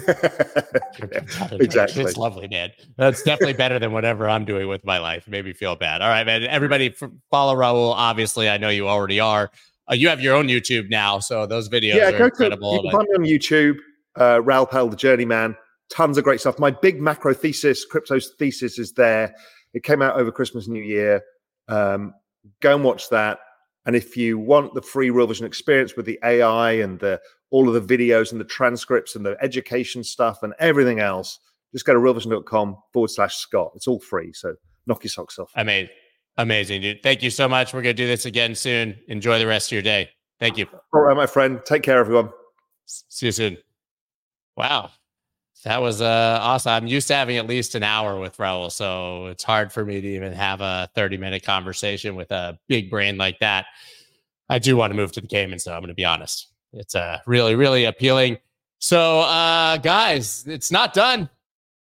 exactly. 1.61 2.05
It's 2.05 2.17
lovely, 2.17 2.49
man. 2.49 2.71
That's 2.97 3.23
definitely 3.23 3.53
better 3.55 3.79
than 3.79 3.93
whatever 3.93 4.29
I'm 4.29 4.45
doing 4.45 4.69
with 4.69 4.85
my 4.85 4.99
life. 4.99 5.27
It 5.27 5.31
made 5.31 5.45
me 5.45 5.53
feel 5.53 5.77
bad. 5.77 6.03
All 6.03 6.09
right, 6.09 6.25
man. 6.25 6.45
Everybody 6.45 6.95
follow 7.31 7.55
Raoul. 7.55 7.93
Obviously, 7.93 8.49
I 8.49 8.57
know 8.57 8.71
you 8.71 8.89
already 8.89 9.21
are. 9.21 9.51
Uh, 9.91 9.95
you 9.95 10.09
have 10.09 10.21
your 10.21 10.35
own 10.35 10.49
YouTube 10.49 10.91
now, 10.91 11.19
so 11.19 11.47
those 11.47 11.69
videos 11.69 11.97
yeah, 11.97 12.11
are 12.11 12.27
incredible. 12.27 12.71
To, 12.71 12.77
you 12.77 12.91
can 12.91 12.99
find 12.99 13.09
me 13.09 13.15
on 13.17 13.39
YouTube, 13.39 13.77
uh, 14.19 14.43
Raoul 14.43 14.67
Pal, 14.67 14.89
the 14.89 14.97
Journeyman. 14.97 15.57
Tons 15.89 16.19
of 16.19 16.25
great 16.25 16.41
stuff. 16.41 16.59
My 16.59 16.73
big 16.73 17.01
macro 17.01 17.33
thesis, 17.33 17.85
crypto 17.85 18.19
thesis, 18.19 18.79
is 18.79 18.93
there. 18.95 19.35
It 19.77 19.83
came 19.83 20.01
out 20.01 20.19
over 20.19 20.33
Christmas, 20.33 20.69
New 20.69 20.83
Year. 20.83 21.23
Um, 21.69 22.15
go 22.61 22.75
and 22.75 22.83
watch 22.83 23.11
that. 23.11 23.41
And 23.85 23.95
if 23.95 24.17
you 24.17 24.39
want 24.39 24.73
the 24.73 24.81
free 24.81 25.11
Real 25.11 25.27
Vision 25.27 25.45
experience 25.45 25.97
with 25.97 26.07
the 26.07 26.19
AI 26.25 26.73
and 26.73 26.99
the 26.99 27.21
all 27.51 27.69
of 27.69 27.87
the 27.87 27.97
videos 27.97 28.33
and 28.33 28.41
the 28.41 28.47
transcripts 28.47 29.15
and 29.15 29.25
the 29.25 29.37
education 29.43 30.03
stuff 30.03 30.43
and 30.43 30.55
everything 30.59 30.99
else, 30.99 31.39
just 31.73 31.85
go 31.85 31.93
to 31.93 32.01
realvision.com 32.01 32.79
forward 32.95 33.11
slash 33.11 33.37
Scott. 33.37 33.73
It's 33.77 33.87
all 33.87 34.01
free. 34.01 34.33
So 34.33 34.55
knock 34.87 35.05
your 35.05 35.11
socks 35.11 35.39
off. 35.39 35.53
Amazing. 35.55 35.91
Amazing, 36.39 36.81
dude. 36.81 37.03
Thank 37.03 37.23
you 37.23 37.31
so 37.31 37.47
much. 37.47 37.75
We're 37.75 37.83
going 37.83 37.97
to 37.97 38.03
do 38.03 38.07
this 38.07 38.25
again 38.25 38.55
soon. 38.55 38.97
Enjoy 39.09 39.39
the 39.39 39.47
rest 39.47 39.69
of 39.69 39.73
your 39.73 39.83
day. 39.83 40.09
Thank 40.41 40.57
you. 40.57 40.67
All 40.95 41.03
right, 41.03 41.17
my 41.17 41.27
friend. 41.27 41.61
Take 41.67 41.83
care, 41.83 41.99
everyone. 41.99 42.31
See 42.87 43.27
you 43.27 43.33
soon. 43.33 43.59
Wow. 44.57 44.91
That 45.67 45.83
was 45.83 46.01
uh, 46.01 46.39
awesome. 46.41 46.71
I'm 46.71 46.87
used 46.87 47.09
to 47.09 47.17
having 47.17 47.39
at 47.39 47.49
least 47.49 47.75
an 47.75 47.83
hour 47.83 48.21
with 48.21 48.39
Raoul, 48.39 48.71
so 48.71 49.27
it's 49.27 49.43
hard 49.43 49.73
for 49.73 49.85
me 49.85 50.01
to 50.01 50.07
even 50.07 50.33
have 50.33 50.61
a 50.61 50.89
30 50.95 51.17
minute 51.17 51.43
conversation 51.43 52.15
with 52.15 52.31
a 52.31 52.57
big 52.69 52.89
brain 52.89 53.19
like 53.19 53.41
that. 53.41 53.67
I 54.49 54.61
do 54.61 54.77
want 54.77 54.93
to 54.93 54.97
move 54.97 55.11
to 55.11 55.21
the 55.21 55.27
Caymans, 55.27 55.65
so 55.65 55.73
I'm 55.73 55.81
going 55.81 55.89
to 55.89 55.95
be 55.95 56.05
honest. 56.05 56.53
It's 56.73 56.95
uh, 56.95 57.19
really, 57.27 57.57
really 57.57 57.85
appealing. 57.85 58.39
So, 58.79 59.23
uh, 59.23 59.79
guys, 59.79 60.45
it's 60.47 60.71
not 60.71 60.95
done. 60.95 61.29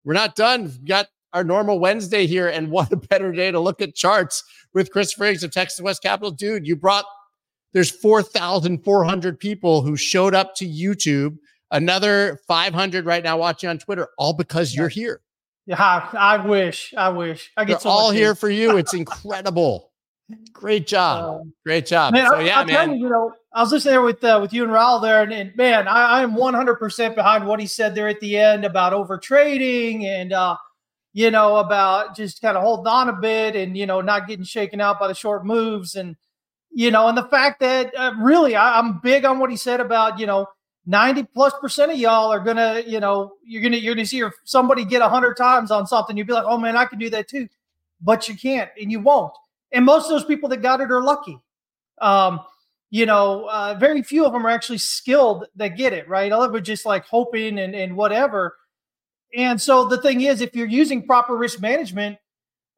We're 0.05 0.13
not 0.13 0.37
done. 0.37 0.65
We've 0.65 0.85
got 0.85 1.07
our 1.33 1.43
normal 1.43 1.81
Wednesday 1.81 2.27
here, 2.27 2.49
and 2.49 2.71
what 2.71 2.93
a 2.93 2.97
better 2.97 3.33
day 3.33 3.51
to 3.51 3.61
look 3.61 3.81
at 3.81 3.95
charts 3.95 4.45
with 4.75 4.91
Chris 4.91 5.19
Inks 5.19 5.43
of 5.43 5.53
Texas 5.53 5.81
West 5.81 6.03
Capital. 6.03 6.33
Dude, 6.33 6.67
you 6.67 6.77
brought 6.77 7.07
there's 7.73 7.91
4,400 7.91 9.41
people 9.41 9.81
who 9.81 9.97
showed 9.97 10.35
up 10.35 10.55
to 10.57 10.67
YouTube 10.67 11.39
Another 11.71 12.41
500 12.49 13.05
right 13.05 13.23
now 13.23 13.39
watching 13.39 13.71
on 13.71 13.79
Twitter, 13.79 14.09
all 14.19 14.33
because 14.33 14.75
you're 14.75 14.89
here. 14.89 15.21
Yeah, 15.67 16.09
I 16.13 16.45
wish. 16.45 16.93
I 16.97 17.11
wish. 17.11 17.51
I 17.57 17.65
get 17.65 17.83
so 17.83 17.91
all 17.91 18.11
here 18.11 18.35
for 18.35 18.51
you. 18.51 18.77
It's 18.77 18.95
incredible. 18.95 19.93
Great 20.53 20.87
job. 20.87 21.43
Um, 21.43 21.53
Great 21.65 21.87
job. 21.87 22.13
Man, 22.13 22.29
so 22.29 22.39
yeah, 22.39 22.61
I, 22.61 22.65
man. 22.65 22.95
You, 22.95 23.05
you, 23.05 23.09
know, 23.09 23.33
I 23.53 23.63
was 23.63 23.73
listening 23.73 23.93
there 23.93 24.03
with 24.03 24.23
uh, 24.23 24.39
with 24.41 24.53
you 24.53 24.65
and 24.65 24.73
Raoul 24.73 25.01
there, 25.01 25.23
and, 25.23 25.33
and 25.33 25.57
man, 25.57 25.89
I, 25.89 26.23
am 26.23 26.35
100% 26.35 27.15
behind 27.15 27.47
what 27.47 27.61
he 27.61 27.67
said 27.67 27.95
there 27.95 28.09
at 28.09 28.21
the 28.21 28.37
end 28.37 28.65
about 28.65 28.93
over 28.93 29.19
trading 29.19 30.07
and 30.07 30.33
uh, 30.33 30.57
you 31.13 31.31
know 31.31 31.57
about 31.57 32.17
just 32.17 32.41
kind 32.41 32.57
of 32.57 32.63
holding 32.63 32.87
on 32.87 33.09
a 33.09 33.13
bit 33.13 33.57
and 33.57 33.77
you 33.77 33.87
know 33.87 34.01
not 34.01 34.29
getting 34.29 34.45
shaken 34.45 34.81
out 34.81 35.01
by 35.01 35.09
the 35.09 35.15
short 35.15 35.45
moves 35.45 35.97
and 35.97 36.17
you 36.73 36.91
know, 36.91 37.09
and 37.09 37.19
the 37.19 37.25
fact 37.25 37.61
that 37.61 37.93
uh, 37.97 38.13
really 38.19 38.55
I, 38.55 38.79
I'm 38.79 39.01
big 39.01 39.25
on 39.25 39.39
what 39.39 39.51
he 39.51 39.57
said 39.57 39.81
about, 39.81 40.19
you 40.19 40.27
know, 40.27 40.47
90 40.87 41.25
plus 41.25 41.53
percent 41.61 41.93
of 41.93 41.99
y'all 41.99 42.33
are 42.33 42.41
gonna, 42.41 42.83
you 42.87 43.01
know, 43.01 43.35
you're 43.45 43.63
gonna 43.63 43.77
you're 43.77 43.95
gonna 43.95 44.07
see 44.07 44.23
somebody 44.45 44.85
get 44.85 45.03
hundred 45.03 45.37
times 45.37 45.71
on 45.71 45.87
something. 45.87 46.17
You'd 46.17 46.27
be 46.27 46.33
like, 46.33 46.47
oh 46.47 46.59
man, 46.59 46.77
I 46.77 46.85
can 46.85 46.99
do 46.99 47.11
that 47.11 47.29
too, 47.29 47.49
but 48.01 48.29
you 48.29 48.37
can't 48.37 48.71
and 48.81 48.91
you 48.91 49.01
won't. 49.01 49.33
And 49.73 49.85
most 49.85 50.05
of 50.05 50.11
those 50.11 50.25
people 50.25 50.49
that 50.49 50.63
got 50.63 50.81
it 50.81 50.91
are 50.91 51.03
lucky. 51.03 51.39
Um, 52.01 52.41
you 52.91 53.07
know, 53.07 53.49
uh, 53.49 53.77
very 53.79 54.03
few 54.03 54.25
of 54.25 54.33
them 54.33 54.45
are 54.45 54.51
actually 54.51 54.79
skilled 54.79 55.47
that 55.57 55.77
get 55.77 55.93
it 55.93 56.09
right. 56.09 56.33
All 56.33 56.43
of 56.43 56.55
it 56.55 56.63
just 56.63 56.87
like 56.87 57.05
hoping 57.07 57.59
and 57.59 57.75
and 57.75 57.97
whatever. 57.97 58.57
And 59.37 59.61
so 59.61 59.87
the 59.87 59.99
thing 59.99 60.23
is, 60.23 60.41
if 60.41 60.57
you're 60.57 60.67
using 60.67 61.07
proper 61.07 61.37
risk 61.37 61.61
management, 61.61 62.19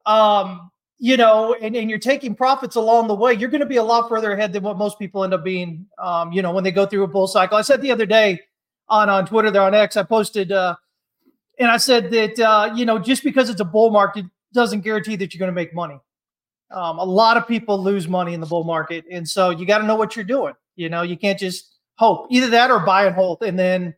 um, 0.05 0.69
you 1.03 1.17
know, 1.17 1.53
and, 1.61 1.75
and 1.75 1.89
you're 1.89 1.99
taking 1.99 2.33
profits 2.33 2.77
along 2.77 3.09
the 3.09 3.13
way, 3.13 3.33
you're 3.33 3.49
going 3.49 3.59
to 3.59 3.67
be 3.67 3.75
a 3.75 3.83
lot 3.83 4.07
further 4.07 4.31
ahead 4.31 4.53
than 4.53 4.63
what 4.63 4.77
most 4.77 4.97
people 4.97 5.25
end 5.25 5.33
up 5.33 5.43
being, 5.43 5.85
um, 5.97 6.31
you 6.31 6.41
know, 6.41 6.53
when 6.53 6.63
they 6.63 6.71
go 6.71 6.85
through 6.85 7.03
a 7.03 7.07
bull 7.07 7.27
cycle. 7.27 7.57
I 7.57 7.61
said 7.61 7.81
the 7.81 7.91
other 7.91 8.05
day 8.05 8.39
on, 8.87 9.09
on 9.09 9.25
Twitter 9.25 9.51
there 9.51 9.63
on 9.63 9.73
X, 9.73 9.97
I 9.97 10.03
posted, 10.03 10.53
uh, 10.53 10.77
and 11.59 11.69
I 11.69 11.75
said 11.75 12.09
that, 12.11 12.39
uh, 12.39 12.73
you 12.73 12.85
know, 12.85 12.99
just 12.99 13.21
because 13.21 13.49
it's 13.49 13.59
a 13.59 13.65
bull 13.65 13.89
market 13.89 14.25
doesn't 14.53 14.79
guarantee 14.79 15.17
that 15.17 15.33
you're 15.33 15.39
going 15.39 15.51
to 15.51 15.53
make 15.53 15.73
money. 15.73 15.99
Um, 16.71 16.99
a 16.99 17.03
lot 17.03 17.35
of 17.35 17.49
people 17.49 17.83
lose 17.83 18.07
money 18.07 18.33
in 18.33 18.39
the 18.39 18.47
bull 18.47 18.63
market. 18.63 19.03
And 19.11 19.27
so 19.27 19.49
you 19.49 19.65
got 19.65 19.79
to 19.79 19.85
know 19.85 19.95
what 19.95 20.15
you're 20.15 20.23
doing. 20.23 20.53
You 20.77 20.87
know, 20.87 21.01
you 21.01 21.17
can't 21.17 21.37
just 21.37 21.79
hope 21.95 22.27
either 22.31 22.47
that 22.51 22.71
or 22.71 22.79
buy 22.79 23.07
and 23.07 23.13
hold. 23.13 23.43
And 23.43 23.59
then 23.59 23.93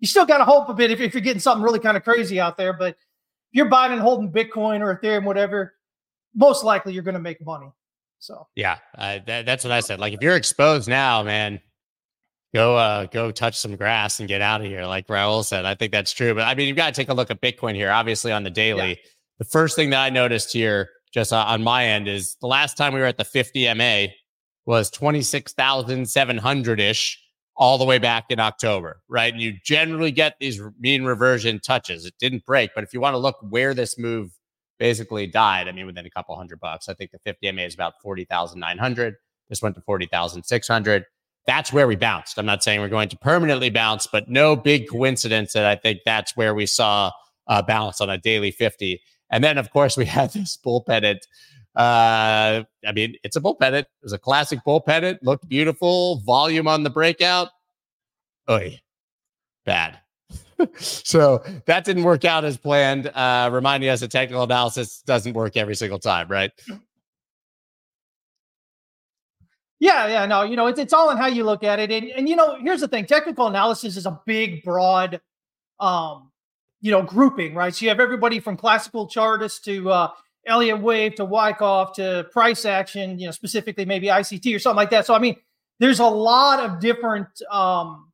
you 0.00 0.08
still 0.08 0.24
got 0.24 0.38
to 0.38 0.44
hope 0.44 0.70
a 0.70 0.74
bit 0.74 0.90
if, 0.90 1.02
if 1.02 1.12
you're 1.12 1.20
getting 1.20 1.38
something 1.38 1.62
really 1.62 1.80
kind 1.80 1.98
of 1.98 2.02
crazy 2.02 2.40
out 2.40 2.56
there. 2.56 2.72
But 2.72 2.94
if 2.94 2.96
you're 3.52 3.68
buying 3.68 3.92
and 3.92 4.00
holding 4.00 4.32
Bitcoin 4.32 4.80
or 4.80 4.96
Ethereum, 4.96 5.24
whatever, 5.24 5.74
most 6.36 6.62
likely 6.62 6.92
you're 6.92 7.02
going 7.02 7.14
to 7.14 7.20
make 7.20 7.44
money. 7.44 7.72
So 8.18 8.46
yeah, 8.54 8.78
uh, 8.96 9.18
that, 9.26 9.46
that's 9.46 9.64
what 9.64 9.72
I 9.72 9.80
said. 9.80 9.98
Like 9.98 10.12
if 10.12 10.20
you're 10.22 10.36
exposed 10.36 10.88
now, 10.88 11.22
man, 11.22 11.60
go 12.54 12.76
uh 12.76 13.06
go 13.06 13.30
touch 13.30 13.58
some 13.58 13.76
grass 13.76 14.20
and 14.20 14.28
get 14.28 14.40
out 14.40 14.60
of 14.60 14.66
here. 14.66 14.86
Like 14.86 15.08
Raoul 15.08 15.42
said, 15.42 15.64
I 15.64 15.74
think 15.74 15.92
that's 15.92 16.12
true. 16.12 16.34
But 16.34 16.44
I 16.44 16.54
mean, 16.54 16.68
you've 16.68 16.76
got 16.76 16.94
to 16.94 17.00
take 17.00 17.08
a 17.08 17.14
look 17.14 17.30
at 17.30 17.40
Bitcoin 17.40 17.74
here. 17.74 17.90
Obviously, 17.90 18.32
on 18.32 18.42
the 18.42 18.50
daily, 18.50 18.90
yeah. 18.90 18.96
the 19.38 19.44
first 19.44 19.76
thing 19.76 19.90
that 19.90 20.02
I 20.02 20.10
noticed 20.10 20.52
here, 20.52 20.90
just 21.12 21.32
uh, 21.32 21.44
on 21.46 21.62
my 21.62 21.86
end, 21.86 22.08
is 22.08 22.36
the 22.40 22.46
last 22.46 22.76
time 22.76 22.94
we 22.94 23.00
were 23.00 23.06
at 23.06 23.18
the 23.18 23.24
50 23.24 23.74
MA 23.74 24.06
was 24.64 24.90
26,700 24.90 26.80
ish 26.80 27.22
all 27.56 27.78
the 27.78 27.84
way 27.84 27.98
back 27.98 28.24
in 28.30 28.40
October, 28.40 29.00
right? 29.08 29.32
And 29.32 29.40
you 29.40 29.54
generally 29.64 30.10
get 30.10 30.34
these 30.40 30.60
mean 30.78 31.04
reversion 31.04 31.60
touches. 31.60 32.04
It 32.04 32.14
didn't 32.18 32.44
break, 32.44 32.70
but 32.74 32.84
if 32.84 32.92
you 32.92 33.00
want 33.00 33.14
to 33.14 33.18
look 33.18 33.36
where 33.48 33.72
this 33.74 33.98
move 33.98 34.30
basically 34.78 35.26
died. 35.26 35.68
I 35.68 35.72
mean, 35.72 35.86
within 35.86 36.06
a 36.06 36.10
couple 36.10 36.36
hundred 36.36 36.60
bucks. 36.60 36.88
I 36.88 36.94
think 36.94 37.10
the 37.10 37.18
50 37.18 37.50
MA 37.52 37.62
is 37.62 37.74
about 37.74 37.94
40,900. 38.02 39.14
This 39.48 39.62
went 39.62 39.74
to 39.76 39.80
40,600. 39.80 41.04
That's 41.46 41.72
where 41.72 41.86
we 41.86 41.94
bounced. 41.94 42.38
I'm 42.38 42.46
not 42.46 42.64
saying 42.64 42.80
we're 42.80 42.88
going 42.88 43.08
to 43.10 43.18
permanently 43.18 43.70
bounce, 43.70 44.06
but 44.06 44.28
no 44.28 44.56
big 44.56 44.88
coincidence 44.88 45.52
that 45.52 45.64
I 45.64 45.76
think 45.76 46.00
that's 46.04 46.36
where 46.36 46.54
we 46.54 46.66
saw 46.66 47.12
a 47.46 47.62
bounce 47.62 48.00
on 48.00 48.10
a 48.10 48.18
daily 48.18 48.50
50. 48.50 49.00
And 49.30 49.44
then, 49.44 49.56
of 49.58 49.70
course, 49.70 49.96
we 49.96 50.04
had 50.06 50.32
this 50.32 50.56
bull 50.56 50.82
pennant. 50.82 51.26
Uh, 51.76 52.64
I 52.86 52.92
mean, 52.94 53.16
it's 53.22 53.36
a 53.36 53.40
bull 53.40 53.54
pennant. 53.54 53.86
It 53.86 54.04
was 54.04 54.12
a 54.12 54.18
classic 54.18 54.60
bull 54.64 54.80
pennant. 54.80 55.22
Looked 55.22 55.48
beautiful. 55.48 56.20
Volume 56.26 56.66
on 56.66 56.82
the 56.82 56.90
breakout. 56.90 57.50
Oy, 58.48 58.80
bad 59.64 60.00
so 60.78 61.42
that 61.66 61.84
didn't 61.84 62.04
work 62.04 62.24
out 62.24 62.44
as 62.44 62.56
planned. 62.56 63.08
Uh, 63.08 63.50
reminding 63.52 63.88
us 63.90 64.00
that 64.00 64.10
technical 64.10 64.42
analysis 64.42 65.02
doesn't 65.02 65.34
work 65.34 65.56
every 65.56 65.74
single 65.74 65.98
time, 65.98 66.28
right? 66.28 66.50
Yeah, 69.78 70.06
yeah, 70.06 70.26
no, 70.26 70.42
you 70.42 70.56
know, 70.56 70.68
it's, 70.68 70.78
it's 70.78 70.92
all 70.94 71.10
in 71.10 71.18
how 71.18 71.26
you 71.26 71.44
look 71.44 71.62
at 71.62 71.78
it. 71.78 71.90
And, 71.90 72.10
and, 72.10 72.28
you 72.28 72.34
know, 72.34 72.56
here's 72.60 72.80
the 72.80 72.88
thing 72.88 73.04
technical 73.04 73.46
analysis 73.46 73.96
is 73.96 74.06
a 74.06 74.18
big, 74.24 74.62
broad, 74.62 75.20
um, 75.78 76.30
you 76.80 76.90
know, 76.90 77.02
grouping, 77.02 77.54
right? 77.54 77.74
So 77.74 77.84
you 77.84 77.90
have 77.90 78.00
everybody 78.00 78.40
from 78.40 78.56
classical 78.56 79.06
chartists 79.06 79.60
to 79.60 79.90
uh, 79.90 80.10
Elliott 80.46 80.80
Wave 80.80 81.16
to 81.16 81.26
Wyckoff 81.26 81.94
to 81.96 82.26
price 82.32 82.64
action, 82.64 83.18
you 83.18 83.26
know, 83.26 83.32
specifically 83.32 83.84
maybe 83.84 84.06
ICT 84.06 84.56
or 84.56 84.58
something 84.58 84.76
like 84.76 84.90
that. 84.90 85.04
So, 85.04 85.14
I 85.14 85.18
mean, 85.18 85.36
there's 85.78 86.00
a 86.00 86.06
lot 86.06 86.60
of 86.60 86.80
different, 86.80 87.28
um, 87.50 88.10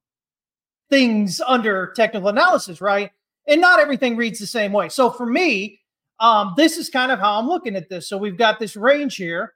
things 0.93 1.41
under 1.47 1.91
technical 1.97 2.29
analysis, 2.29 2.83
right? 2.83 3.11
And 3.49 3.63
not 3.63 3.81
everything 3.81 4.15
reads 4.15 4.39
the 4.39 4.47
same 4.47 4.73
way. 4.73 4.91
So 4.91 5.09
for 5.11 5.25
me, 5.25 5.81
um, 6.21 6.53
this 6.59 6.77
is 6.77 6.91
kind 6.91 7.11
of 7.11 7.19
how 7.19 7.39
I'm 7.39 7.49
looking 7.49 7.75
at 7.77 7.89
this. 7.89 8.09
So 8.09 8.19
we've 8.19 8.37
got 8.37 8.59
this 8.59 8.77
range 8.77 9.17
here. 9.17 9.55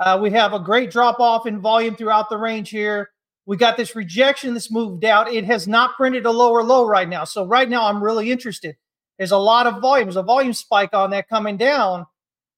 Uh, 0.00 0.18
we 0.20 0.30
have 0.32 0.52
a 0.52 0.58
great 0.58 0.90
drop 0.90 1.20
off 1.20 1.46
in 1.46 1.60
volume 1.60 1.94
throughout 1.94 2.28
the 2.28 2.36
range 2.36 2.70
here. 2.70 3.10
We 3.46 3.56
got 3.56 3.76
this 3.76 3.94
rejection 3.94 4.54
that's 4.54 4.72
moved 4.72 5.04
out. 5.04 5.32
It 5.32 5.44
has 5.44 5.68
not 5.68 5.96
printed 5.96 6.26
a 6.26 6.30
lower 6.32 6.64
low 6.64 6.84
right 6.84 7.08
now. 7.08 7.22
So 7.24 7.46
right 7.46 7.68
now, 7.68 7.86
I'm 7.86 8.02
really 8.02 8.32
interested. 8.32 8.76
There's 9.18 9.30
a 9.30 9.38
lot 9.38 9.68
of 9.68 9.80
volume. 9.80 10.06
There's 10.06 10.16
a 10.16 10.22
volume 10.22 10.52
spike 10.52 10.94
on 10.94 11.10
that 11.10 11.28
coming 11.28 11.56
down, 11.56 12.06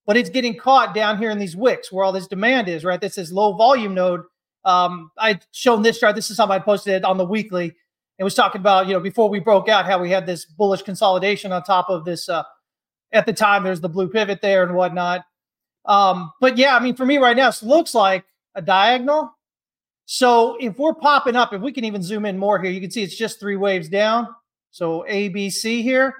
but 0.06 0.16
it's 0.16 0.30
getting 0.30 0.56
caught 0.56 0.94
down 0.94 1.18
here 1.18 1.30
in 1.30 1.38
these 1.38 1.56
wicks 1.56 1.92
where 1.92 2.04
all 2.06 2.12
this 2.12 2.26
demand 2.26 2.68
is, 2.68 2.84
right? 2.84 3.00
This 3.00 3.18
is 3.18 3.30
low 3.30 3.52
volume 3.52 3.92
node. 3.92 4.22
Um, 4.64 5.10
I've 5.18 5.46
shown 5.52 5.82
this 5.82 6.00
chart. 6.00 6.16
This 6.16 6.30
is 6.30 6.38
something 6.38 6.56
I 6.56 6.58
posted 6.58 7.04
on 7.04 7.18
the 7.18 7.24
weekly 7.26 7.74
and 8.18 8.24
was 8.24 8.34
talking 8.34 8.60
about, 8.60 8.86
you 8.86 8.92
know, 8.92 9.00
before 9.00 9.28
we 9.28 9.40
broke 9.40 9.68
out, 9.68 9.86
how 9.86 9.98
we 9.98 10.10
had 10.10 10.26
this 10.26 10.44
bullish 10.44 10.82
consolidation 10.82 11.52
on 11.52 11.62
top 11.62 11.90
of 11.90 12.04
this. 12.04 12.28
Uh, 12.28 12.44
at 13.12 13.26
the 13.26 13.32
time, 13.32 13.62
there's 13.62 13.80
the 13.80 13.88
blue 13.88 14.08
pivot 14.08 14.40
there 14.40 14.64
and 14.64 14.74
whatnot. 14.74 15.24
Um, 15.84 16.32
but 16.40 16.56
yeah, 16.56 16.76
I 16.76 16.80
mean, 16.80 16.96
for 16.96 17.06
me 17.06 17.18
right 17.18 17.36
now, 17.36 17.48
it 17.48 17.62
looks 17.62 17.94
like 17.94 18.24
a 18.54 18.62
diagonal. 18.62 19.30
So 20.06 20.56
if 20.60 20.78
we're 20.78 20.94
popping 20.94 21.36
up, 21.36 21.52
if 21.52 21.62
we 21.62 21.72
can 21.72 21.84
even 21.84 22.02
zoom 22.02 22.26
in 22.26 22.38
more 22.38 22.60
here, 22.60 22.70
you 22.70 22.80
can 22.80 22.90
see 22.90 23.02
it's 23.02 23.16
just 23.16 23.40
three 23.40 23.56
waves 23.56 23.88
down. 23.88 24.28
So 24.70 25.04
A, 25.08 25.28
B, 25.28 25.50
C 25.50 25.82
here. 25.82 26.14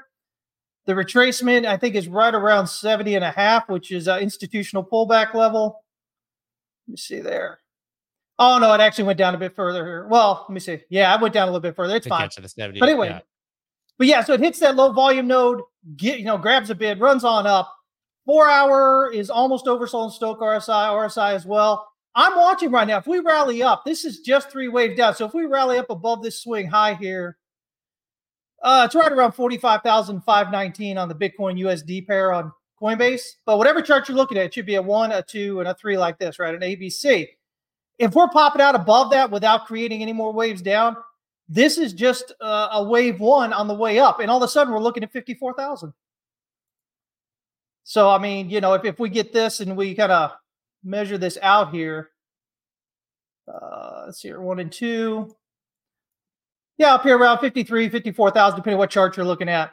The 0.87 0.93
retracement, 0.93 1.67
I 1.67 1.77
think, 1.77 1.95
is 1.95 2.09
right 2.09 2.35
around 2.35 2.67
70 2.67 3.15
and 3.15 3.25
a 3.25 3.31
half, 3.31 3.69
which 3.69 3.91
is 3.91 4.07
an 4.07 4.21
institutional 4.21 4.85
pullback 4.85 5.35
level. 5.35 5.83
Let 6.87 6.93
me 6.93 6.97
see 6.97 7.21
there. 7.21 7.61
Oh 8.39 8.59
no, 8.59 8.73
it 8.73 8.81
actually 8.81 9.05
went 9.05 9.19
down 9.19 9.35
a 9.35 9.39
bit 9.39 9.55
further. 9.55 9.85
here. 9.85 10.09
Well, 10.09 10.45
let 10.49 10.55
me 10.55 10.61
see. 10.61 10.81
Yeah, 10.89 11.15
I 11.15 11.21
went 11.21 11.35
down 11.35 11.45
a 11.45 11.51
little 11.51 11.61
bit 11.61 11.77
further. 11.77 11.97
It's 11.97 12.07
fine. 12.07 12.29
To 12.31 12.41
the 12.41 12.49
70, 12.49 12.81
but 12.81 12.89
anyway, 12.89 13.09
yeah. 13.09 13.21
but 13.97 14.07
yeah, 14.07 14.23
so 14.25 14.33
it 14.33 14.41
hits 14.41 14.59
that 14.61 14.75
low 14.75 14.93
volume 14.93 15.29
node, 15.29 15.61
get 15.97 16.19
you 16.19 16.25
know, 16.25 16.39
grabs 16.39 16.71
a 16.71 16.75
bid, 16.75 17.01
runs 17.01 17.25
on 17.25 17.47
up. 17.47 17.73
Four 18.27 18.49
hour 18.49 19.13
is 19.13 19.31
almost 19.31 19.67
oversold 19.67 20.07
in 20.07 20.11
Stoch 20.11 20.41
RSI, 20.41 20.89
RSI 20.91 21.35
as 21.35 21.45
well. 21.45 21.87
I'm 22.15 22.37
watching 22.37 22.71
right 22.71 22.87
now. 22.87 22.99
If 22.99 23.07
we 23.07 23.19
rally 23.19 23.63
up, 23.63 23.85
this 23.85 24.05
is 24.05 24.21
just 24.21 24.51
three 24.51 24.69
waves 24.69 24.97
down. 24.97 25.15
So 25.15 25.27
if 25.27 25.35
we 25.35 25.47
rally 25.47 25.79
up 25.79 25.91
above 25.91 26.23
this 26.23 26.41
swing 26.41 26.69
high 26.69 26.95
here, 26.95 27.37
uh, 28.63 28.85
it's 28.87 28.95
right 28.95 29.13
around 29.13 29.33
45,519 29.33 30.97
on 30.97 31.09
the 31.09 31.15
Bitcoin 31.15 31.61
USD 31.61 32.07
pair 32.07 32.33
on 32.33 32.51
Coinbase. 32.81 33.23
But 33.45 33.59
whatever 33.59 33.83
chart 33.83 34.09
you're 34.09 34.17
looking 34.17 34.39
at, 34.39 34.47
it 34.47 34.55
should 34.55 34.65
be 34.65 34.77
a 34.77 34.83
one, 34.83 35.13
a 35.13 35.23
two, 35.23 35.61
and 35.61 35.69
a 35.69 35.75
three 35.75 35.99
like 35.99 36.19
this, 36.19 36.39
right? 36.39 36.55
An 36.55 36.63
ABC 36.63 37.29
if 37.99 38.15
we're 38.15 38.29
popping 38.29 38.63
out 38.63 38.75
above 38.75 39.11
that 39.11 39.31
without 39.31 39.67
creating 39.67 40.03
any 40.03 40.13
more 40.13 40.33
waves 40.33 40.63
down, 40.63 40.97
this 41.49 41.79
is 41.79 41.93
just 41.93 42.33
uh, 42.41 42.69
a 42.73 42.85
wave 42.85 43.21
one 43.21 43.53
on 43.53 43.69
the 43.69 43.75
way 43.75 43.99
up. 43.99 44.21
And 44.21 44.31
all 44.31 44.39
of 44.39 44.43
a 44.43 44.49
sudden, 44.49 44.73
we're 44.73 44.81
looking 44.81 45.03
at 45.03 45.13
54,000. 45.13 45.93
So, 47.85 48.09
I 48.09 48.19
mean, 48.19 48.49
you 48.49 48.61
know, 48.61 48.73
if, 48.75 48.85
if 48.85 48.99
we 48.99 49.11
get 49.11 49.33
this 49.33 49.61
and 49.61 49.77
we 49.77 49.95
kind 49.95 50.11
of 50.11 50.33
measure 50.83 51.19
this 51.19 51.39
out 51.43 51.73
here, 51.73 52.11
uh, 53.47 54.05
let's 54.07 54.23
see 54.23 54.29
here, 54.29 54.41
one 54.41 54.59
and 54.59 54.73
two. 54.73 55.35
Yeah, 56.79 56.95
up 56.95 57.03
here 57.03 57.17
around 57.17 57.39
53, 57.39 57.91
54,000, 57.91 58.57
depending 58.57 58.79
what 58.79 58.91
chart 58.91 59.17
you're 59.17 59.27
looking 59.27 59.51
at. 59.51 59.73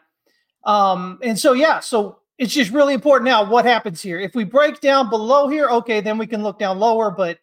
Um, 0.66 1.20
and 1.24 1.40
so, 1.40 1.54
yeah, 1.54 1.80
so 1.80 2.20
it's 2.38 2.54
just 2.54 2.72
really 2.72 2.94
important 2.94 3.26
now 3.26 3.50
what 3.50 3.66
happens 3.66 4.02
here. 4.02 4.20
If 4.20 4.36
we 4.36 4.44
break 4.44 4.82
down 4.82 5.10
below 5.10 5.48
here, 5.48 5.70
okay, 5.70 6.02
then 6.02 6.18
we 6.18 6.28
can 6.28 6.44
look 6.44 6.60
down 6.60 6.80
lower, 6.80 7.10
but 7.10 7.40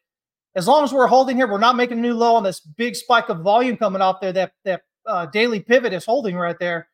as 0.54 0.66
long 0.66 0.84
as 0.84 0.92
we're 0.92 1.06
holding 1.06 1.36
here, 1.36 1.46
we're 1.46 1.58
not 1.58 1.76
making 1.76 1.98
a 1.98 2.00
new 2.00 2.14
low 2.14 2.34
on 2.34 2.42
this 2.42 2.60
big 2.60 2.96
spike 2.96 3.28
of 3.28 3.40
volume 3.40 3.76
coming 3.76 4.02
off 4.02 4.20
there. 4.20 4.32
That 4.32 4.52
that 4.64 4.82
uh, 5.06 5.26
daily 5.26 5.60
pivot 5.60 5.92
is 5.92 6.04
holding 6.04 6.36
right 6.36 6.58
there. 6.58 6.88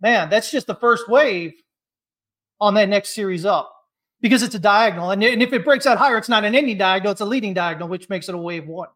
Man, 0.00 0.28
that's 0.28 0.50
just 0.50 0.66
the 0.66 0.74
first 0.74 1.08
wave 1.08 1.54
on 2.60 2.74
that 2.74 2.88
next 2.88 3.10
series 3.10 3.44
up 3.44 3.74
because 4.20 4.42
it's 4.42 4.54
a 4.54 4.58
diagonal, 4.58 5.10
and, 5.10 5.22
and 5.22 5.42
if 5.42 5.52
it 5.52 5.64
breaks 5.64 5.86
out 5.86 5.98
higher, 5.98 6.16
it's 6.16 6.28
not 6.28 6.44
an 6.44 6.54
ending 6.54 6.78
diagonal; 6.78 7.12
it's 7.12 7.20
a 7.20 7.26
leading 7.26 7.54
diagonal, 7.54 7.88
which 7.88 8.08
makes 8.08 8.28
it 8.28 8.34
a 8.34 8.38
wave 8.38 8.66
one. 8.66 8.88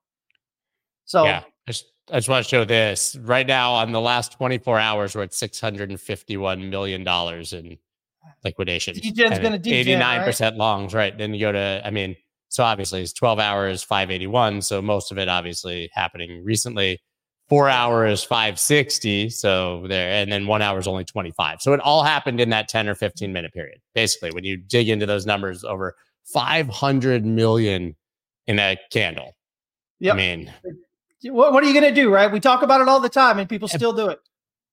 So 1.05 1.25
yeah, 1.25 1.43
I 1.67 1.71
just, 1.71 1.87
I 2.11 2.17
just 2.17 2.29
want 2.29 2.45
to 2.45 2.49
show 2.49 2.65
this 2.65 3.17
right 3.17 3.47
now. 3.47 3.73
On 3.75 3.93
the 3.93 4.01
last 4.01 4.33
24 4.33 4.79
hours, 4.79 5.15
we're 5.15 5.23
at 5.23 5.35
651 5.35 6.71
million 6.71 7.05
dollars 7.05 7.53
in 7.53 7.79
liquidation. 8.45 8.95
Degen's 8.95 9.39
going 9.39 9.61
to 9.61 9.71
89 9.71 10.25
percent 10.25 10.57
longs, 10.57 10.95
right? 10.95 11.17
Then 11.17 11.33
you 11.35 11.41
go 11.41 11.53
to, 11.53 11.83
I 11.85 11.91
mean 11.91 12.17
so 12.49 12.65
obviously 12.65 13.03
it's 13.03 13.13
12 13.13 13.39
hours, 13.39 13.83
581. 13.83 14.63
So 14.63 14.81
most 14.83 15.13
of 15.13 15.19
it 15.19 15.29
obviously 15.29 15.91
happening 15.93 16.43
recently. 16.45 17.01
Four 17.49 17.69
hours, 17.69 18.23
560. 18.23 19.31
So 19.31 19.87
there, 19.87 20.11
and 20.11 20.31
then 20.31 20.47
one 20.47 20.61
hour 20.61 20.79
is 20.79 20.87
only 20.87 21.05
25. 21.05 21.63
So 21.63 21.73
it 21.73 21.81
all 21.81 22.03
happened 22.03 22.41
in 22.41 22.51
that 22.51 22.69
10 22.69 22.89
or 22.89 22.95
15 22.95 23.33
minute 23.33 23.53
period. 23.55 23.79
Basically, 23.95 24.31
when 24.33 24.45
you 24.45 24.57
dig 24.57 24.89
into 24.89 25.07
those 25.07 25.25
numbers, 25.25 25.65
over 25.65 25.95
500 26.25 27.25
million 27.25 27.97
in 28.47 28.59
a 28.59 28.77
candle. 28.91 29.35
Yep. 30.01 30.15
I 30.15 30.17
mean, 30.17 30.53
what, 31.25 31.53
what 31.53 31.65
are 31.65 31.67
you 31.67 31.73
going 31.73 31.93
to 31.93 32.01
do, 32.01 32.13
right? 32.13 32.31
We 32.31 32.41
talk 32.41 32.63
about 32.63 32.81
it 32.81 32.89
all 32.89 33.01
the 33.01 33.09
time, 33.09 33.39
and 33.39 33.49
people 33.49 33.69
still 33.69 33.93
do 33.93 34.09
it. 34.09 34.21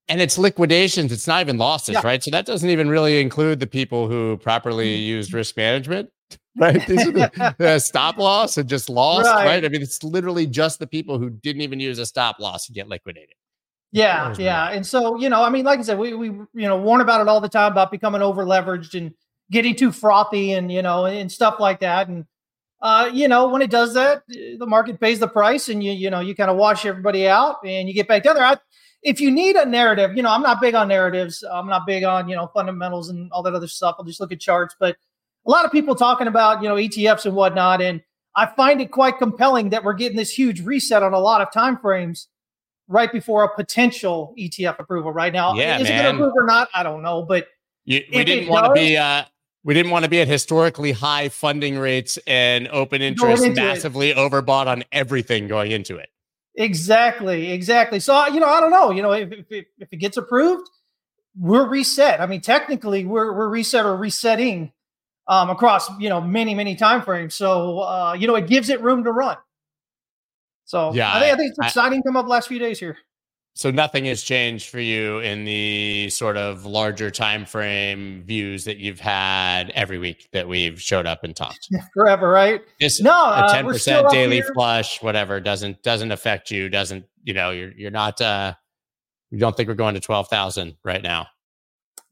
And 0.07 0.21
it's 0.21 0.37
liquidations. 0.37 1.11
It's 1.11 1.27
not 1.27 1.41
even 1.41 1.57
losses, 1.57 1.93
Yeah. 1.93 2.01
right? 2.03 2.23
So 2.23 2.29
that 2.31 2.45
doesn't 2.45 2.69
even 2.69 2.89
really 2.89 3.19
include 3.21 3.59
the 3.59 3.67
people 3.67 4.07
who 4.07 4.37
properly 4.37 4.95
mm-hmm. 4.95 5.03
used 5.03 5.33
risk 5.33 5.57
management, 5.57 6.09
right? 6.57 6.85
These 6.87 7.07
are 7.07 7.11
the, 7.11 7.55
the 7.57 7.79
stop 7.79 8.17
loss 8.17 8.57
and 8.57 8.67
just 8.69 8.89
lost, 8.89 9.25
Right. 9.27 9.45
right. 9.45 9.65
I 9.65 9.69
mean, 9.69 9.81
it's 9.81 10.03
literally 10.03 10.45
just 10.47 10.79
the 10.79 10.87
people 10.87 11.17
who 11.19 11.29
didn't 11.29 11.61
even 11.61 11.79
use 11.79 11.99
a 11.99 12.05
stop 12.05 12.39
loss 12.39 12.65
to 12.67 12.73
get 12.73 12.87
liquidated. 12.87 13.35
Yeah, 13.91 14.33
yeah. 14.37 14.67
are- 14.69 14.71
And 14.73 14.85
so, 14.85 15.17
you 15.17 15.29
know, 15.29 15.43
I 15.43 15.49
mean, 15.49 15.63
like 15.65 15.79
I 15.79 15.83
said, 15.83 15.97
we 15.97 16.13
we 16.13 16.27
you 16.27 16.47
know 16.67 16.77
warn 16.77 17.01
about 17.01 17.21
it 17.21 17.27
all 17.27 17.39
the 17.41 17.49
time 17.49 17.71
about 17.71 17.91
becoming 17.91 18.21
over 18.21 18.43
leveraged 18.45 18.97
and 18.97 19.13
getting 19.51 19.75
too 19.75 19.91
frothy 19.91 20.53
and 20.53 20.71
you 20.71 20.81
know 20.81 21.05
and 21.05 21.31
stuff 21.31 21.59
like 21.59 21.79
that. 21.81 22.07
And 22.09 22.25
uh, 22.81 23.09
you 23.13 23.27
know, 23.27 23.47
when 23.47 23.61
it 23.61 23.69
does 23.71 23.93
that, 23.93 24.23
the 24.27 24.65
market 24.67 24.99
pays 24.99 25.19
the 25.19 25.27
price, 25.27 25.69
and 25.69 25.81
you 25.83 25.91
you 25.93 26.09
know 26.09 26.19
you 26.19 26.35
kind 26.35 26.49
of 26.51 26.57
wash 26.57 26.85
everybody 26.85 27.27
out, 27.27 27.57
and 27.65 27.87
you 27.87 27.93
get 27.93 28.07
back 28.07 28.23
down 28.23 28.35
there. 28.35 28.45
I, 28.45 28.57
if 29.01 29.21
you 29.21 29.29
need 29.31 29.55
a 29.55 29.65
narrative, 29.65 30.17
you 30.17 30.23
know, 30.23 30.31
I'm 30.31 30.41
not 30.41 30.59
big 30.59 30.73
on 30.75 30.87
narratives. 30.87 31.43
I'm 31.49 31.67
not 31.67 31.85
big 31.85 32.03
on 32.03 32.27
you 32.27 32.35
know 32.35 32.47
fundamentals 32.53 33.09
and 33.09 33.31
all 33.31 33.43
that 33.43 33.53
other 33.53 33.67
stuff. 33.67 33.95
I'll 33.97 34.03
just 34.05 34.19
look 34.19 34.31
at 34.33 34.39
charts. 34.41 34.75
But 34.79 34.97
a 35.45 35.49
lot 35.51 35.65
of 35.65 35.71
people 35.71 35.95
talking 35.95 36.27
about 36.27 36.61
you 36.61 36.69
know 36.69 36.75
ETFs 36.75 37.25
and 37.25 37.35
whatnot, 37.35 37.81
and 37.81 38.01
I 38.35 38.45
find 38.47 38.81
it 38.81 38.91
quite 38.91 39.17
compelling 39.17 39.69
that 39.69 39.83
we're 39.83 39.93
getting 39.93 40.17
this 40.17 40.31
huge 40.31 40.61
reset 40.61 41.03
on 41.03 41.13
a 41.13 41.19
lot 41.19 41.41
of 41.41 41.51
time 41.53 41.77
frames 41.77 42.27
right 42.87 43.11
before 43.11 43.43
a 43.43 43.55
potential 43.55 44.33
ETF 44.37 44.79
approval. 44.79 45.11
Right 45.11 45.33
now, 45.33 45.55
Yeah, 45.55 45.79
is 45.79 45.89
it 45.89 45.93
man. 45.93 46.03
going 46.03 46.15
to 46.17 46.21
approve 46.23 46.33
or 46.35 46.45
not? 46.45 46.69
I 46.73 46.83
don't 46.83 47.01
know, 47.01 47.23
but 47.23 47.47
You, 47.85 48.01
we 48.13 48.23
didn't 48.23 48.49
want 48.49 48.65
to 48.65 48.73
be 48.73 48.97
uh 48.97 49.23
we 49.63 49.73
didn't 49.73 49.91
want 49.91 50.03
to 50.05 50.09
be 50.09 50.21
at 50.21 50.27
historically 50.27 50.91
high 50.91 51.29
funding 51.29 51.79
rates 51.79 52.19
and 52.27 52.67
open 52.67 53.01
interest 53.01 53.43
into 53.43 53.59
it. 53.59 53.63
massively 53.65 54.13
overbought 54.13 54.67
on 54.67 54.83
everything 54.91 55.47
going 55.47 55.71
into 55.71 55.95
it. 55.97 56.09
Exactly, 56.57 57.51
exactly. 57.51 57.99
So 57.99 58.27
you 58.27 58.39
know, 58.39 58.47
I 58.47 58.59
don't 58.59 58.71
know. 58.71 58.91
You 58.91 59.01
know, 59.01 59.11
if 59.13 59.31
if, 59.31 59.51
it- 59.51 59.67
if 59.79 59.87
it 59.91 59.97
gets 59.97 60.17
approved, 60.17 60.69
we're 61.37 61.67
reset. 61.67 62.21
I 62.21 62.25
mean, 62.27 62.41
technically, 62.41 63.05
we're 63.05 63.33
we're 63.33 63.49
reset 63.49 63.85
or 63.85 63.95
resetting 63.95 64.71
um, 65.27 65.49
across 65.49 65.89
you 65.99 66.09
know 66.09 66.21
many 66.21 66.53
many 66.55 66.75
time 66.75 67.01
frames. 67.01 67.35
So 67.35 67.79
uh, 67.79 68.15
you 68.17 68.27
know, 68.27 68.35
it 68.35 68.47
gives 68.47 68.69
it 68.69 68.81
room 68.81 69.03
to 69.03 69.11
run. 69.11 69.37
So 70.65 70.93
Yeah, 70.93 71.13
I 71.13 71.19
think 71.19 71.33
I 71.33 71.37
think 71.37 71.49
it's 71.51 71.59
I- 71.59 71.65
exciting. 71.67 72.03
come 72.03 72.17
up 72.17 72.27
last 72.27 72.47
few 72.47 72.59
days 72.59 72.79
here. 72.79 72.97
So 73.57 73.71
nothing 73.71 74.03
has 74.05 74.21
changed 74.21 74.67
for 74.69 74.81
you 74.81 75.19
in 75.19 75.45
the 75.45 76.09
sort 76.09 76.35
of 76.35 76.65
larger 76.65 77.09
time 77.09 77.45
frame 77.45 78.21
views 78.25 78.65
that 78.65 78.79
you've 78.79 78.99
had 78.99 79.69
every 79.69 79.97
week 79.97 80.27
that 80.33 80.45
we've 80.45 80.81
showed 80.81 81.05
up 81.05 81.23
and 81.23 81.33
talked. 81.33 81.69
Forever, 81.93 82.29
right? 82.29 82.61
Just 82.81 83.01
No, 83.01 83.11
a 83.13 83.13
uh, 83.13 83.53
ten 83.53 83.63
still 83.63 83.71
percent 84.03 84.09
daily 84.09 84.41
flush, 84.53 85.01
whatever 85.01 85.39
doesn't 85.39 85.81
doesn't 85.83 86.11
affect 86.11 86.51
you. 86.51 86.67
Doesn't 86.67 87.05
you 87.23 87.33
know? 87.33 87.51
You're 87.51 87.71
you're 87.71 87.91
not. 87.91 88.19
uh 88.19 88.55
You 89.31 89.37
don't 89.39 89.55
think 89.55 89.69
we're 89.69 89.75
going 89.75 89.93
to 89.95 90.01
twelve 90.01 90.27
thousand 90.27 90.75
right 90.83 91.01
now, 91.01 91.27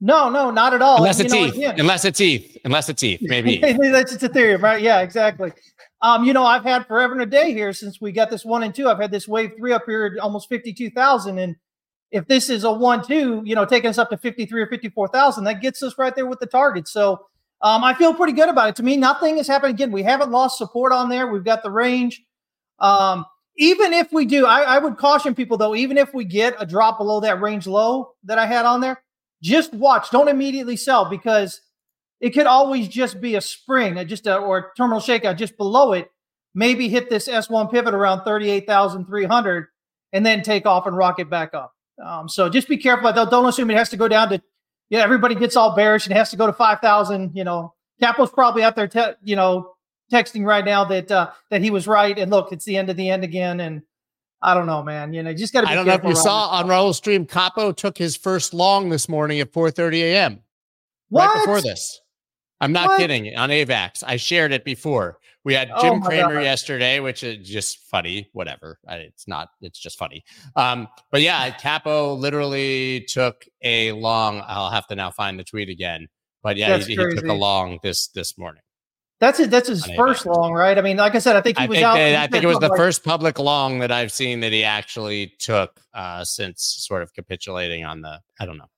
No, 0.02 0.30
no, 0.30 0.52
not 0.52 0.74
at 0.74 0.82
all. 0.82 0.98
unless 0.98 1.20
it's 1.20 1.34
know, 1.34 1.46
ETH. 1.46 1.56
again- 1.56 1.80
Unless 1.80 2.06
it's 2.06 2.20
ETH. 2.20 2.58
Unless 2.66 2.90
it's 2.90 3.04
ETH. 3.04 3.22
Maybe. 3.22 3.58
That's 3.60 4.12
it's 4.14 4.24
Ethereum, 4.24 4.62
right? 4.62 4.82
Yeah, 4.82 5.00
exactly. 5.02 5.54
Um, 6.02 6.26
you 6.26 6.34
know, 6.34 6.44
I've 6.46 6.64
had 6.64 6.86
forever 6.88 7.14
and 7.14 7.22
a 7.22 7.26
day 7.26 7.54
here 7.54 7.72
since 7.72 8.02
we 8.02 8.12
got 8.12 8.30
this 8.30 8.44
one 8.44 8.64
and 8.64 8.76
two. 8.76 8.90
I've 8.90 9.00
had 9.00 9.12
this 9.12 9.28
wave 9.28 9.52
three 9.58 9.72
up 9.72 9.84
here 9.86 10.06
at 10.06 10.20
almost 10.22 10.50
fifty-two 10.50 10.90
thousand, 10.90 11.38
and 11.40 11.56
if 12.12 12.28
this 12.28 12.50
is 12.50 12.66
a 12.66 12.72
one-two, 12.72 13.42
you 13.46 13.56
know, 13.56 13.64
taking 13.66 13.90
us 13.90 13.98
up 13.98 14.10
to 14.10 14.18
fifty-three 14.18 14.62
or 14.62 14.68
fifty-four 14.68 15.08
thousand, 15.08 15.46
that 15.46 15.62
gets 15.62 15.82
us 15.82 15.98
right 15.98 16.14
there 16.14 16.26
with 16.26 16.40
the 16.42 16.46
target. 16.46 16.90
So, 16.90 17.26
um, 17.62 17.86
I 17.86 17.94
feel 17.94 18.14
pretty 18.14 18.34
good 18.34 18.50
about 18.50 18.68
it. 18.70 18.76
To 18.78 18.84
me, 18.84 18.98
nothing 18.98 19.38
has 19.38 19.48
happened. 19.48 19.76
Again, 19.76 19.92
we 19.94 20.04
haven't 20.04 20.30
lost 20.32 20.58
support 20.58 20.92
on 20.92 21.08
there. 21.08 21.28
We've 21.28 21.46
got 21.46 21.64
the 21.64 21.72
range. 21.72 22.22
Um, 22.80 23.26
even 23.56 23.94
if 23.94 24.12
we 24.12 24.26
do, 24.26 24.46
I, 24.46 24.62
I 24.64 24.80
would 24.80 24.98
caution 24.98 25.34
people 25.34 25.56
though. 25.58 25.74
Even 25.76 25.98
if 25.98 26.14
we 26.14 26.26
get 26.26 26.56
a 26.60 26.66
drop 26.66 26.98
below 26.98 27.22
that 27.22 27.40
range 27.40 27.66
low 27.66 28.12
that 28.26 28.38
I 28.38 28.46
had 28.46 28.66
on 28.66 28.82
there, 28.82 29.02
just 29.44 29.74
watch. 29.74 30.10
Don't 30.10 30.30
immediately 30.30 30.78
sell 30.78 31.10
because 31.10 31.62
it 32.20 32.32
could 32.32 32.48
always 32.48 32.88
just 32.88 33.20
be 33.20 33.36
a 33.36 33.42
spring, 33.42 34.08
just 34.08 34.26
a, 34.26 34.38
or 34.38 34.58
a 34.58 34.66
terminal 34.78 35.02
shakeout 35.02 35.38
just 35.38 35.58
below 35.58 35.92
it. 35.92 36.10
Maybe 36.56 36.88
hit 36.88 37.10
this 37.10 37.28
S1 37.28 37.72
pivot 37.72 37.94
around 37.94 38.24
38,300 38.24 39.68
and 40.14 40.26
then 40.26 40.42
take 40.42 40.66
off 40.66 40.88
and 40.88 40.96
rocket 40.96 41.30
back 41.30 41.54
up. 41.54 41.74
Um, 42.04 42.30
so 42.30 42.48
just 42.50 42.68
be 42.68 42.78
careful. 42.78 43.12
Don't, 43.12 43.30
don't 43.30 43.46
assume 43.46 43.70
it 43.70 43.78
has 43.78 43.90
to 43.90 43.98
go 43.98 44.08
down 44.08 44.30
to, 44.30 44.42
yeah, 44.90 45.04
everybody 45.04 45.36
gets 45.36 45.56
all 45.56 45.76
bearish 45.76 46.06
and 46.08 46.16
has 46.16 46.30
to 46.32 46.38
go 46.38 46.48
to 46.48 46.54
5,000. 46.54 47.32
You 47.36 47.44
know, 47.44 47.74
Capital's 48.00 48.32
probably 48.32 48.64
out 48.64 48.76
there, 48.76 48.88
te- 48.88 49.18
you 49.24 49.36
know, 49.36 49.74
texting 50.12 50.46
right 50.46 50.64
now 50.64 50.86
that 50.86 51.12
uh, 51.12 51.32
that 51.50 51.62
he 51.62 51.72
was 51.72 51.88
right. 51.88 52.18
And 52.18 52.32
look, 52.32 52.52
it's 52.52 52.66
the 52.66 52.78
end 52.78 52.90
of 52.90 52.98
the 52.98 53.10
end 53.10 53.24
again. 53.24 53.60
And 53.60 53.82
I 54.46 54.54
don't 54.54 54.66
know, 54.68 54.84
man. 54.84 55.14
You 55.14 55.24
know, 55.24 55.30
you 55.30 55.38
just 55.38 55.54
got 55.54 55.62
to 55.62 55.70
I 55.70 55.74
don't 55.74 55.88
know 55.88 55.94
if 55.94 56.04
you 56.04 56.16
saw 56.16 56.50
on. 56.50 56.68
Raoul's 56.68 56.98
stream, 56.98 57.26
Capo 57.26 57.72
took 57.72 57.98
his 57.98 58.18
first 58.18 58.54
long 58.54 58.90
this 58.90 59.08
morning 59.08 59.40
at 59.40 59.52
4:30 59.54 60.02
a.m. 60.02 60.40
What? 61.10 61.28
right 61.34 61.42
before 61.46 61.62
this. 61.62 62.02
I'm 62.60 62.72
not 62.74 62.88
What? 62.90 63.00
kidding. 63.00 63.36
On 63.36 63.50
AVAX, 63.50 64.04
I 64.06 64.18
shared 64.18 64.52
it 64.52 64.64
before. 64.66 65.18
We 65.46 65.54
had 65.54 65.70
Oh 65.74 65.82
Jim 65.82 66.00
my 66.00 66.06
Cramer 66.08 66.36
God. 66.36 66.44
yesterday, 66.44 67.00
which 67.00 67.24
is 67.24 67.48
just 67.48 67.80
funny. 67.90 68.30
Whatever. 68.34 68.80
It's 68.90 69.28
not. 69.28 69.50
It's 69.62 69.80
just 69.80 69.98
funny. 69.98 70.24
Um, 70.56 70.88
but 71.12 71.22
yeah, 71.22 71.50
Capo 71.52 72.14
literally 72.14 73.06
took 73.10 73.46
a 73.62 73.92
long. 73.94 74.42
I'll 74.48 74.70
have 74.72 74.88
to 74.88 74.96
now 74.96 75.12
find 75.12 75.38
the 75.40 75.44
tweet 75.44 75.70
again. 75.70 76.08
But 76.42 76.58
yeah, 76.58 76.78
he, 76.78 76.96
he 76.96 76.96
took 76.96 77.26
a 77.28 77.34
long 77.34 77.80
this 77.84 78.08
this 78.08 78.38
morning. 78.38 78.62
That's 79.24 79.40
it. 79.40 79.52
That's 79.52 79.70
his 79.70 79.86
first 79.96 80.26
long, 80.26 80.52
right? 80.52 80.78
I 80.78 80.82
mean, 80.82 80.98
like 80.98 81.16
I 81.16 81.20
said, 81.20 81.38
I 81.38 81.42
think 81.42 81.58
he 81.58 81.64
I 81.64 81.68
was 81.68 81.82
out. 81.82 81.94
that, 81.94 82.16
I 82.18 82.28
think 82.28 82.44
it 82.44 82.48
was 82.48 82.60
the 82.60 82.68
like- 82.68 82.78
first 82.78 83.06
public 83.06 83.40
long 83.40 83.80
that 83.80 83.90
I've 83.90 84.12
seen 84.12 84.42
that 84.42 84.52
he 84.52 84.66
actually 84.66 85.34
took 85.40 85.80
uh, 85.94 86.26
since 86.26 86.62
sort 86.62 87.02
of 87.02 87.14
capitulating 87.14 87.86
on 87.86 88.02
the. 88.02 88.20
I 88.42 88.46
don't 88.46 88.58
know. 88.58 88.70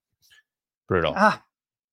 Brutal. 0.88 1.16
Ah, 1.18 1.44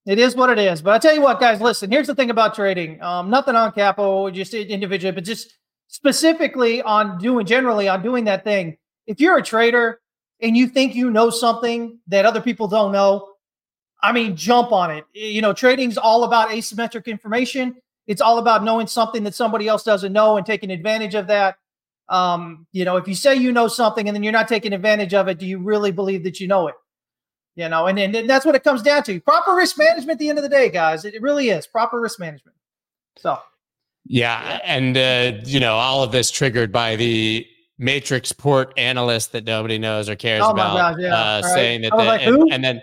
it 0.04 0.18
is 0.18 0.36
what 0.36 0.50
it 0.50 0.58
is. 0.58 0.82
But 0.82 0.92
I 0.92 0.98
tell 0.98 1.14
you 1.14 1.22
what, 1.22 1.40
guys, 1.40 1.62
listen. 1.62 1.90
Here's 1.90 2.06
the 2.06 2.14
thing 2.14 2.28
about 2.28 2.54
trading. 2.54 3.00
Um, 3.00 3.30
nothing 3.30 3.56
on 3.56 3.72
Capo, 3.72 4.28
just 4.30 4.52
individually, 4.52 5.12
but 5.12 5.24
just 5.24 5.54
specifically 5.88 6.82
on 6.82 7.16
doing 7.16 7.46
generally 7.46 7.88
on 7.88 8.02
doing 8.02 8.24
that 8.24 8.44
thing. 8.44 8.76
If 9.06 9.18
you're 9.18 9.38
a 9.38 9.42
trader 9.42 10.02
and 10.42 10.54
you 10.54 10.66
think 10.66 10.94
you 10.94 11.10
know 11.10 11.30
something 11.30 12.00
that 12.08 12.26
other 12.26 12.42
people 12.42 12.68
don't 12.68 12.92
know, 12.92 13.30
I 14.02 14.12
mean, 14.12 14.36
jump 14.36 14.72
on 14.72 14.90
it. 14.90 15.06
You 15.14 15.40
know, 15.40 15.54
trading's 15.54 15.96
all 15.96 16.24
about 16.24 16.50
asymmetric 16.50 17.06
information. 17.06 17.76
It's 18.06 18.20
all 18.20 18.38
about 18.38 18.64
knowing 18.64 18.86
something 18.86 19.24
that 19.24 19.34
somebody 19.34 19.68
else 19.68 19.84
doesn't 19.84 20.12
know 20.12 20.36
and 20.36 20.44
taking 20.44 20.70
advantage 20.70 21.14
of 21.14 21.28
that. 21.28 21.56
Um, 22.08 22.66
you 22.72 22.84
know, 22.84 22.96
if 22.96 23.06
you 23.08 23.14
say 23.14 23.36
you 23.36 23.52
know 23.52 23.68
something 23.68 24.08
and 24.08 24.14
then 24.14 24.22
you're 24.22 24.32
not 24.32 24.48
taking 24.48 24.72
advantage 24.72 25.14
of 25.14 25.28
it, 25.28 25.38
do 25.38 25.46
you 25.46 25.58
really 25.58 25.92
believe 25.92 26.24
that 26.24 26.40
you 26.40 26.48
know 26.48 26.68
it? 26.68 26.74
You 27.54 27.68
know, 27.68 27.86
and, 27.86 27.98
and 27.98 28.28
that's 28.28 28.44
what 28.44 28.54
it 28.54 28.64
comes 28.64 28.82
down 28.82 29.02
to. 29.04 29.20
Proper 29.20 29.54
risk 29.54 29.78
management 29.78 30.12
at 30.12 30.18
the 30.18 30.28
end 30.30 30.38
of 30.38 30.42
the 30.42 30.48
day, 30.48 30.68
guys. 30.70 31.04
It, 31.04 31.14
it 31.14 31.22
really 31.22 31.50
is 31.50 31.66
proper 31.66 32.00
risk 32.00 32.18
management. 32.18 32.56
So 33.16 33.38
Yeah, 34.06 34.58
and 34.64 34.96
uh, 34.96 35.40
you 35.44 35.60
know, 35.60 35.74
all 35.74 36.02
of 36.02 36.12
this 36.12 36.30
triggered 36.30 36.72
by 36.72 36.96
the 36.96 37.46
Matrixport 37.80 38.72
analyst 38.76 39.32
that 39.32 39.44
nobody 39.44 39.78
knows 39.78 40.08
or 40.08 40.16
cares 40.16 40.44
Oh 40.44 40.50
about, 40.50 40.94
gosh, 40.94 40.96
yeah, 41.00 41.14
uh, 41.14 41.40
right. 41.42 41.54
saying 41.54 41.82
that, 41.82 41.90
the- 41.90 41.96
like, 42.04 42.20
and, 42.22 42.52
and 42.52 42.64
then 42.64 42.82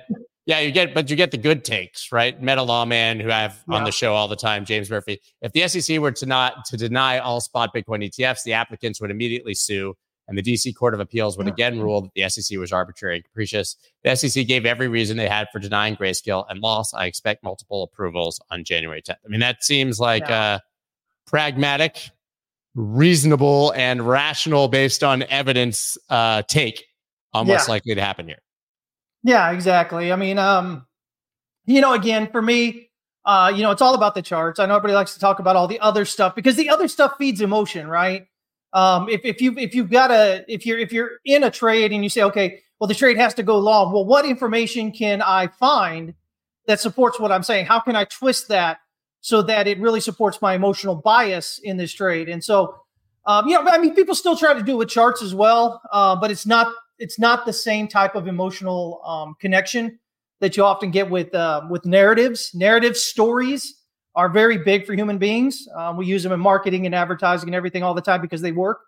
yeah, 0.49 0.59
you 0.61 0.71
get, 0.71 0.95
but 0.95 1.11
you 1.11 1.15
get 1.15 1.29
the 1.29 1.37
good 1.37 1.63
takes, 1.63 2.11
right? 2.11 2.41
Meta 2.41 2.63
Lawman, 2.63 3.19
who 3.19 3.29
I 3.29 3.41
have 3.41 3.63
on 3.69 3.83
the 3.83 3.91
show 3.91 4.15
all 4.15 4.27
the 4.27 4.35
time, 4.35 4.65
James 4.65 4.89
Murphy. 4.89 5.21
If 5.43 5.51
the 5.51 5.67
SEC 5.67 5.99
were 5.99 6.11
to 6.13 6.25
not 6.25 6.65
to 6.65 6.75
deny 6.77 7.19
all 7.19 7.39
spot 7.39 7.71
Bitcoin 7.71 8.03
ETFs, 8.03 8.41
the 8.43 8.53
applicants 8.53 8.99
would 8.99 9.11
immediately 9.11 9.53
sue, 9.53 9.95
and 10.27 10.35
the 10.35 10.41
DC 10.41 10.75
Court 10.75 10.95
of 10.95 10.99
Appeals 10.99 11.37
would 11.37 11.45
Yeah. 11.45 11.53
again 11.53 11.79
rule 11.79 12.01
that 12.01 12.11
the 12.15 12.23
SEC 12.27 12.57
was 12.57 12.71
arbitrary 12.71 13.17
and 13.17 13.23
capricious. 13.25 13.75
The 14.03 14.09
SEC 14.15 14.43
gave 14.47 14.65
every 14.65 14.87
reason 14.87 15.17
they 15.17 15.27
had 15.29 15.47
for 15.51 15.59
denying 15.59 15.95
grayscale 15.95 16.45
and 16.49 16.59
loss. 16.61 16.95
I 16.95 17.05
expect 17.05 17.43
multiple 17.43 17.83
approvals 17.83 18.41
on 18.49 18.63
January 18.63 19.03
10th. 19.03 19.17
I 19.23 19.27
mean, 19.29 19.41
that 19.41 19.63
seems 19.63 19.99
like 19.99 20.27
Yeah. 20.27 20.41
uh, 20.41 20.59
pragmatic, 21.27 22.09
reasonable, 22.75 23.71
and 23.75 24.01
rational 24.07 24.67
based 24.67 25.03
on 25.03 25.23
evidence 25.29 25.95
uh, 26.09 26.41
take 26.47 26.85
on 27.33 27.45
what's 27.47 27.67
Yeah. 27.67 27.71
likely 27.73 27.93
to 27.95 28.01
happen 28.01 28.27
here. 28.27 28.39
Yeah, 29.23 29.51
exactly. 29.51 30.11
I 30.11 30.15
mean, 30.15 30.37
um, 30.37 30.85
you 31.65 31.81
know, 31.81 31.93
again, 31.93 32.29
for 32.31 32.41
me, 32.41 32.89
uh, 33.25 33.51
you 33.53 33.61
know, 33.61 33.71
it's 33.71 33.81
all 33.81 33.95
about 33.95 34.15
the 34.15 34.21
charts. 34.21 34.59
I 34.59 34.65
know 34.65 34.75
everybody 34.75 34.93
likes 34.93 35.13
to 35.13 35.19
talk 35.19 35.39
about 35.39 35.55
all 35.55 35.67
the 35.67 35.79
other 35.79 36.05
stuff 36.05 36.35
because 36.35 36.55
the 36.55 36.69
other 36.69 36.87
stuff 36.87 37.13
feeds 37.17 37.41
emotion, 37.41 37.87
right? 37.87 38.27
Um, 38.73 39.09
if 39.09 39.21
if 39.25 39.41
you 39.41 39.57
if 39.57 39.75
you've 39.75 39.89
got 39.89 40.11
a 40.11 40.45
if 40.47 40.65
you're 40.65 40.79
if 40.79 40.93
you're 40.93 41.11
in 41.25 41.43
a 41.43 41.51
trade 41.51 41.91
and 41.91 42.03
you 42.03 42.09
say, 42.09 42.23
okay, 42.23 42.61
well, 42.79 42.87
the 42.87 42.95
trade 42.95 43.17
has 43.17 43.33
to 43.35 43.43
go 43.43 43.57
long. 43.59 43.91
Well, 43.91 44.05
what 44.05 44.25
information 44.25 44.91
can 44.91 45.21
I 45.21 45.47
find 45.47 46.13
that 46.67 46.79
supports 46.79 47.19
what 47.19 47.31
I'm 47.31 47.43
saying? 47.43 47.65
How 47.65 47.79
can 47.79 47.95
I 47.95 48.05
twist 48.05 48.47
that 48.47 48.79
so 49.21 49.41
that 49.43 49.67
it 49.67 49.79
really 49.79 49.99
supports 49.99 50.41
my 50.41 50.53
emotional 50.53 50.95
bias 50.95 51.59
in 51.59 51.77
this 51.77 51.91
trade? 51.91 52.29
And 52.29 52.43
so, 52.43 52.79
um, 53.25 53.47
you 53.47 53.53
know, 53.53 53.69
I 53.69 53.77
mean, 53.79 53.95
people 53.95 54.15
still 54.15 54.37
try 54.37 54.53
to 54.53 54.63
do 54.63 54.73
it 54.73 54.77
with 54.77 54.89
charts 54.89 55.21
as 55.21 55.35
well, 55.35 55.81
uh, 55.91 56.15
but 56.15 56.31
it's 56.31 56.45
not 56.45 56.73
it's 56.99 57.17
not 57.17 57.45
the 57.45 57.53
same 57.53 57.87
type 57.87 58.15
of 58.15 58.27
emotional 58.27 59.01
um, 59.05 59.35
connection 59.39 59.99
that 60.41 60.55
you 60.55 60.63
often 60.63 60.91
get 60.91 61.09
with 61.09 61.33
uh, 61.33 61.65
with 61.69 61.85
narratives, 61.85 62.51
narrative 62.53 62.95
stories 62.95 63.75
are 64.15 64.29
very 64.29 64.57
big 64.57 64.85
for 64.85 64.93
human 64.93 65.17
beings. 65.17 65.67
Um, 65.75 65.97
we 65.97 66.05
use 66.05 66.23
them 66.23 66.31
in 66.31 66.39
marketing 66.39 66.85
and 66.85 66.95
advertising 66.95 67.49
and 67.49 67.55
everything 67.55 67.83
all 67.83 67.93
the 67.93 68.01
time 68.01 68.21
because 68.21 68.41
they 68.41 68.51
work. 68.51 68.81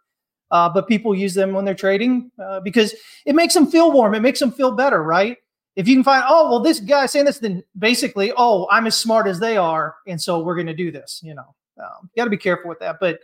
Uh, 0.50 0.68
but 0.68 0.88
people 0.88 1.16
use 1.16 1.34
them 1.34 1.54
when 1.54 1.64
they're 1.64 1.74
trading 1.74 2.30
uh, 2.44 2.60
because 2.60 2.94
it 3.26 3.36
makes 3.36 3.54
them 3.54 3.66
feel 3.66 3.92
warm. 3.92 4.14
It 4.14 4.20
makes 4.20 4.40
them 4.40 4.52
feel 4.52 4.74
better, 4.74 5.02
right? 5.02 5.38
If 5.78 5.88
you 5.88 5.96
can 5.96 6.04
find, 6.04 6.26
oh, 6.28 6.50
well, 6.50 6.60
this 6.60 6.82
guy 6.82 7.06
saying 7.06 7.26
this, 7.26 7.40
then 7.40 7.64
basically, 7.80 8.34
oh, 8.36 8.68
I'm 8.70 8.88
as 8.88 8.98
smart 8.98 9.28
as 9.28 9.40
they 9.40 9.56
are. 9.56 9.96
And 10.06 10.22
so 10.22 10.42
we're 10.42 10.56
going 10.56 10.68
to 10.68 10.74
do 10.74 10.92
this, 10.92 11.22
you 11.24 11.34
know. 11.34 11.56
Um, 11.82 12.10
got 12.18 12.26
to 12.26 12.30
be 12.30 12.36
careful 12.36 12.68
with 12.68 12.80
that. 12.80 12.98
But 13.00 13.20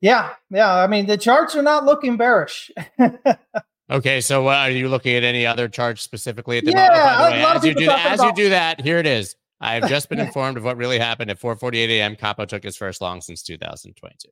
yeah, 0.00 0.30
yeah. 0.48 0.74
I 0.74 0.86
mean, 0.86 1.04
the 1.04 1.18
charts 1.18 1.54
are 1.54 1.62
not 1.62 1.84
looking 1.84 2.16
bearish. 2.16 2.70
okay, 3.90 4.20
so 4.20 4.48
uh, 4.48 4.54
are 4.54 4.70
you 4.70 4.88
looking 4.88 5.14
at 5.14 5.24
any 5.24 5.46
other 5.46 5.68
charts 5.68 6.02
specifically 6.02 6.58
at 6.58 6.64
the 6.64 6.72
yeah, 6.72 7.16
moment? 7.18 7.32
Way, 7.32 7.44
as 7.44 7.64
you 7.64 7.74
do, 7.74 7.90
as 7.90 8.22
you 8.22 8.32
do 8.34 8.48
that, 8.50 8.80
here 8.80 8.98
it 8.98 9.06
is. 9.06 9.36
I've 9.60 9.88
just 9.88 10.08
been 10.08 10.20
informed 10.28 10.56
of 10.56 10.64
what 10.64 10.76
really 10.76 10.98
happened 10.98 11.30
at 11.30 11.40
4:48 11.40 11.88
a.m. 11.88 12.16
Capo 12.16 12.44
took 12.44 12.62
his 12.62 12.76
first 12.76 13.00
long 13.00 13.20
since 13.20 13.42
2022. 13.42 14.28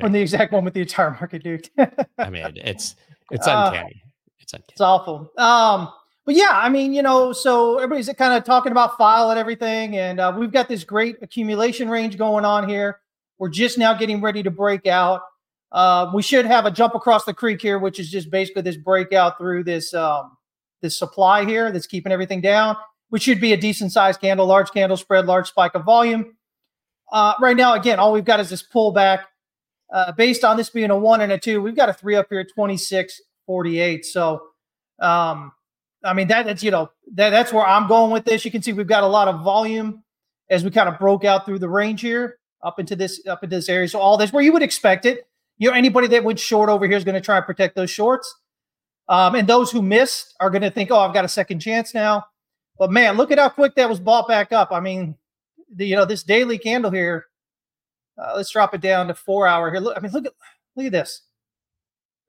When 0.00 0.12
the 0.12 0.20
exact 0.20 0.52
moment 0.52 0.74
the 0.74 0.80
entire 0.80 1.10
market 1.10 1.42
duped. 1.44 1.70
I 2.18 2.30
mean, 2.30 2.52
it's 2.56 2.96
it's 3.30 3.46
uh, 3.46 3.66
uncanny. 3.66 4.02
Uh, 4.04 4.08
it's 4.40 4.52
uncanny. 4.52 4.68
It's 4.70 4.80
awful. 4.80 5.30
Um, 5.38 5.92
but 6.24 6.34
yeah, 6.36 6.50
I 6.52 6.68
mean, 6.68 6.92
you 6.92 7.02
know, 7.02 7.32
so 7.32 7.78
everybody's 7.78 8.08
kind 8.16 8.34
of 8.34 8.44
talking 8.44 8.72
about 8.72 8.96
FIL 8.96 9.30
and 9.30 9.38
everything, 9.38 9.96
and 9.96 10.20
uh, 10.20 10.32
we've 10.36 10.52
got 10.52 10.68
this 10.68 10.84
great 10.84 11.16
accumulation 11.20 11.88
range 11.88 12.16
going 12.16 12.44
on 12.44 12.68
here. 12.68 13.00
We're 13.38 13.48
just 13.48 13.76
now 13.76 13.94
getting 13.94 14.20
ready 14.20 14.42
to 14.44 14.50
break 14.50 14.86
out. 14.86 15.22
Uh, 15.72 16.10
we 16.14 16.22
should 16.22 16.44
have 16.44 16.66
a 16.66 16.70
jump 16.70 16.94
across 16.94 17.24
the 17.24 17.34
creek 17.34 17.60
here, 17.60 17.78
which 17.78 17.98
is 17.98 18.10
just 18.10 18.30
basically 18.30 18.62
this 18.62 18.76
breakout 18.76 19.38
through 19.38 19.64
this 19.64 19.92
um, 19.94 20.36
this 20.82 20.98
supply 20.98 21.44
here 21.44 21.72
that's 21.72 21.86
keeping 21.86 22.12
everything 22.12 22.40
down, 22.40 22.76
which 23.08 23.22
should 23.22 23.40
be 23.40 23.52
a 23.52 23.56
decent 23.56 23.90
sized 23.90 24.20
candle, 24.20 24.46
large 24.46 24.70
candle 24.70 24.96
spread, 24.96 25.26
large 25.26 25.48
spike 25.48 25.74
of 25.74 25.84
volume. 25.84 26.36
Uh, 27.10 27.34
right 27.40 27.56
now, 27.56 27.74
again, 27.74 27.98
all 27.98 28.12
we've 28.12 28.24
got 28.24 28.40
is 28.40 28.50
this 28.50 28.62
pullback 28.62 29.24
uh, 29.92 30.10
based 30.12 30.42
on 30.42 30.56
this 30.56 30.70
being 30.70 30.90
a 30.90 30.96
one 30.96 31.20
and 31.20 31.30
a 31.30 31.38
two, 31.38 31.60
we've 31.60 31.76
got 31.76 31.88
a 31.88 31.92
three 31.92 32.16
up 32.16 32.26
here, 32.30 32.44
26, 32.44 33.20
48. 33.46 34.06
So, 34.06 34.42
um, 34.98 35.52
I 36.02 36.14
mean, 36.14 36.28
that, 36.28 36.46
that's, 36.46 36.62
you 36.62 36.70
know, 36.70 36.90
that, 37.14 37.30
that's 37.30 37.52
where 37.52 37.66
I'm 37.66 37.86
going 37.86 38.10
with 38.10 38.24
this. 38.24 38.44
You 38.44 38.50
can 38.50 38.62
see 38.62 38.72
we've 38.72 38.86
got 38.86 39.04
a 39.04 39.08
lot 39.08 39.28
of 39.28 39.42
volume 39.42 40.02
as 40.48 40.64
we 40.64 40.70
kind 40.70 40.88
of 40.88 40.98
broke 40.98 41.24
out 41.24 41.44
through 41.44 41.58
the 41.58 41.68
range 41.68 42.00
here 42.00 42.38
up 42.62 42.80
into 42.80 42.96
this, 42.96 43.20
up 43.26 43.44
into 43.44 43.56
this 43.56 43.68
area. 43.68 43.86
So 43.86 44.00
all 44.00 44.16
this 44.16 44.32
where 44.32 44.42
you 44.42 44.52
would 44.52 44.62
expect 44.62 45.04
it, 45.04 45.26
you 45.62 45.70
know, 45.70 45.76
anybody 45.76 46.08
that 46.08 46.24
went 46.24 46.40
short 46.40 46.68
over 46.68 46.88
here 46.88 46.96
is 46.96 47.04
going 47.04 47.14
to 47.14 47.20
try 47.20 47.36
and 47.36 47.46
protect 47.46 47.76
those 47.76 47.88
shorts. 47.88 48.34
Um, 49.08 49.36
and 49.36 49.48
those 49.48 49.70
who 49.70 49.80
missed 49.80 50.34
are 50.40 50.50
going 50.50 50.62
to 50.62 50.72
think, 50.72 50.90
oh, 50.90 50.98
I've 50.98 51.14
got 51.14 51.24
a 51.24 51.28
second 51.28 51.60
chance 51.60 51.94
now. 51.94 52.24
But 52.80 52.90
man, 52.90 53.16
look 53.16 53.30
at 53.30 53.38
how 53.38 53.48
quick 53.48 53.76
that 53.76 53.88
was 53.88 54.00
bought 54.00 54.26
back 54.26 54.50
up. 54.50 54.72
I 54.72 54.80
mean, 54.80 55.14
the, 55.72 55.86
you 55.86 55.94
know, 55.94 56.04
this 56.04 56.24
daily 56.24 56.58
candle 56.58 56.90
here, 56.90 57.26
uh, 58.18 58.32
let's 58.34 58.50
drop 58.50 58.74
it 58.74 58.80
down 58.80 59.06
to 59.06 59.14
four 59.14 59.46
hour 59.46 59.70
here. 59.70 59.78
Look, 59.78 59.96
I 59.96 60.00
mean, 60.00 60.10
look 60.10 60.26
at 60.26 60.32
look 60.74 60.86
at 60.86 60.90
this. 60.90 61.22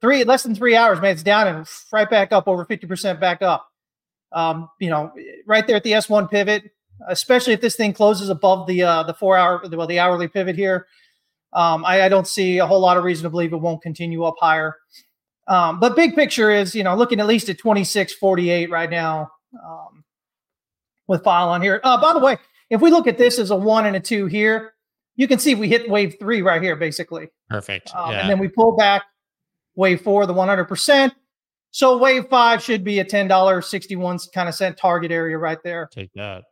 Three 0.00 0.22
less 0.22 0.44
than 0.44 0.54
three 0.54 0.76
hours, 0.76 1.00
man. 1.00 1.10
It's 1.10 1.24
down 1.24 1.48
and 1.48 1.68
right 1.92 2.08
back 2.08 2.30
up 2.30 2.46
over 2.46 2.64
50% 2.64 3.18
back 3.18 3.42
up. 3.42 3.68
Um, 4.30 4.70
you 4.78 4.90
know, 4.90 5.12
right 5.44 5.66
there 5.66 5.74
at 5.74 5.82
the 5.82 5.90
S1 5.90 6.30
pivot, 6.30 6.70
especially 7.08 7.52
if 7.52 7.60
this 7.60 7.74
thing 7.74 7.94
closes 7.94 8.28
above 8.28 8.68
the 8.68 8.84
uh, 8.84 9.02
the 9.02 9.14
four 9.14 9.36
hour 9.36 9.60
well, 9.72 9.88
the 9.88 9.98
hourly 9.98 10.28
pivot 10.28 10.54
here. 10.54 10.86
Um, 11.54 11.84
I, 11.84 12.02
I, 12.02 12.08
don't 12.08 12.26
see 12.26 12.58
a 12.58 12.66
whole 12.66 12.80
lot 12.80 12.96
of 12.96 13.04
reason 13.04 13.22
to 13.22 13.30
believe 13.30 13.52
it 13.52 13.58
won't 13.58 13.80
continue 13.80 14.24
up 14.24 14.34
higher. 14.40 14.76
Um, 15.46 15.78
but 15.78 15.94
big 15.94 16.14
picture 16.16 16.50
is, 16.50 16.74
you 16.74 16.82
know, 16.82 16.96
looking 16.96 17.20
at 17.20 17.26
least 17.26 17.48
at 17.48 17.58
2648 17.58 18.70
right 18.70 18.90
now 18.90 19.30
um, 19.64 20.04
with 21.06 21.22
FIL 21.22 21.32
on 21.32 21.62
here. 21.62 21.80
Uh, 21.84 22.00
by 22.00 22.12
the 22.12 22.18
way, 22.18 22.38
if 22.70 22.80
we 22.80 22.90
look 22.90 23.06
at 23.06 23.18
this 23.18 23.38
as 23.38 23.50
a 23.50 23.56
one 23.56 23.86
and 23.86 23.94
a 23.94 24.00
two 24.00 24.26
here, 24.26 24.72
you 25.16 25.28
can 25.28 25.38
see 25.38 25.54
we 25.54 25.68
hit 25.68 25.88
wave 25.88 26.16
three 26.18 26.42
right 26.42 26.60
here, 26.60 26.76
basically. 26.76 27.28
Perfect. 27.48 27.94
Um, 27.94 28.10
yeah. 28.10 28.20
And 28.22 28.30
then 28.30 28.38
we 28.38 28.48
pull 28.48 28.76
back 28.76 29.04
wave 29.76 30.00
four, 30.00 30.26
the 30.26 30.34
100%. 30.34 31.12
So 31.70 31.98
wave 31.98 32.28
five 32.28 32.62
should 32.62 32.84
be 32.84 33.00
a 33.00 33.04
$10.61 33.04 34.32
kind 34.32 34.48
of 34.48 34.54
cent 34.54 34.76
target 34.76 35.10
area 35.12 35.36
right 35.38 35.58
there. 35.62 35.88
Take 35.92 36.12
that. 36.14 36.44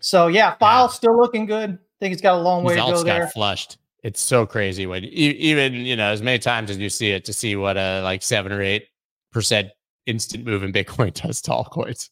So 0.00 0.28
yeah, 0.28 0.54
FIL 0.54 0.68
yeah. 0.68 0.86
still 0.88 1.16
looking 1.18 1.46
good. 1.46 1.70
I 1.70 1.96
think 2.00 2.12
it's 2.12 2.22
got 2.22 2.34
a 2.34 2.42
long 2.42 2.62
way 2.62 2.76
to 2.76 2.80
go 2.80 3.02
there. 3.02 3.28
flushed. 3.28 3.78
It's 4.02 4.20
so 4.20 4.46
crazy 4.46 4.86
when 4.86 5.04
even, 5.04 5.74
you 5.74 5.96
know, 5.96 6.10
as 6.10 6.22
many 6.22 6.38
times 6.38 6.70
as 6.70 6.78
you 6.78 6.88
see 6.88 7.10
it 7.10 7.24
to 7.24 7.32
see 7.32 7.56
what 7.56 7.76
a 7.76 8.00
like 8.02 8.22
seven 8.22 8.52
or 8.52 8.62
eight 8.62 8.88
percent 9.32 9.70
instant 10.06 10.44
move 10.44 10.62
in 10.62 10.72
Bitcoin 10.72 11.12
does 11.22 11.40
to 11.42 11.50
altcoins. 11.50 12.08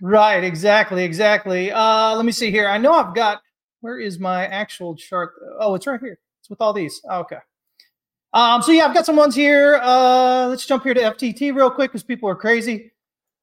Right. 0.00 0.42
Exactly. 0.42 1.04
Exactly. 1.04 1.70
Uh, 1.70 2.16
let 2.16 2.24
me 2.24 2.32
see 2.32 2.50
here. 2.50 2.66
I 2.66 2.78
know 2.78 2.92
I've 2.92 3.14
got 3.14 3.42
where 3.80 3.98
is 3.98 4.18
my 4.18 4.46
actual 4.46 4.94
chart? 4.94 5.34
Oh, 5.58 5.74
it's 5.74 5.86
right 5.86 6.00
here. 6.00 6.18
It's 6.40 6.50
with 6.50 6.60
all 6.60 6.72
these. 6.72 7.00
Oh, 7.08 7.20
okay. 7.20 7.38
Um, 8.32 8.62
so 8.62 8.72
yeah, 8.72 8.86
I've 8.86 8.94
got 8.94 9.06
some 9.06 9.16
ones 9.16 9.34
here. 9.34 9.80
Uh, 9.82 10.46
let's 10.48 10.64
jump 10.64 10.84
here 10.84 10.94
to 10.94 11.00
FTT 11.00 11.54
real 11.54 11.70
quick 11.70 11.90
because 11.90 12.02
people 12.02 12.28
are 12.28 12.36
crazy. 12.36 12.92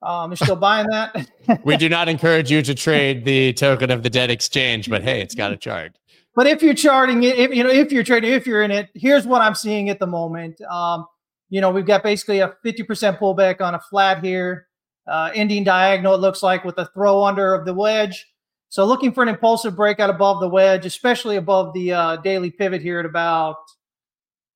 Um, 0.01 0.29
they're 0.29 0.37
still 0.37 0.55
buying 0.55 0.87
that. 0.87 1.29
we 1.63 1.75
do 1.75 1.89
not 1.89 2.07
encourage 2.09 2.51
you 2.51 2.61
to 2.61 2.75
trade 2.75 3.25
the 3.25 3.53
token 3.53 3.91
of 3.91 4.03
the 4.03 4.09
dead 4.09 4.29
exchange, 4.29 4.89
but 4.89 5.03
hey, 5.03 5.21
it's 5.21 5.35
got 5.35 5.51
a 5.51 5.57
chart. 5.57 5.97
But 6.37 6.45
if 6.45 6.61
you're 6.61 6.75
charting 6.75 7.23
it, 7.23 7.39
if 7.39 7.51
you 7.51 7.63
know, 7.63 7.71
if 7.71 7.91
you're 7.91 8.03
trading, 8.03 8.31
if 8.31 8.45
you're 8.45 8.61
in 8.61 8.69
it, 8.69 8.91
here's 8.93 9.25
what 9.25 9.41
I'm 9.41 9.55
seeing 9.55 9.89
at 9.89 9.97
the 9.97 10.05
moment. 10.05 10.61
Um, 10.61 11.07
you 11.49 11.61
know, 11.61 11.71
we've 11.71 11.83
got 11.83 12.03
basically 12.03 12.41
a 12.41 12.53
50% 12.63 13.17
pullback 13.17 13.59
on 13.59 13.73
a 13.73 13.79
flat 13.79 14.23
here, 14.23 14.67
uh, 15.07 15.31
ending 15.33 15.63
diagonal. 15.63 16.13
It 16.13 16.19
looks 16.19 16.43
like 16.43 16.63
with 16.63 16.77
a 16.77 16.85
throw 16.93 17.23
under 17.23 17.55
of 17.55 17.65
the 17.65 17.73
wedge. 17.73 18.27
So 18.69 18.85
looking 18.85 19.13
for 19.13 19.23
an 19.23 19.29
impulsive 19.29 19.75
breakout 19.75 20.11
above 20.11 20.39
the 20.39 20.47
wedge, 20.47 20.85
especially 20.85 21.37
above 21.37 21.73
the 21.73 21.93
uh, 21.93 22.15
daily 22.17 22.51
pivot 22.51 22.83
here 22.83 22.99
at 22.99 23.07
about 23.07 23.55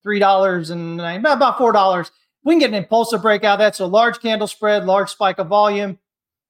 three 0.03 0.19
dollars 0.19 0.69
and 0.69 1.01
about 1.01 1.57
four 1.57 1.71
dollars. 1.71 2.11
We 2.43 2.53
can 2.53 2.59
get 2.59 2.69
an 2.69 2.75
impulsive 2.75 3.23
breakout. 3.23 3.57
That's 3.57 3.79
a 3.79 3.87
large 3.87 4.19
candle 4.19 4.47
spread, 4.47 4.85
large 4.85 5.09
spike 5.09 5.39
of 5.39 5.47
volume. 5.47 5.97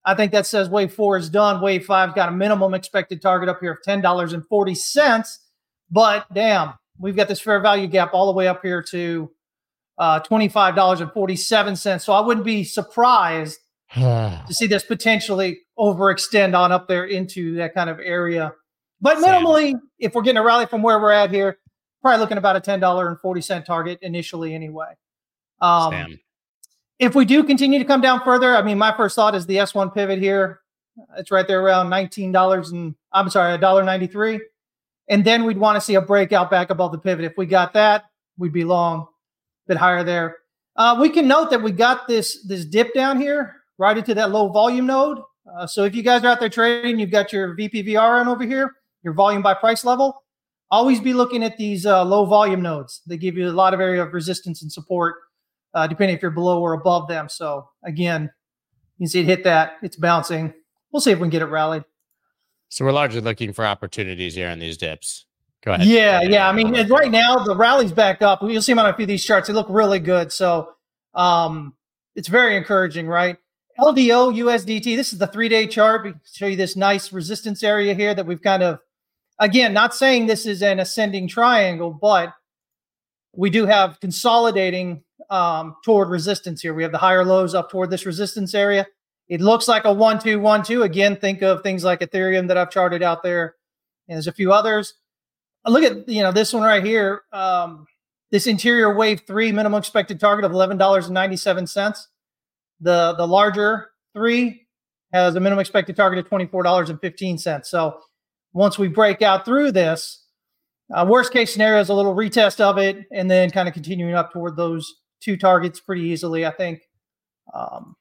I 0.05 0.15
think 0.15 0.31
that 0.31 0.45
says 0.47 0.69
wave 0.69 0.93
four 0.93 1.17
is 1.17 1.29
done. 1.29 1.61
Wave 1.61 1.85
five 1.85 2.15
got 2.15 2.29
a 2.29 2.31
minimum 2.31 2.73
expected 2.73 3.21
target 3.21 3.49
up 3.49 3.59
here 3.61 3.73
of 3.73 3.83
ten 3.83 4.01
dollars 4.01 4.33
and 4.33 4.45
forty 4.47 4.75
cents. 4.75 5.39
But 5.89 6.25
damn, 6.33 6.73
we've 6.99 7.15
got 7.15 7.27
this 7.27 7.39
fair 7.39 7.59
value 7.59 7.87
gap 7.87 8.13
all 8.13 8.25
the 8.25 8.31
way 8.31 8.47
up 8.47 8.61
here 8.63 8.81
to 8.83 9.31
uh, 9.97 10.19
twenty 10.21 10.47
five 10.47 10.75
dollars 10.75 11.01
and 11.01 11.11
forty 11.11 11.35
seven 11.35 11.75
cents. 11.75 12.03
So 12.03 12.13
I 12.13 12.21
wouldn't 12.21 12.45
be 12.45 12.63
surprised 12.63 13.59
to 13.93 14.43
see 14.49 14.67
this 14.67 14.83
potentially 14.83 15.59
overextend 15.77 16.57
on 16.57 16.71
up 16.71 16.87
there 16.87 17.05
into 17.05 17.55
that 17.55 17.73
kind 17.73 17.89
of 17.89 17.99
area. 17.99 18.53
But 19.01 19.17
minimally, 19.17 19.71
Sam. 19.71 19.89
if 19.99 20.13
we're 20.13 20.21
getting 20.21 20.37
a 20.37 20.43
rally 20.43 20.65
from 20.65 20.81
where 20.81 20.99
we're 20.99 21.11
at 21.11 21.31
here, 21.31 21.57
probably 22.01 22.19
looking 22.19 22.37
about 22.37 22.55
a 22.55 22.61
ten 22.61 22.79
dollar 22.79 23.07
and 23.07 23.19
forty 23.19 23.41
cent 23.41 23.67
target 23.67 23.99
initially, 24.01 24.55
anyway. 24.55 24.93
Um, 25.59 26.17
if 27.01 27.15
we 27.15 27.25
do 27.25 27.43
continue 27.43 27.79
to 27.79 27.85
come 27.85 27.99
down 27.99 28.21
further, 28.23 28.55
I 28.55 28.61
mean, 28.61 28.77
my 28.77 28.95
first 28.95 29.15
thought 29.15 29.33
is 29.33 29.47
the 29.47 29.57
S1 29.57 29.93
pivot 29.93 30.19
here. 30.19 30.61
It's 31.17 31.31
right 31.31 31.47
there 31.47 31.61
around 31.61 31.89
nineteen 31.89 32.31
dollars 32.31 32.71
and 32.71 32.93
I'm 33.11 33.29
sorry, 33.29 33.53
a 33.53 33.57
dollar 33.57 33.83
ninety 33.83 34.07
three, 34.07 34.39
and 35.09 35.25
then 35.25 35.45
we'd 35.45 35.57
want 35.57 35.77
to 35.77 35.81
see 35.81 35.95
a 35.95 36.01
breakout 36.01 36.51
back 36.51 36.69
above 36.69 36.91
the 36.91 36.99
pivot. 36.99 37.25
If 37.25 37.33
we 37.37 37.45
got 37.47 37.73
that, 37.73 38.05
we'd 38.37 38.53
be 38.53 38.63
long, 38.63 39.01
a 39.01 39.05
bit 39.69 39.77
higher 39.77 40.03
there. 40.03 40.37
Uh, 40.75 40.97
we 40.99 41.09
can 41.09 41.27
note 41.27 41.49
that 41.49 41.63
we 41.63 41.71
got 41.71 42.07
this 42.07 42.45
this 42.45 42.65
dip 42.65 42.93
down 42.93 43.19
here 43.19 43.55
right 43.77 43.97
into 43.97 44.13
that 44.13 44.31
low 44.31 44.49
volume 44.49 44.85
node. 44.85 45.19
Uh, 45.51 45.65
so 45.65 45.85
if 45.85 45.95
you 45.95 46.03
guys 46.03 46.23
are 46.23 46.27
out 46.27 46.39
there 46.39 46.49
trading, 46.49 46.99
you've 46.99 47.09
got 47.09 47.33
your 47.33 47.55
VPVR 47.57 48.19
on 48.19 48.27
over 48.27 48.43
here, 48.43 48.75
your 49.01 49.13
volume 49.13 49.41
by 49.41 49.53
price 49.53 49.83
level. 49.83 50.21
Always 50.69 50.99
be 50.99 51.13
looking 51.13 51.43
at 51.43 51.57
these 51.57 51.85
uh, 51.85 52.03
low 52.03 52.25
volume 52.25 52.61
nodes. 52.61 53.01
They 53.07 53.17
give 53.17 53.37
you 53.37 53.49
a 53.49 53.51
lot 53.51 53.73
of 53.73 53.79
area 53.79 54.03
of 54.03 54.13
resistance 54.13 54.61
and 54.61 54.71
support, 54.71 55.15
uh, 55.73 55.87
depending 55.87 56.15
if 56.15 56.21
you're 56.21 56.31
below 56.31 56.61
or 56.61 56.73
above 56.73 57.07
them. 57.07 57.29
So 57.29 57.69
again, 57.83 58.31
you 58.97 59.07
see 59.07 59.21
it 59.21 59.25
hit 59.25 59.43
that. 59.45 59.73
It's 59.81 59.95
bouncing. 59.95 60.53
We'll 60.91 61.01
see 61.01 61.11
if 61.11 61.19
we 61.19 61.23
can 61.23 61.29
get 61.29 61.41
it 61.41 61.45
rallied. 61.45 61.83
So 62.69 62.85
we're 62.85 62.91
largely 62.91 63.21
looking 63.21 63.53
for 63.53 63.65
opportunities 63.65 64.35
here 64.35 64.49
on 64.49 64.59
these 64.59 64.77
dips. 64.77 65.25
Go 65.63 65.73
ahead. 65.73 65.87
Yeah, 65.87 66.21
yeah. 66.21 66.49
I 66.49 66.53
mean, 66.53 66.73
right 66.87 67.11
now 67.11 67.43
the 67.43 67.55
rally's 67.55 67.91
back 67.91 68.21
up. 68.21 68.41
You'll 68.41 68.61
see 68.61 68.71
them 68.71 68.79
on 68.79 68.87
a 68.87 68.93
few 68.93 69.03
of 69.03 69.09
these 69.09 69.23
charts. 69.23 69.47
They 69.47 69.53
look 69.53 69.67
really 69.69 69.99
good. 69.99 70.31
So 70.31 70.73
um, 71.13 71.75
it's 72.15 72.27
very 72.27 72.55
encouraging, 72.55 73.07
right? 73.07 73.37
LDO 73.79 74.35
USDT. 74.35 74.95
This 74.95 75.13
is 75.13 75.19
the 75.19 75.27
three 75.27 75.49
day 75.49 75.67
chart. 75.67 76.03
We 76.03 76.13
show 76.31 76.47
you 76.47 76.55
this 76.55 76.75
nice 76.75 77.13
resistance 77.13 77.63
area 77.63 77.93
here 77.93 78.13
that 78.13 78.25
we've 78.25 78.41
kind 78.41 78.63
of, 78.63 78.79
again, 79.39 79.73
not 79.73 79.93
saying 79.93 80.27
this 80.27 80.45
is 80.45 80.61
an 80.61 80.79
ascending 80.79 81.27
triangle, 81.27 81.91
but 81.91 82.33
we 83.35 83.49
do 83.49 83.65
have 83.65 83.99
consolidating 83.99 85.03
um, 85.31 85.77
toward 85.83 86.09
resistance 86.09 86.61
here. 86.61 86.73
We 86.73 86.83
have 86.83 86.91
the 86.91 86.97
higher 86.97 87.25
lows 87.25 87.55
up 87.55 87.71
toward 87.71 87.89
this 87.89 88.05
resistance 88.05 88.53
area. 88.53 88.85
It 89.29 89.39
looks 89.39 89.67
like 89.67 89.85
a 89.85 89.93
one, 89.93 90.19
two, 90.19 90.39
one, 90.39 90.61
two. 90.61 90.83
Again, 90.83 91.15
think 91.15 91.41
of 91.41 91.63
things 91.63 91.85
like 91.85 92.01
Ethereum 92.01 92.49
that 92.49 92.57
I've 92.57 92.69
charted 92.69 93.01
out 93.01 93.23
there. 93.23 93.55
And 94.09 94.17
there's 94.17 94.27
a 94.27 94.33
few 94.33 94.51
others. 94.51 94.93
Look 95.65 95.83
at, 95.83 96.07
you 96.09 96.21
know, 96.21 96.33
this 96.33 96.53
one 96.53 96.63
right 96.63 96.83
here. 96.83 97.21
Um, 97.31 97.87
this 98.29 98.45
interior 98.45 98.93
wave 98.93 99.21
three 99.25 99.51
minimum 99.53 99.79
expected 99.79 100.19
target 100.19 100.43
of 100.43 100.51
$11.97. 100.51 102.07
The 102.81 103.13
the 103.15 103.27
larger 103.27 103.91
three 104.13 104.67
has 105.13 105.35
a 105.35 105.39
minimum 105.39 105.61
expected 105.61 105.95
target 105.95 106.19
of 106.19 106.27
twenty 106.27 106.47
four 106.47 106.63
dollars 106.63 106.89
and 106.89 106.99
fifteen 106.99 107.37
cents. 107.37 107.69
So 107.69 107.99
once 108.53 108.77
we 108.79 108.87
break 108.87 109.21
out 109.21 109.45
through 109.45 109.71
this. 109.71 110.17
Uh, 110.93 111.05
worst 111.07 111.31
case 111.31 111.53
scenario 111.53 111.79
is 111.79 111.87
a 111.87 111.93
little 111.93 112.13
retest 112.13 112.59
of 112.59 112.77
it, 112.77 113.05
and 113.13 113.31
then 113.31 113.49
kind 113.49 113.69
of 113.69 113.73
continuing 113.73 114.13
up 114.13 114.33
toward 114.33 114.57
those 114.57 115.00
two 115.21 115.37
targets 115.37 115.79
pretty 115.79 116.03
easily. 116.03 116.45
I 116.45 116.51
think 116.51 116.81
um, 117.53 117.95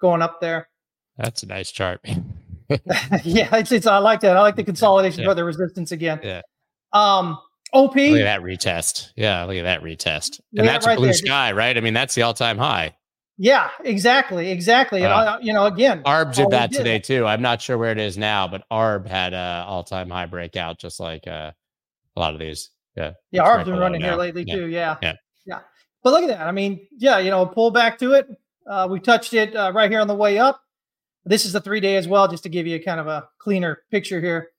going 0.00 0.22
up 0.22 0.40
there. 0.40 0.68
That's 1.16 1.42
a 1.42 1.46
nice 1.46 1.70
chart. 1.70 2.00
yeah, 3.24 3.56
it's, 3.56 3.72
it's 3.72 3.86
I 3.86 3.98
like 3.98 4.20
that. 4.20 4.36
I 4.36 4.40
like 4.40 4.54
the 4.54 4.62
consolidation 4.62 5.24
yeah. 5.24 5.34
the 5.34 5.44
resistance 5.44 5.90
again. 5.90 6.20
Yeah. 6.22 6.42
Um, 6.92 7.38
OP. 7.72 7.96
Look 7.96 8.20
at 8.20 8.24
that 8.24 8.42
retest. 8.42 9.10
Yeah, 9.16 9.44
look 9.44 9.56
at 9.56 9.64
that 9.64 9.82
retest. 9.82 10.40
And 10.56 10.64
yeah, 10.64 10.72
that's 10.72 10.86
right 10.86 10.96
blue 10.96 11.08
there. 11.08 11.14
sky, 11.14 11.52
right? 11.52 11.76
I 11.76 11.80
mean, 11.80 11.94
that's 11.94 12.14
the 12.14 12.22
all-time 12.22 12.58
high. 12.58 12.96
Yeah, 13.38 13.70
exactly, 13.84 14.50
exactly. 14.50 15.02
And 15.02 15.12
uh, 15.12 15.38
I, 15.38 15.40
you 15.40 15.52
know, 15.52 15.64
again, 15.64 16.02
ARB 16.02 16.34
did 16.34 16.50
that 16.50 16.70
did. 16.70 16.78
today 16.78 16.98
too. 16.98 17.26
I'm 17.26 17.40
not 17.40 17.62
sure 17.62 17.78
where 17.78 17.90
it 17.90 17.98
is 17.98 18.18
now, 18.18 18.46
but 18.46 18.64
ARB 18.70 19.06
had 19.06 19.32
a 19.32 19.64
all-time 19.66 20.10
high 20.10 20.26
breakout, 20.26 20.78
just 20.78 21.00
like 21.00 21.26
uh, 21.26 21.50
a 22.16 22.20
lot 22.20 22.34
of 22.34 22.40
these. 22.40 22.70
Yeah, 22.96 23.12
yeah, 23.30 23.42
ARB's 23.42 23.64
been 23.64 23.78
running 23.78 24.02
now. 24.02 24.10
here 24.10 24.16
lately 24.18 24.44
yeah. 24.46 24.54
too. 24.54 24.66
Yeah, 24.66 24.96
yeah, 25.02 25.14
yeah. 25.46 25.60
But 26.02 26.10
look 26.12 26.22
at 26.22 26.28
that. 26.28 26.46
I 26.46 26.52
mean, 26.52 26.86
yeah, 26.96 27.18
you 27.18 27.30
know, 27.30 27.44
pull 27.46 27.70
back 27.70 27.98
to 27.98 28.12
it. 28.12 28.28
Uh, 28.66 28.88
we 28.90 29.00
touched 29.00 29.34
it 29.34 29.54
uh, 29.54 29.72
right 29.74 29.90
here 29.90 30.00
on 30.00 30.06
the 30.06 30.14
way 30.14 30.38
up. 30.38 30.62
This 31.24 31.44
is 31.44 31.52
the 31.52 31.60
three 31.60 31.80
day 31.80 31.96
as 31.96 32.08
well, 32.08 32.28
just 32.28 32.42
to 32.44 32.48
give 32.48 32.66
you 32.66 32.82
kind 32.82 33.00
of 33.00 33.06
a 33.06 33.28
cleaner 33.38 33.82
picture 33.90 34.20
here. 34.20 34.50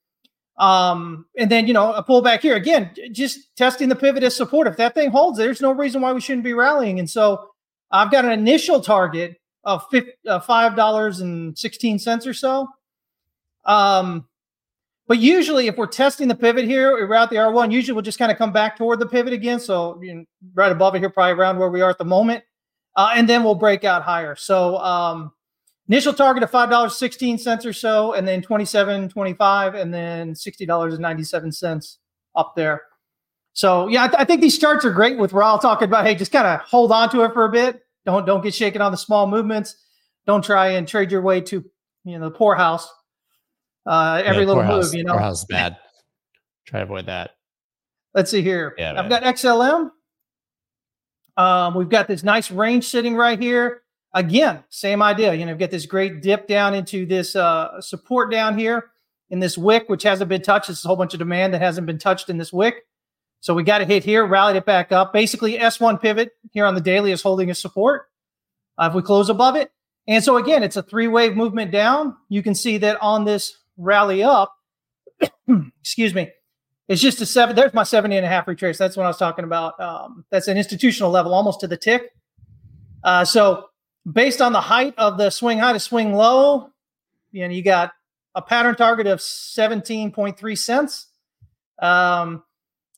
Um, 0.58 1.26
and 1.38 1.50
then, 1.50 1.66
you 1.66 1.74
know, 1.74 1.94
a 1.94 2.04
pullback 2.04 2.42
here 2.42 2.56
again, 2.56 2.92
just 3.12 3.56
testing 3.56 3.89
the 3.89 3.96
pivot 3.96 4.22
as 4.22 4.36
support. 4.36 4.68
If 4.68 4.78
that 4.78 4.94
thing 4.94 5.10
holds, 5.10 5.39
there's 5.39 5.62
no 5.62 5.72
reason 5.72 6.02
why 6.02 6.14
we 6.14 6.22
shouldn't 6.22 6.44
be 6.44 6.54
rallying. 6.54 7.00
And 7.00 7.10
so 7.10 7.50
I've 7.89 8.12
got 8.12 8.26
an 8.26 8.32
initial 8.32 8.80
target 8.80 9.38
of 9.64 9.84
uh, 9.94 10.39
$5.16 10.39 12.28
or 12.28 12.34
so. 12.34 12.68
Um, 13.66 14.28
but 15.12 15.20
usually, 15.20 15.68
if 15.68 15.76
we're 15.76 15.88
testing 15.88 16.30
the 16.30 16.36
pivot 16.36 16.64
here, 16.64 16.93
we're 16.93 17.14
at 17.16 17.30
the 17.30 17.36
R1, 17.36 17.70
usually 17.70 17.93
we'll 17.93 18.01
just 18.01 18.18
kind 18.18 18.32
of 18.32 18.38
come 18.38 18.53
back 18.53 18.78
toward 18.78 18.99
the 18.99 19.05
pivot 19.05 19.34
again. 19.34 19.59
So, 19.59 20.01
you 20.01 20.14
know, 20.14 20.24
right 20.53 20.72
above 20.72 20.95
it 20.95 20.99
here, 20.99 21.09
probably 21.09 21.34
around 21.34 21.59
where 21.59 21.70
we 21.70 21.82
are 21.82 21.89
at 21.89 21.97
the 21.97 22.05
moment. 22.05 22.45
Uh, 22.95 23.12
and 23.16 23.28
then 23.28 23.43
we'll 23.43 23.55
break 23.55 23.84
out 23.84 24.03
higher. 24.03 24.36
So, 24.36 24.78
um, 24.78 25.34
Initial 25.91 26.14
target 26.14 26.41
of 26.41 26.49
five 26.49 26.70
dollars 26.70 26.97
sixteen 26.97 27.38
cents 27.38 27.66
or 27.66 27.74
so, 27.74 28.14
and 28.14 28.26
then 28.26 28.41
twenty 28.41 28.64
seven 28.64 29.09
twenty 29.09 29.34
five, 29.34 29.76
and 29.76 29.93
then 29.93 30.34
sixty 30.34 30.66
dollars 30.66 30.93
and 30.93 31.01
ninety 31.01 31.26
seven 31.26 31.51
cents 31.51 31.99
up 32.34 32.53
there. 32.55 32.84
So 33.51 33.89
yeah, 33.89 34.05
I, 34.05 34.07
th- 34.07 34.20
I, 34.22 34.24
think 34.24 34.39
these 34.39 34.57
charts 34.57 34.86
are 34.86 34.93
great. 34.93 35.18
With 35.18 35.34
Raoul 35.34 35.57
talking 35.57 35.89
about, 35.89 36.05
hey, 36.05 36.16
just 36.16 36.32
kind 36.32 36.47
of 36.47 36.62
hold 36.62 36.93
on 36.93 37.09
to 37.09 37.24
it 37.24 37.34
for 37.34 37.43
a 37.43 37.51
bit. 37.51 37.82
Don't 38.05 38.26
don't 38.26 38.41
get 38.41 38.53
shaken 38.53 38.82
on 38.82 38.93
the 38.93 38.97
small 38.97 39.28
movements. 39.28 39.76
Don't 40.26 40.45
try 40.45 40.70
and 40.70 40.88
trade 40.88 41.12
your 41.12 41.24
way 41.24 41.41
to 41.41 41.62
you 42.05 42.18
know 42.18 42.30
the 42.30 42.38
poorhouse. 42.38 42.89
Uh, 43.86 44.22
every 44.24 44.44
yeah, 44.44 44.48
little 44.48 44.64
move, 44.64 44.94
you 44.94 45.04
know, 45.04 45.14
poorhouse 45.14 45.46
bad. 45.46 45.78
Try 46.68 46.80
to 46.80 46.86
avoid 46.86 47.08
that. 47.08 47.32
Let's 48.14 48.30
see 48.30 48.42
here. 48.42 48.76
Yeah, 48.78 49.00
I've 49.00 49.10
got 49.10 49.24
XLM. 49.24 49.92
Um, 51.38 51.76
we've 51.76 51.90
got 51.90 52.08
this 52.08 52.24
nice 52.24 52.52
range 52.52 52.88
sitting 52.88 53.16
right 53.16 53.40
here 53.40 53.82
again, 54.14 54.64
same 54.70 55.02
idea. 55.02 55.34
You 55.34 55.46
know, 55.46 55.56
get 55.56 55.72
this 55.72 55.86
great 55.86 56.22
dip 56.22 56.48
down 56.48 56.74
into 56.74 57.06
this 57.06 57.36
uh, 57.36 57.82
support 57.82 58.32
down 58.32 58.58
here 58.58 58.92
in 59.30 59.40
this 59.40 59.58
wick, 59.58 59.86
which 59.88 60.04
hasn't 60.04 60.30
been 60.30 60.42
touched. 60.42 60.70
It's 60.70 60.84
a 60.84 60.88
whole 60.88 60.98
bunch 60.98 61.14
of 61.14 61.20
demand 61.20 61.54
that 61.54 61.62
hasn't 61.62 61.88
been 61.88 61.98
touched 61.98 62.30
in 62.30 62.38
this 62.38 62.52
wick. 62.52 62.86
So 63.40 63.54
we 63.54 63.64
got 63.64 63.80
to 63.80 63.86
hit 63.86 64.04
here, 64.04 64.26
rallied 64.26 64.56
it 64.56 64.66
back 64.66 64.92
up. 64.92 65.14
Basically, 65.14 65.58
S1 65.58 66.02
pivot 66.02 66.32
here 66.52 66.66
on 66.66 66.76
the 66.76 66.82
daily 66.82 67.12
is 67.12 67.22
holding 67.22 67.50
a 67.50 67.56
support. 67.56 68.08
Uh, 68.78 68.88
if 68.90 68.96
we 68.96 69.02
close 69.02 69.30
above 69.30 69.56
it. 69.56 69.72
And 70.08 70.24
so 70.24 70.38
again, 70.38 70.64
it's 70.64 70.76
a 70.76 70.84
three 70.84 71.08
wave 71.08 71.36
movement 71.36 71.72
down. 71.72 72.16
You 72.30 72.44
can 72.44 72.56
see 72.56 72.78
that 72.80 72.98
on 73.02 73.26
this 73.26 73.58
rally 73.78 74.24
up, 74.24 74.54
excuse 75.80 76.14
me, 76.14 76.30
it's 76.88 77.02
just 77.02 77.22
a 77.22 77.26
seven. 77.26 77.56
There's 77.56 77.74
my 77.74 77.84
70 77.84 78.18
and 78.18 78.26
a 78.26 78.30
half 78.30 78.48
retrace. 78.48 78.78
That's 78.78 78.98
what 78.98 79.06
I 79.06 79.08
was 79.08 79.18
talking 79.18 79.46
about. 79.46 79.80
Um, 79.80 80.26
that's 80.30 80.48
an 80.48 80.58
institutional 80.58 81.10
level, 81.10 81.34
almost 81.34 81.62
to 81.62 81.68
the 81.68 81.78
tick. 81.78 82.12
Uh, 83.04 83.26
so 83.26 83.68
based 84.12 84.42
on 84.42 84.54
the 84.54 84.62
height 84.62 84.94
of 84.98 85.18
the 85.18 85.30
swing 85.30 85.58
high 85.58 85.74
to 85.74 85.80
swing 85.80 86.14
low, 86.14 86.70
you 87.32 87.48
know, 87.48 87.54
you 87.54 87.64
got 87.64 87.92
a 88.36 88.42
pattern 88.42 88.76
target 88.76 89.08
of 89.08 89.20
17.3 89.20 90.58
cents. 90.58 91.08
Um, 91.82 92.44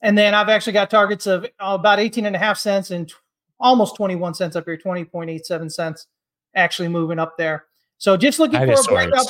and 0.02 0.18
then 0.18 0.34
I've 0.34 0.50
actually 0.50 0.74
got 0.74 0.90
targets 0.90 1.28
of 1.28 1.46
about 1.60 2.00
18 2.00 2.26
and 2.26 2.36
a 2.36 2.40
half 2.40 2.58
cents 2.58 2.92
and 2.92 3.08
t- 3.08 3.16
almost 3.60 3.96
21 3.96 4.34
cents 4.34 4.56
up 4.56 4.66
here, 4.66 4.78
20.87 4.78 5.72
cents 5.72 6.08
actually 6.56 6.90
moving 6.90 7.20
up 7.20 7.38
there. 7.38 7.66
So 7.98 8.18
just 8.18 8.40
looking 8.40 8.60
dinosaurs. 8.60 8.86
for 8.86 9.00
a 9.00 9.08
breakup. 9.08 9.28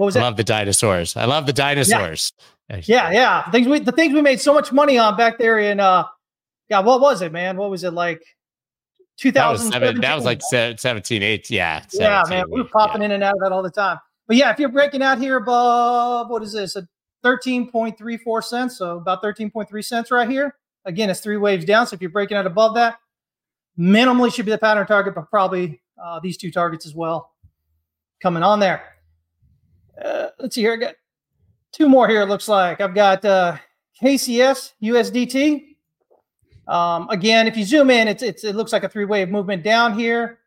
What 0.00 0.06
was 0.06 0.16
I 0.16 0.22
love 0.22 0.38
the 0.38 0.44
dinosaurs. 0.44 1.14
I 1.14 1.26
love 1.26 1.44
the 1.44 1.52
dinosaurs. 1.52 2.32
Yeah, 2.70 2.80
yeah. 2.86 3.10
yeah. 3.10 3.50
Things 3.50 3.68
we, 3.68 3.80
the 3.80 3.92
things 3.92 4.14
we 4.14 4.22
made 4.22 4.40
so 4.40 4.54
much 4.54 4.72
money 4.72 4.96
on 4.96 5.14
back 5.14 5.36
there 5.36 5.58
in, 5.58 5.78
uh, 5.78 6.04
yeah, 6.70 6.80
what 6.80 7.02
was 7.02 7.20
it, 7.20 7.32
man? 7.32 7.58
What 7.58 7.68
was 7.68 7.84
it 7.84 7.90
like? 7.90 8.22
2000. 9.18 9.72
That 9.72 9.82
was, 9.82 10.00
that 10.00 10.14
was 10.14 10.24
like 10.24 10.40
17, 10.40 11.22
8. 11.22 11.50
Yeah. 11.50 11.82
17, 11.88 12.00
yeah, 12.00 12.22
man. 12.30 12.50
We 12.50 12.62
were 12.62 12.68
popping 12.68 13.02
yeah. 13.02 13.06
in 13.08 13.12
and 13.12 13.22
out 13.22 13.34
of 13.34 13.40
that 13.40 13.52
all 13.52 13.62
the 13.62 13.70
time. 13.70 13.98
But 14.26 14.38
yeah, 14.38 14.50
if 14.50 14.58
you're 14.58 14.70
breaking 14.70 15.02
out 15.02 15.18
here 15.18 15.36
above, 15.36 16.30
what 16.30 16.42
is 16.42 16.54
this? 16.54 16.76
A 16.76 16.88
13.34 17.22 18.42
cents. 18.42 18.78
So 18.78 18.96
about 18.96 19.22
13.3 19.22 19.84
cents 19.84 20.10
right 20.10 20.30
here. 20.30 20.56
Again, 20.86 21.10
it's 21.10 21.20
three 21.20 21.36
waves 21.36 21.66
down. 21.66 21.86
So 21.86 21.92
if 21.92 22.00
you're 22.00 22.08
breaking 22.08 22.38
out 22.38 22.46
above 22.46 22.74
that, 22.76 22.96
minimally 23.78 24.34
should 24.34 24.46
be 24.46 24.50
the 24.50 24.56
pattern 24.56 24.86
target, 24.86 25.14
but 25.14 25.28
probably 25.28 25.82
uh, 26.02 26.20
these 26.20 26.38
two 26.38 26.50
targets 26.50 26.86
as 26.86 26.94
well 26.94 27.32
coming 28.22 28.42
on 28.42 28.60
there. 28.60 28.89
Uh, 30.04 30.28
let's 30.38 30.54
see 30.54 30.62
here. 30.62 30.72
I 30.72 30.76
got 30.76 30.94
two 31.72 31.88
more 31.88 32.08
here. 32.08 32.22
It 32.22 32.26
looks 32.26 32.48
like 32.48 32.80
I've 32.80 32.94
got 32.94 33.24
uh, 33.24 33.56
KCS 34.02 34.72
USDT. 34.82 35.66
Um, 36.66 37.08
again, 37.10 37.46
if 37.46 37.56
you 37.56 37.64
zoom 37.64 37.90
in, 37.90 38.08
it's, 38.08 38.22
it's, 38.22 38.44
it 38.44 38.54
looks 38.54 38.72
like 38.72 38.84
a 38.84 38.88
three 38.88 39.04
wave 39.04 39.28
movement 39.28 39.62
down 39.62 39.98
here. 39.98 40.38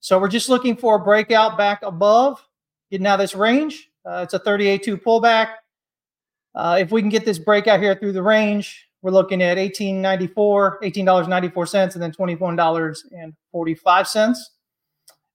So 0.00 0.18
we're 0.18 0.28
just 0.28 0.48
looking 0.48 0.76
for 0.76 0.96
a 0.96 0.98
breakout 0.98 1.56
back 1.56 1.82
above, 1.82 2.44
getting 2.90 3.06
out 3.06 3.14
of 3.14 3.20
this 3.20 3.34
range. 3.34 3.90
Uh, 4.04 4.22
it's 4.24 4.34
a 4.34 4.40
38.2 4.40 5.02
pullback. 5.02 5.54
Uh, 6.54 6.78
if 6.80 6.90
we 6.90 7.00
can 7.00 7.10
get 7.10 7.24
this 7.24 7.38
breakout 7.38 7.80
here 7.80 7.94
through 7.94 8.12
the 8.12 8.22
range, 8.22 8.88
we're 9.02 9.12
looking 9.12 9.42
at 9.42 9.58
$18.94, 9.58 10.80
$18.94, 10.82 11.94
and 11.94 12.02
then 12.02 12.12
$21.45. 12.12 14.38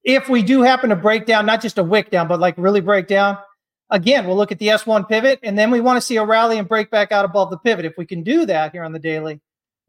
If 0.04 0.28
we 0.28 0.44
do 0.44 0.62
happen 0.62 0.90
to 0.90 0.98
break 0.98 1.26
down, 1.26 1.46
not 1.46 1.62
just 1.62 1.78
a 1.78 1.84
wick 1.84 2.10
down, 2.10 2.28
but 2.28 2.42
like 2.42 2.56
really 2.58 2.82
break 2.82 3.08
down, 3.08 3.38
again, 3.90 4.28
we'll 4.28 4.36
look 4.36 4.52
at 4.52 4.60
the 4.60 4.68
S1 4.68 5.08
pivot, 5.08 5.40
and 5.44 5.58
then 5.58 5.72
we 5.72 5.82
want 5.82 5.98
to 5.98 6.02
see 6.02 6.18
a 6.18 6.26
rally 6.26 6.58
and 6.58 6.68
break 6.68 6.90
back 6.92 7.12
out 7.12 7.26
above 7.26 7.50
the 7.50 7.58
pivot. 7.58 7.86
If 7.86 7.98
we 7.98 8.06
can 8.06 8.24
do 8.24 8.46
that 8.46 8.72
here 8.72 8.84
on 8.84 8.92
the 8.92 9.00
daily, 9.00 9.40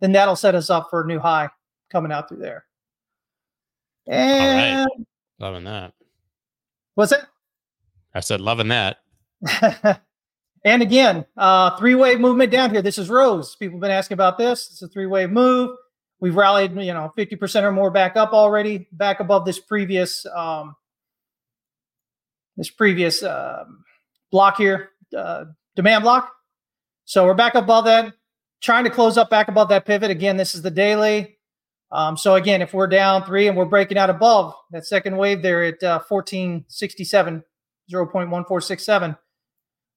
then 0.01 0.13
that'll 0.13 0.37
set 0.37 0.55
us 0.55 0.71
up 0.71 0.89
for 0.91 1.03
a 1.03 1.07
new 1.07 1.19
high 1.19 1.49
coming 1.91 2.13
out 2.13 2.29
through 2.29 2.39
there. 2.39 2.65
And 4.07 4.89
loving 5.39 5.65
that. 5.65 5.95
What's 6.95 7.13
it? 7.13 7.21
I 8.15 8.21
said 8.21 8.41
loving 8.41 8.69
that. 8.69 8.99
and 10.65 10.83
again, 10.83 11.25
uh, 11.37 11.77
three 11.77 11.95
wave 11.95 12.21
movement 12.21 12.53
down 12.53 12.71
here. 12.71 12.83
This 12.83 12.99
is 12.99 13.09
Rose. 13.09 13.57
People 13.57 13.77
have 13.77 13.83
been 13.83 13.91
asking 13.91 14.15
about 14.15 14.39
this. 14.39 14.69
It's 14.71 14.83
a 14.83 14.89
three 14.89 15.07
wave 15.07 15.31
move. 15.31 15.77
We've 16.21 16.37
rallied, 16.37 16.73
you 16.77 16.95
know, 16.95 17.13
50% 17.19 17.63
or 17.65 17.73
more 17.73 17.91
back 17.91 18.17
up 18.17 18.33
already, 18.33 18.89
back 18.93 19.21
above 19.21 19.45
this 19.45 19.59
previous 19.59 20.25
um, 20.27 20.77
this 22.57 22.71
previous 22.71 23.23
um, 23.23 23.85
block 24.31 24.57
here, 24.57 24.91
uh, 25.17 25.45
demand 25.77 26.05
block. 26.05 26.33
So 27.05 27.27
we're 27.27 27.35
back 27.35 27.55
above 27.55 27.85
that 27.87 28.15
trying 28.65 28.85
to 28.85 28.91
close 28.91 29.19
up 29.19 29.29
back 29.29 29.49
above 29.49 29.69
that 29.69 29.85
pivot. 29.85 30.11
Again, 30.11 30.39
this 30.39 30.55
is 30.55 30.63
the 30.63 30.71
daily. 30.71 31.37
Um, 31.93 32.17
so 32.17 32.37
again, 32.37 32.63
if 32.63 32.73
we're 32.73 32.87
down 32.87 33.23
three 33.25 33.47
and 33.47 33.55
we're 33.57 33.67
breaking 33.67 33.99
out 33.99 34.09
above 34.09 34.55
that 34.71 34.87
second 34.87 35.19
wave 35.19 35.43
there 35.43 35.65
at 35.65 35.83
uh, 35.83 36.01
1467, 36.09 37.45
0.1467. 37.93 39.19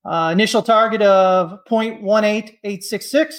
Uh, 0.04 0.32
initial 0.34 0.62
target 0.62 1.02
of 1.02 1.64
0.18866. 1.66 3.36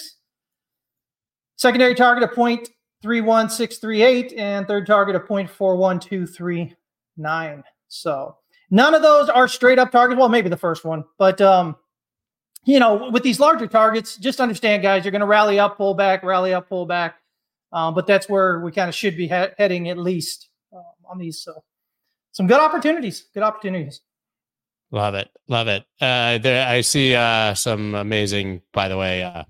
Secondary 1.57 1.93
target 1.93 2.23
of 2.23 2.31
0.31638 2.35 4.35
and 4.35 4.67
third 4.67 4.87
target 4.87 5.15
of 5.15 5.27
0.41239. 5.27 7.63
So 7.87 8.35
none 8.69 8.93
of 8.93 9.01
those 9.01 9.29
are 9.29 9.47
straight 9.47 9.79
up 9.79 9.91
targets. 9.91 10.19
Well, 10.19 10.29
maybe 10.29 10.49
the 10.49 10.57
first 10.57 10.85
one, 10.85 11.03
but 11.17 11.39
um, 11.41 11.75
you 12.65 12.79
know, 12.79 13.09
with 13.11 13.23
these 13.23 13.39
larger 13.39 13.67
targets, 13.67 14.17
just 14.17 14.39
understand, 14.39 14.83
guys, 14.83 15.03
you're 15.03 15.11
going 15.11 15.21
to 15.21 15.27
rally 15.27 15.59
up, 15.59 15.77
pull 15.77 15.93
back, 15.93 16.23
rally 16.23 16.53
up, 16.53 16.69
pull 16.69 16.85
back. 16.85 17.15
Um, 17.71 17.93
but 17.93 18.07
that's 18.07 18.27
where 18.27 18.59
we 18.59 18.71
kind 18.71 18.89
of 18.89 18.95
should 18.95 19.15
be 19.15 19.27
he- 19.27 19.53
heading 19.57 19.89
at 19.89 19.97
least 19.97 20.49
uh, 20.73 20.81
on 21.09 21.17
these. 21.17 21.41
So, 21.41 21.63
some 22.31 22.47
good 22.47 22.59
opportunities. 22.59 23.25
Good 23.33 23.43
opportunities. 23.43 24.01
Love 24.91 25.13
it, 25.13 25.29
love 25.47 25.67
it. 25.67 25.83
Uh, 26.01 26.39
there, 26.39 26.67
I 26.67 26.81
see 26.81 27.13
uh, 27.13 27.53
some 27.53 27.93
amazing, 27.93 28.63
by 28.73 28.87
the 28.87 28.97
way, 28.97 29.21
uh, 29.21 29.43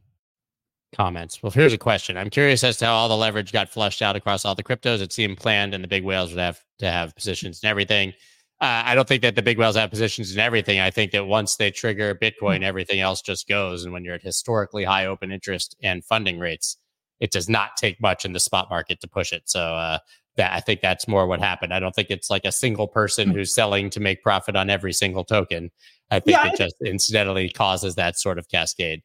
comments. 0.93 1.41
Well, 1.41 1.51
here's 1.51 1.71
a 1.71 1.77
question. 1.77 2.17
I'm 2.17 2.29
curious 2.29 2.61
as 2.63 2.75
to 2.77 2.85
how 2.85 2.93
all 2.93 3.07
the 3.07 3.15
leverage 3.15 3.53
got 3.53 3.69
flushed 3.69 4.01
out 4.01 4.17
across 4.17 4.43
all 4.43 4.55
the 4.55 4.63
cryptos. 4.63 4.99
It 5.01 5.13
seemed 5.13 5.37
planned, 5.37 5.73
and 5.73 5.81
the 5.81 5.87
big 5.87 6.03
whales 6.03 6.31
would 6.31 6.39
have 6.39 6.59
to 6.79 6.91
have 6.91 7.15
positions 7.15 7.61
and 7.63 7.69
everything. 7.69 8.13
Uh, 8.61 8.83
I 8.85 8.95
don't 8.95 9.07
think 9.07 9.21
that 9.21 9.35
the 9.35 9.41
big 9.41 9.57
whales 9.57 9.77
have 9.77 9.89
positions 9.89 10.33
in 10.33 10.39
everything. 10.39 10.79
I 10.79 10.91
think 10.91 11.11
that 11.13 11.25
once 11.25 11.55
they 11.55 11.71
trigger 11.71 12.13
Bitcoin, 12.13 12.61
everything 12.61 12.99
else 12.99 13.21
just 13.21 13.47
goes. 13.47 13.85
And 13.85 13.93
when 13.93 14.03
you're 14.03 14.15
at 14.15 14.21
historically 14.21 14.83
high 14.83 15.05
open 15.05 15.31
interest 15.31 15.77
and 15.81 16.03
funding 16.03 16.39
rates, 16.39 16.77
it 17.21 17.31
does 17.31 17.47
not 17.47 17.77
take 17.77 18.01
much 18.01 18.25
in 18.25 18.33
the 18.33 18.39
spot 18.39 18.69
market 18.69 18.99
to 18.99 19.07
push 19.07 19.31
it. 19.31 19.43
So 19.45 19.61
uh, 19.61 19.99
that 20.35 20.51
I 20.51 20.59
think 20.59 20.81
that's 20.81 21.07
more 21.07 21.25
what 21.25 21.39
happened. 21.39 21.73
I 21.73 21.79
don't 21.79 21.95
think 21.95 22.09
it's 22.09 22.29
like 22.29 22.43
a 22.43 22.51
single 22.51 22.87
person 22.87 23.29
who's 23.29 23.53
selling 23.53 23.89
to 23.91 23.99
make 24.01 24.23
profit 24.23 24.57
on 24.57 24.69
every 24.69 24.93
single 24.93 25.23
token. 25.23 25.71
I 26.11 26.19
think 26.19 26.37
yeah, 26.37 26.51
it 26.51 26.57
just 26.57 26.75
incidentally 26.83 27.49
causes 27.49 27.95
that 27.95 28.17
sort 28.17 28.37
of 28.37 28.49
cascade. 28.49 29.03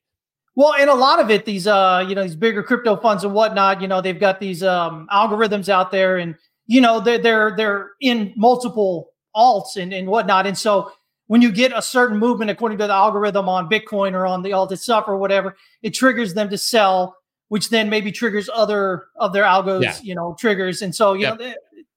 Well, 0.56 0.74
and 0.74 0.88
a 0.88 0.94
lot 0.94 1.20
of 1.20 1.30
it, 1.30 1.44
these 1.44 1.66
uh, 1.66 2.04
you 2.08 2.14
know, 2.14 2.22
these 2.22 2.36
bigger 2.36 2.62
crypto 2.62 2.96
funds 2.96 3.24
and 3.24 3.34
whatnot, 3.34 3.82
you 3.82 3.88
know, 3.88 4.00
they've 4.00 4.18
got 4.18 4.40
these 4.40 4.62
um 4.62 5.08
algorithms 5.12 5.68
out 5.68 5.90
there, 5.90 6.16
and 6.16 6.34
you 6.66 6.80
know, 6.80 7.00
they're 7.00 7.18
they're 7.18 7.54
they're 7.56 7.90
in 8.00 8.32
multiple 8.36 9.10
alts 9.34 9.76
and, 9.76 9.92
and 9.92 10.08
whatnot. 10.08 10.46
And 10.46 10.56
so 10.56 10.92
when 11.26 11.42
you 11.42 11.50
get 11.50 11.72
a 11.74 11.82
certain 11.82 12.18
movement 12.18 12.50
according 12.50 12.78
to 12.78 12.86
the 12.86 12.92
algorithm 12.92 13.48
on 13.48 13.68
Bitcoin 13.68 14.12
or 14.12 14.26
on 14.26 14.42
the 14.42 14.52
alt 14.52 14.72
itself 14.72 15.06
or 15.08 15.16
whatever, 15.16 15.56
it 15.82 15.90
triggers 15.90 16.34
them 16.34 16.50
to 16.50 16.58
sell, 16.58 17.16
which 17.48 17.70
then 17.70 17.88
maybe 17.88 18.12
triggers 18.12 18.50
other 18.52 19.06
of 19.16 19.32
their 19.32 19.44
algos, 19.44 19.82
yeah. 19.82 19.96
you 20.02 20.14
know, 20.14 20.36
triggers. 20.38 20.82
And 20.82 20.94
so, 20.94 21.14
you 21.14 21.22
yep. 21.22 21.38
know, 21.38 21.54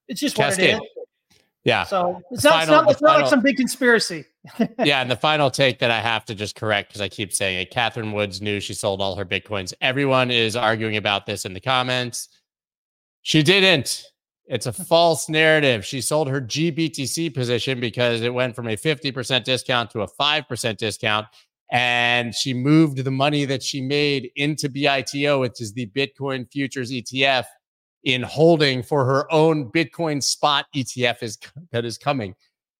it's 0.08 0.22
just 0.22 0.36
Cascade. 0.36 0.76
what 0.76 0.84
it 0.84 0.86
is. 0.86 0.92
Yeah. 1.64 1.84
So 1.84 2.22
it's 2.32 2.46
not, 2.46 2.54
final, 2.54 2.62
it's 2.62 2.70
not, 2.70 2.92
it's 2.92 3.02
not 3.02 3.20
like 3.20 3.30
some 3.30 3.42
big 3.42 3.58
conspiracy. 3.58 4.24
yeah. 4.86 5.02
And 5.02 5.12
the 5.12 5.18
final 5.18 5.52
take 5.52 5.80
that 5.80 5.92
I 5.92 6.00
have 6.00 6.24
to 6.26 6.36
just 6.36 6.56
correct 6.56 6.90
because 6.90 7.02
I 7.02 7.10
keep 7.10 7.34
saying 7.34 7.60
it 7.60 7.72
Catherine 7.72 8.14
Woods 8.14 8.42
knew 8.42 8.62
she 8.62 8.74
sold 8.74 9.02
all 9.02 9.18
her 9.18 9.26
Bitcoins. 9.26 9.74
Everyone 9.82 10.32
is 10.32 10.56
arguing 10.56 10.96
about 10.96 11.26
this 11.26 11.44
in 11.44 11.54
the 11.54 11.60
comments. 11.60 12.30
She 13.24 13.44
didn't. 13.44 14.06
It's 14.48 14.66
a 14.66 14.72
false 14.72 15.28
narrative. 15.28 15.86
She 15.86 16.00
sold 16.00 16.30
her 16.30 16.42
GBTC 16.42 17.34
position 17.34 17.80
because 17.80 18.22
it 18.22 18.34
went 18.34 18.56
from 18.56 18.68
a 18.68 18.78
50% 18.78 19.44
discount 19.44 19.92
to 19.92 20.02
a 20.02 20.08
5% 20.08 20.78
discount. 20.78 21.28
And 21.70 22.34
she 22.34 22.54
moved 22.54 23.04
the 23.04 23.12
money 23.12 23.44
that 23.44 23.62
she 23.62 23.82
made 23.82 24.32
into 24.38 24.70
BITO, 24.70 25.42
which 25.42 25.60
is 25.60 25.74
the 25.74 25.88
Bitcoin 25.88 26.50
Futures 26.50 26.92
ETF, 26.92 27.44
in 28.06 28.24
holding 28.24 28.84
for 28.84 29.04
her 29.04 29.30
own 29.34 29.70
Bitcoin 29.72 30.24
spot 30.24 30.66
ETF 30.74 31.24
is, 31.24 31.38
that 31.74 31.84
is 31.84 31.98
coming. 31.98 32.34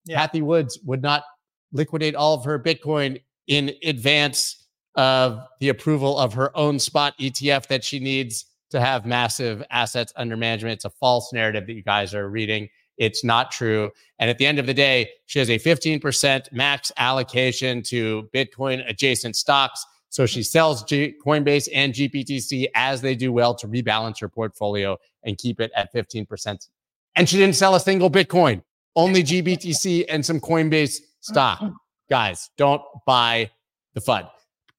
Yeah. 0.06 0.26
Cathie 0.26 0.42
Woods 0.42 0.80
would 0.86 1.02
not 1.02 1.26
liquidate 1.74 2.16
all 2.16 2.36
of 2.36 2.46
her 2.46 2.58
Bitcoin 2.58 3.22
in 3.48 3.74
advance 3.84 4.68
of 4.96 5.42
the 5.60 5.68
approval 5.68 6.18
of 6.18 6.34
her 6.34 6.56
own 6.56 6.80
spot 6.80 7.14
ETF 7.20 7.68
that 7.68 7.84
she 7.84 8.00
needs 8.00 8.46
to 8.72 8.80
have 8.80 9.06
massive 9.06 9.64
assets 9.70 10.14
under 10.16 10.36
management. 10.36 10.74
It's 10.74 10.86
a 10.86 10.90
false 10.90 11.32
narrative 11.32 11.68
that 11.68 11.74
you 11.74 11.84
guys 11.84 12.14
are 12.14 12.30
reading. 12.30 12.70
It's 12.98 13.24
not 13.24 13.52
true. 13.52 13.92
And 14.20 14.30
at 14.30 14.38
the 14.38 14.46
end 14.46 14.60
of 14.60 14.66
the 14.66 14.74
day, 14.74 15.10
she 15.26 15.40
has 15.40 15.50
a 15.50 15.60
15% 15.60 16.52
max 16.52 16.92
allocation 16.98 17.82
to 17.84 18.28
Bitcoin 18.34 18.88
adjacent 18.90 19.36
stocks. 19.36 19.86
So 20.10 20.26
she 20.26 20.42
sells 20.42 20.84
G- 20.84 21.16
Coinbase 21.24 21.70
and 21.74 21.94
GBTC 21.94 22.68
as 22.74 23.02
they 23.02 23.16
do 23.16 23.32
well 23.32 23.54
to 23.56 23.68
rebalance 23.68 24.20
her 24.22 24.30
portfolio 24.30 24.98
and 25.24 25.38
keep 25.38 25.60
it 25.60 25.72
at 25.76 25.94
15%. 25.94 26.70
And 27.16 27.30
she 27.30 27.38
didn't 27.38 27.56
sell 27.56 27.76
a 27.76 27.80
single 27.80 28.10
Bitcoin, 28.10 28.64
only 28.96 29.24
GBTC 29.24 30.06
and 30.10 30.26
some 30.26 30.40
Coinbase 30.40 31.00
stock. 31.20 31.64
Guys, 32.10 32.50
don't 32.58 32.82
buy 33.06 33.52
the 33.94 34.02
FUD. 34.02 34.30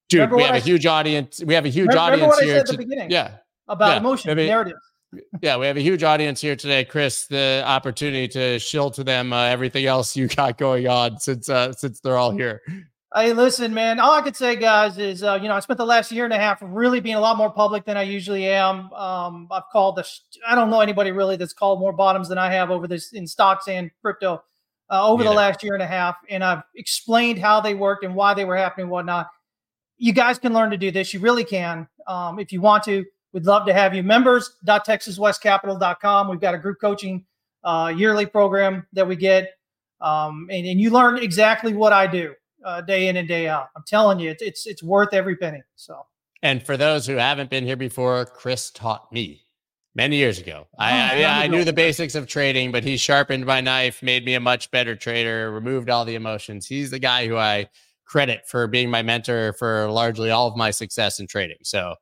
Dude, 0.09 0.21
remember 0.21 0.37
we 0.37 0.43
have 0.45 0.55
I, 0.55 0.59
a 0.59 0.61
huge 0.61 0.87
audience. 0.87 1.43
We 1.45 1.55
have 1.55 1.67
a 1.67 1.69
huge 1.69 1.95
audience 1.95 2.39
here. 2.39 2.65
To, 2.65 3.07
yeah 3.09 3.33
about 3.69 3.91
yeah, 3.91 3.97
emotion 3.99 4.29
maybe, 4.29 4.49
narratives. 4.49 4.81
yeah, 5.43 5.57
we 5.57 5.67
have 5.67 5.77
a 5.77 5.81
huge 5.81 6.03
audience 6.03 6.41
here 6.41 6.57
today, 6.57 6.85
Chris. 6.85 7.27
The 7.27 7.63
opportunity 7.65 8.29
to 8.29 8.59
shill 8.59 8.91
to 8.93 9.05
them 9.05 9.33
uh, 9.33 9.45
everything 9.45 9.87
else 9.87 10.17
you 10.17 10.29
got 10.29 10.59
going 10.59 10.87
on 10.87 11.19
since 11.19 11.49
uh, 11.49 11.73
since 11.73 12.01
they're 12.01 12.17
all 12.17 12.31
here. 12.31 12.63
Hey, 13.15 13.33
listen, 13.33 13.73
man. 13.73 14.01
All 14.01 14.13
I 14.13 14.21
could 14.21 14.37
say, 14.37 14.55
guys, 14.55 14.99
is 14.99 15.23
uh, 15.23 15.39
you 15.41 15.49
know 15.49 15.55
I 15.55 15.61
spent 15.61 15.79
the 15.79 15.87
last 15.87 16.13
year 16.13 16.25
and 16.25 16.33
a 16.33 16.39
half 16.39 16.59
really 16.61 17.01
being 17.01 17.17
a 17.17 17.21
lot 17.21 17.39
more 17.39 17.51
public 17.51 17.87
than 17.87 17.97
I 17.97 18.03
usually 18.03 18.47
am. 18.47 18.93
Um, 18.93 19.49
I've 19.51 19.63
called 19.73 19.97
the 19.97 20.07
I 20.47 20.55
don't 20.55 20.69
know 20.69 20.81
anybody 20.81 21.11
really 21.11 21.37
that's 21.37 21.55
called 21.55 21.81
more 21.81 21.93
bottoms 21.93 22.29
than 22.29 22.37
I 22.37 22.53
have 22.53 22.71
over 22.71 22.87
this 22.87 23.13
in 23.13 23.27
stocks 23.27 23.67
and 23.67 23.91
crypto 24.03 24.43
uh, 24.91 25.09
over 25.09 25.23
yeah. 25.23 25.31
the 25.31 25.37
last 25.37 25.63
year 25.63 25.73
and 25.73 25.83
a 25.83 25.87
half, 25.87 26.17
and 26.29 26.45
I've 26.45 26.63
explained 26.77 27.39
how 27.39 27.63
they 27.63 27.75
worked 27.75 28.05
and 28.05 28.15
why 28.15 28.35
they 28.35 28.45
were 28.45 28.57
happening, 28.57 28.85
and 28.85 28.91
whatnot. 28.91 29.31
You 29.97 30.13
guys 30.13 30.39
can 30.39 30.53
learn 30.53 30.71
to 30.71 30.77
do 30.77 30.91
this. 30.91 31.15
You 31.15 31.21
really 31.21 31.45
can 31.45 31.89
um, 32.07 32.39
if 32.39 32.53
you 32.53 32.61
want 32.61 32.85
to. 32.85 33.07
We'd 33.33 33.47
love 33.47 33.67
to 33.67 33.75
have 33.75 33.95
you. 33.95 34.03
Members.texaswestcapital.com. 34.03 36.29
We've 36.29 36.41
got 36.41 36.55
a 36.55 36.59
group 36.59 36.81
coaching 36.81 37.25
uh, 37.65 37.93
yearly 37.95 38.27
program 38.27 38.87
that 38.93 39.07
we 39.07 39.17
get. 39.17 39.51
Um, 40.01 40.49
and, 40.51 40.67
and 40.67 40.81
you 40.81 40.91
learn 40.91 41.19
exactly 41.19 41.75
what 41.75 41.93
I 41.93 42.07
do 42.07 42.35
uh, 42.65 42.81
day 42.83 43.09
in 43.09 43.17
and 43.17 43.29
day 43.29 43.49
out. 43.49 43.69
I'm 43.77 43.85
telling 43.87 44.21
you, 44.21 44.31
it's, 44.31 44.43
it's, 44.43 44.67
it's 44.67 44.83
worth 44.83 45.13
every 45.13 45.37
penny. 45.37 45.63
So, 45.77 46.07
and 46.43 46.63
for 46.63 46.77
those 46.77 47.07
who 47.07 47.17
haven't 47.17 47.51
been 47.51 47.65
here 47.65 47.77
before, 47.77 48.25
Chris 48.25 48.71
taught 48.71 49.13
me 49.13 49.43
many 49.95 50.17
years 50.17 50.39
ago. 50.39 50.69
I, 50.79 50.93
oh, 50.93 51.27
I, 51.27 51.45
I 51.45 51.47
knew 51.49 51.65
the 51.65 51.73
basics 51.73 52.15
of 52.15 52.29
trading, 52.29 52.71
but 52.71 52.85
he 52.85 52.97
sharpened 52.97 53.45
my 53.45 53.61
knife, 53.61 54.03
made 54.03 54.25
me 54.25 54.35
a 54.35 54.41
much 54.41 54.71
better 54.71 54.95
trader, 54.95 55.51
removed 55.51 55.91
all 55.91 56.05
the 56.05 56.15
emotions. 56.15 56.67
He's 56.67 56.91
the 56.91 57.01
guy 57.01 57.27
who 57.27 57.37
I 57.37 57.69
credit 58.07 58.47
for 58.47 58.67
being 58.67 58.91
my 58.91 59.03
mentor 59.03 59.53
for 59.55 59.91
largely 59.91 60.31
all 60.31 60.47
of 60.47 60.57
my 60.57 60.71
success 60.71 61.21
in 61.21 61.27
trading. 61.27 61.59
So 61.63 61.95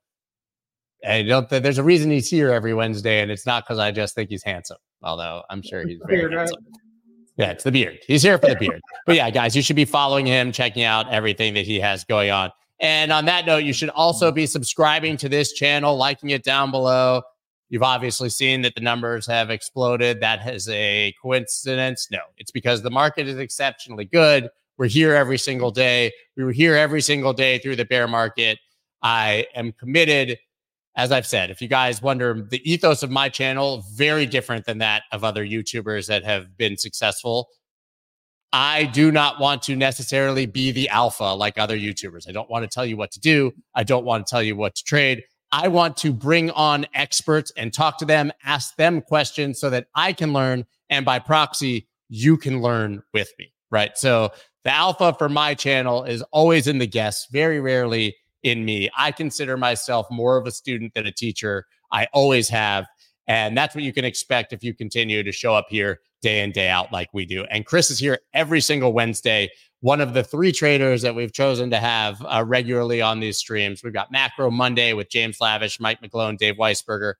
I 1.06 1.22
don't. 1.22 1.48
Th- 1.48 1.62
there's 1.62 1.78
a 1.78 1.82
reason 1.82 2.10
he's 2.10 2.28
here 2.28 2.50
every 2.50 2.74
Wednesday, 2.74 3.20
and 3.20 3.30
it's 3.30 3.46
not 3.46 3.64
because 3.64 3.78
I 3.78 3.90
just 3.90 4.14
think 4.14 4.30
he's 4.30 4.42
handsome. 4.42 4.78
Although 5.02 5.42
I'm 5.50 5.62
sure 5.62 5.86
he's 5.86 5.98
very 6.06 6.20
beard, 6.22 6.32
handsome. 6.34 6.64
Right? 6.64 6.80
Yeah, 7.36 7.50
it's 7.50 7.64
the 7.64 7.72
beard. 7.72 7.98
He's 8.06 8.22
here 8.22 8.38
for 8.38 8.48
the 8.48 8.56
beard. 8.56 8.80
but 9.06 9.16
yeah, 9.16 9.30
guys, 9.30 9.54
you 9.54 9.62
should 9.62 9.76
be 9.76 9.84
following 9.84 10.26
him, 10.26 10.52
checking 10.52 10.82
out 10.82 11.10
everything 11.12 11.54
that 11.54 11.66
he 11.66 11.78
has 11.80 12.04
going 12.04 12.30
on. 12.30 12.50
And 12.80 13.12
on 13.12 13.24
that 13.26 13.46
note, 13.46 13.64
you 13.64 13.72
should 13.72 13.90
also 13.90 14.32
be 14.32 14.46
subscribing 14.46 15.16
to 15.18 15.28
this 15.28 15.52
channel, 15.52 15.96
liking 15.96 16.30
it 16.30 16.42
down 16.42 16.70
below. 16.70 17.22
You've 17.68 17.82
obviously 17.82 18.28
seen 18.28 18.62
that 18.62 18.74
the 18.74 18.80
numbers 18.80 19.26
have 19.26 19.50
exploded. 19.50 20.20
That 20.20 20.46
is 20.46 20.68
a 20.68 21.14
coincidence. 21.20 22.08
No, 22.10 22.20
it's 22.36 22.50
because 22.50 22.82
the 22.82 22.90
market 22.90 23.26
is 23.26 23.38
exceptionally 23.38 24.04
good. 24.04 24.48
We're 24.78 24.86
here 24.86 25.14
every 25.14 25.38
single 25.38 25.70
day. 25.70 26.12
We 26.36 26.44
were 26.44 26.52
here 26.52 26.74
every 26.74 27.00
single 27.00 27.32
day 27.32 27.58
through 27.58 27.76
the 27.76 27.84
bear 27.84 28.06
market. 28.06 28.58
I 29.02 29.46
am 29.54 29.72
committed 29.72 30.38
as 30.96 31.12
I've 31.12 31.26
said, 31.26 31.50
if 31.50 31.60
you 31.60 31.68
guys 31.68 32.00
wonder, 32.00 32.46
the 32.50 32.70
ethos 32.70 33.02
of 33.02 33.10
my 33.10 33.28
channel 33.28 33.84
very 33.94 34.22
mm-hmm. 34.22 34.30
different 34.30 34.64
than 34.64 34.78
that 34.78 35.02
of 35.12 35.24
other 35.24 35.44
YouTubers 35.44 36.06
that 36.06 36.24
have 36.24 36.56
been 36.56 36.76
successful. 36.78 37.48
I 38.52 38.84
do 38.84 39.12
not 39.12 39.38
want 39.38 39.62
to 39.64 39.76
necessarily 39.76 40.46
be 40.46 40.70
the 40.70 40.88
alpha 40.88 41.34
like 41.34 41.58
other 41.58 41.76
YouTubers. 41.76 42.26
I 42.28 42.32
don't 42.32 42.48
want 42.48 42.62
to 42.62 42.74
tell 42.74 42.86
you 42.86 42.96
what 42.96 43.10
to 43.12 43.20
do. 43.20 43.52
I 43.74 43.84
don't 43.84 44.06
want 44.06 44.26
to 44.26 44.30
tell 44.30 44.42
you 44.42 44.56
what 44.56 44.74
to 44.76 44.84
trade. 44.84 45.24
I 45.52 45.68
want 45.68 45.96
to 45.98 46.12
bring 46.12 46.50
on 46.52 46.86
experts 46.94 47.52
and 47.56 47.72
talk 47.72 47.98
to 47.98 48.04
them, 48.04 48.32
ask 48.44 48.74
them 48.76 49.02
questions 49.02 49.60
so 49.60 49.68
that 49.70 49.88
I 49.94 50.12
can 50.12 50.32
learn. 50.32 50.64
And 50.88 51.04
by 51.04 51.18
proxy, 51.18 51.88
you 52.08 52.38
can 52.38 52.62
learn 52.62 53.02
with 53.12 53.30
me. 53.38 53.52
Right. 53.70 53.98
So 53.98 54.30
the 54.64 54.72
alpha 54.72 55.14
for 55.18 55.28
my 55.28 55.54
channel 55.54 56.04
is 56.04 56.22
always 56.32 56.66
in 56.66 56.78
the 56.78 56.86
guests, 56.86 57.26
very 57.30 57.60
rarely 57.60 58.16
in 58.46 58.64
me. 58.64 58.88
I 58.96 59.12
consider 59.12 59.56
myself 59.56 60.06
more 60.10 60.36
of 60.36 60.46
a 60.46 60.50
student 60.50 60.94
than 60.94 61.06
a 61.06 61.12
teacher. 61.12 61.66
I 61.92 62.06
always 62.12 62.48
have. 62.48 62.86
And 63.28 63.56
that's 63.56 63.74
what 63.74 63.84
you 63.84 63.92
can 63.92 64.04
expect 64.04 64.52
if 64.52 64.62
you 64.62 64.72
continue 64.72 65.22
to 65.22 65.32
show 65.32 65.54
up 65.54 65.66
here 65.68 66.00
day 66.22 66.42
in, 66.42 66.52
day 66.52 66.68
out 66.68 66.92
like 66.92 67.08
we 67.12 67.26
do. 67.26 67.44
And 67.50 67.66
Chris 67.66 67.90
is 67.90 67.98
here 67.98 68.20
every 68.32 68.60
single 68.60 68.92
Wednesday, 68.92 69.50
one 69.80 70.00
of 70.00 70.14
the 70.14 70.22
three 70.22 70.52
traders 70.52 71.02
that 71.02 71.14
we've 71.14 71.32
chosen 71.32 71.70
to 71.70 71.78
have 71.78 72.24
uh, 72.24 72.44
regularly 72.46 73.02
on 73.02 73.20
these 73.20 73.36
streams. 73.36 73.82
We've 73.82 73.92
got 73.92 74.12
Macro 74.12 74.50
Monday 74.50 74.92
with 74.92 75.10
James 75.10 75.40
Lavish, 75.40 75.80
Mike 75.80 76.00
McGlone, 76.00 76.38
Dave 76.38 76.54
Weisberger. 76.56 77.14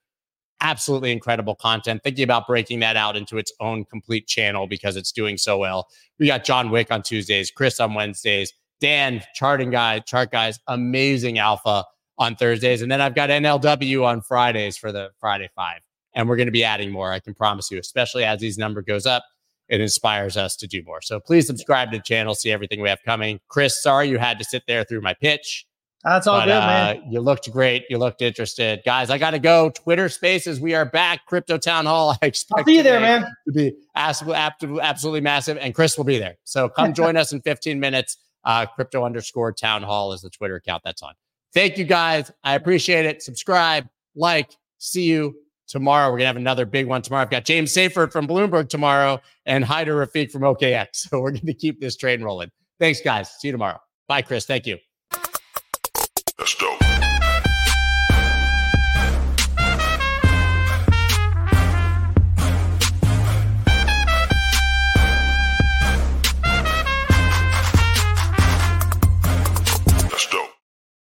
Absolutely 0.61 1.13
incredible 1.13 1.55
content. 1.55 2.03
Thinking 2.03 2.25
about 2.25 2.47
breaking 2.47 2.81
that 2.81 2.97
out 2.97 3.17
into 3.17 3.37
its 3.37 3.53
own 3.61 3.85
complete 3.85 4.27
channel 4.27 4.67
because 4.67 4.97
it's 4.97 5.13
doing 5.13 5.37
so 5.37 5.59
well. 5.59 5.89
We 6.19 6.29
got 6.29 6.45
John 6.45 6.71
Wick 6.71 6.91
on 6.91 7.03
Tuesdays, 7.03 7.51
Chris 7.51 7.79
on 7.79 7.95
Wednesdays, 7.95 8.55
Dan, 8.81 9.23
charting 9.35 9.71
guy, 9.71 10.01
chart 10.01 10.31
guys, 10.31 10.59
amazing 10.67 11.39
alpha 11.39 11.85
on 12.19 12.37
Thursdays. 12.37 12.83
And 12.83 12.91
then 12.91 13.01
I've 13.01 13.15
got 13.15 13.31
NLW 13.31 14.05
on 14.05 14.23
Fridays 14.23 14.77
for 14.77 14.93
the 14.93 15.11
Friday 15.21 15.49
Five. 15.55 15.81
And 16.15 16.29
we're 16.29 16.37
going 16.37 16.47
to 16.47 16.53
be 16.53 16.65
adding 16.65 16.91
more, 16.91 17.13
I 17.13 17.21
can 17.21 17.35
promise 17.35 17.71
you, 17.71 17.79
especially 17.79 18.25
as 18.25 18.41
these 18.41 18.57
number 18.57 18.83
goes 18.83 19.07
up. 19.07 19.23
It 19.69 19.81
inspires 19.81 20.37
us 20.37 20.57
to 20.57 20.67
do 20.67 20.83
more. 20.85 21.03
So 21.03 21.21
please 21.21 21.47
subscribe 21.47 21.91
to 21.91 21.99
the 21.99 22.03
channel, 22.03 22.35
see 22.35 22.53
everything 22.53 22.81
we 22.81 22.89
have 22.89 23.03
coming. 23.05 23.41
Chris, 23.49 23.83
sorry 23.83 24.09
you 24.09 24.17
had 24.17 24.39
to 24.39 24.45
sit 24.45 24.63
there 24.67 24.85
through 24.85 25.01
my 25.01 25.13
pitch. 25.13 25.67
That's 26.05 26.29
all 26.29 26.39
but, 26.39 26.45
good, 26.45 26.53
uh, 26.53 26.67
man. 26.67 27.03
You 27.11 27.21
looked 27.21 27.51
great. 27.51 27.85
You 27.91 27.99
looked 27.99 28.23
interested. 28.23 28.81
Guys, 28.87 29.11
I 29.11 29.19
got 29.19 29.33
to 29.33 29.41
go. 29.41 29.71
Twitter 29.71 30.09
spaces. 30.09 30.61
We 30.61 30.73
are 30.75 30.85
back. 30.85 31.27
Crypto 31.27 31.59
Town 31.59 31.85
Hall. 31.87 32.17
I 32.23 32.27
expect 32.27 32.61
I'll 32.61 32.65
be 32.65 32.81
there, 32.81 33.01
man. 33.01 33.27
To 33.47 33.53
be 33.53 33.75
absolutely, 33.97 34.81
absolutely 34.81 35.21
massive. 35.21 35.59
And 35.59 35.75
Chris 35.75 35.99
will 35.99 36.05
be 36.05 36.19
there. 36.19 36.37
So 36.45 36.69
come 36.69 36.95
join 36.95 37.17
us 37.17 37.33
in 37.33 37.41
15 37.41 37.81
minutes. 37.81 38.19
Uh, 38.47 38.65
crypto 38.65 39.05
underscore 39.05 39.53
town 39.53 39.83
hall 39.83 40.13
is 40.13 40.23
the 40.23 40.31
Twitter 40.31 40.55
account 40.57 40.83
that's 40.85 41.03
on. 41.03 41.13
Thank 41.53 41.77
you 41.77 41.85
guys. 41.85 42.31
I 42.45 42.55
appreciate 42.55 43.05
it. 43.05 43.23
Subscribe, 43.23 43.87
like, 44.15 44.53
see 44.79 45.03
you 45.03 45.35
tomorrow. 45.67 46.11
We're 46.11 46.19
gonna 46.19 46.29
have 46.29 46.37
another 46.37 46.65
big 46.65 46.87
one 46.87 47.03
tomorrow. 47.03 47.23
I've 47.23 47.31
got 47.31 47.45
James 47.45 47.75
Seyffart 47.75 48.13
from 48.13 48.27
Bloomberg 48.27 48.69
tomorrow 48.69 49.21
and 49.47 49.65
Haider 49.65 50.07
Rafique 50.07 50.31
from 50.31 50.43
OKX. 50.43 50.87
So 50.93 51.21
we're 51.21 51.33
gonna 51.33 51.55
keep 51.55 51.81
this 51.81 51.97
train 51.97 52.23
rolling. 52.23 52.51
Thanks, 52.79 53.01
guys. 53.01 53.31
See 53.39 53.49
you 53.49 53.53
tomorrow. 53.53 53.81
Bye, 54.07 54.23
Chris. 54.23 54.47
Thank 54.47 54.67
you. 54.67 54.79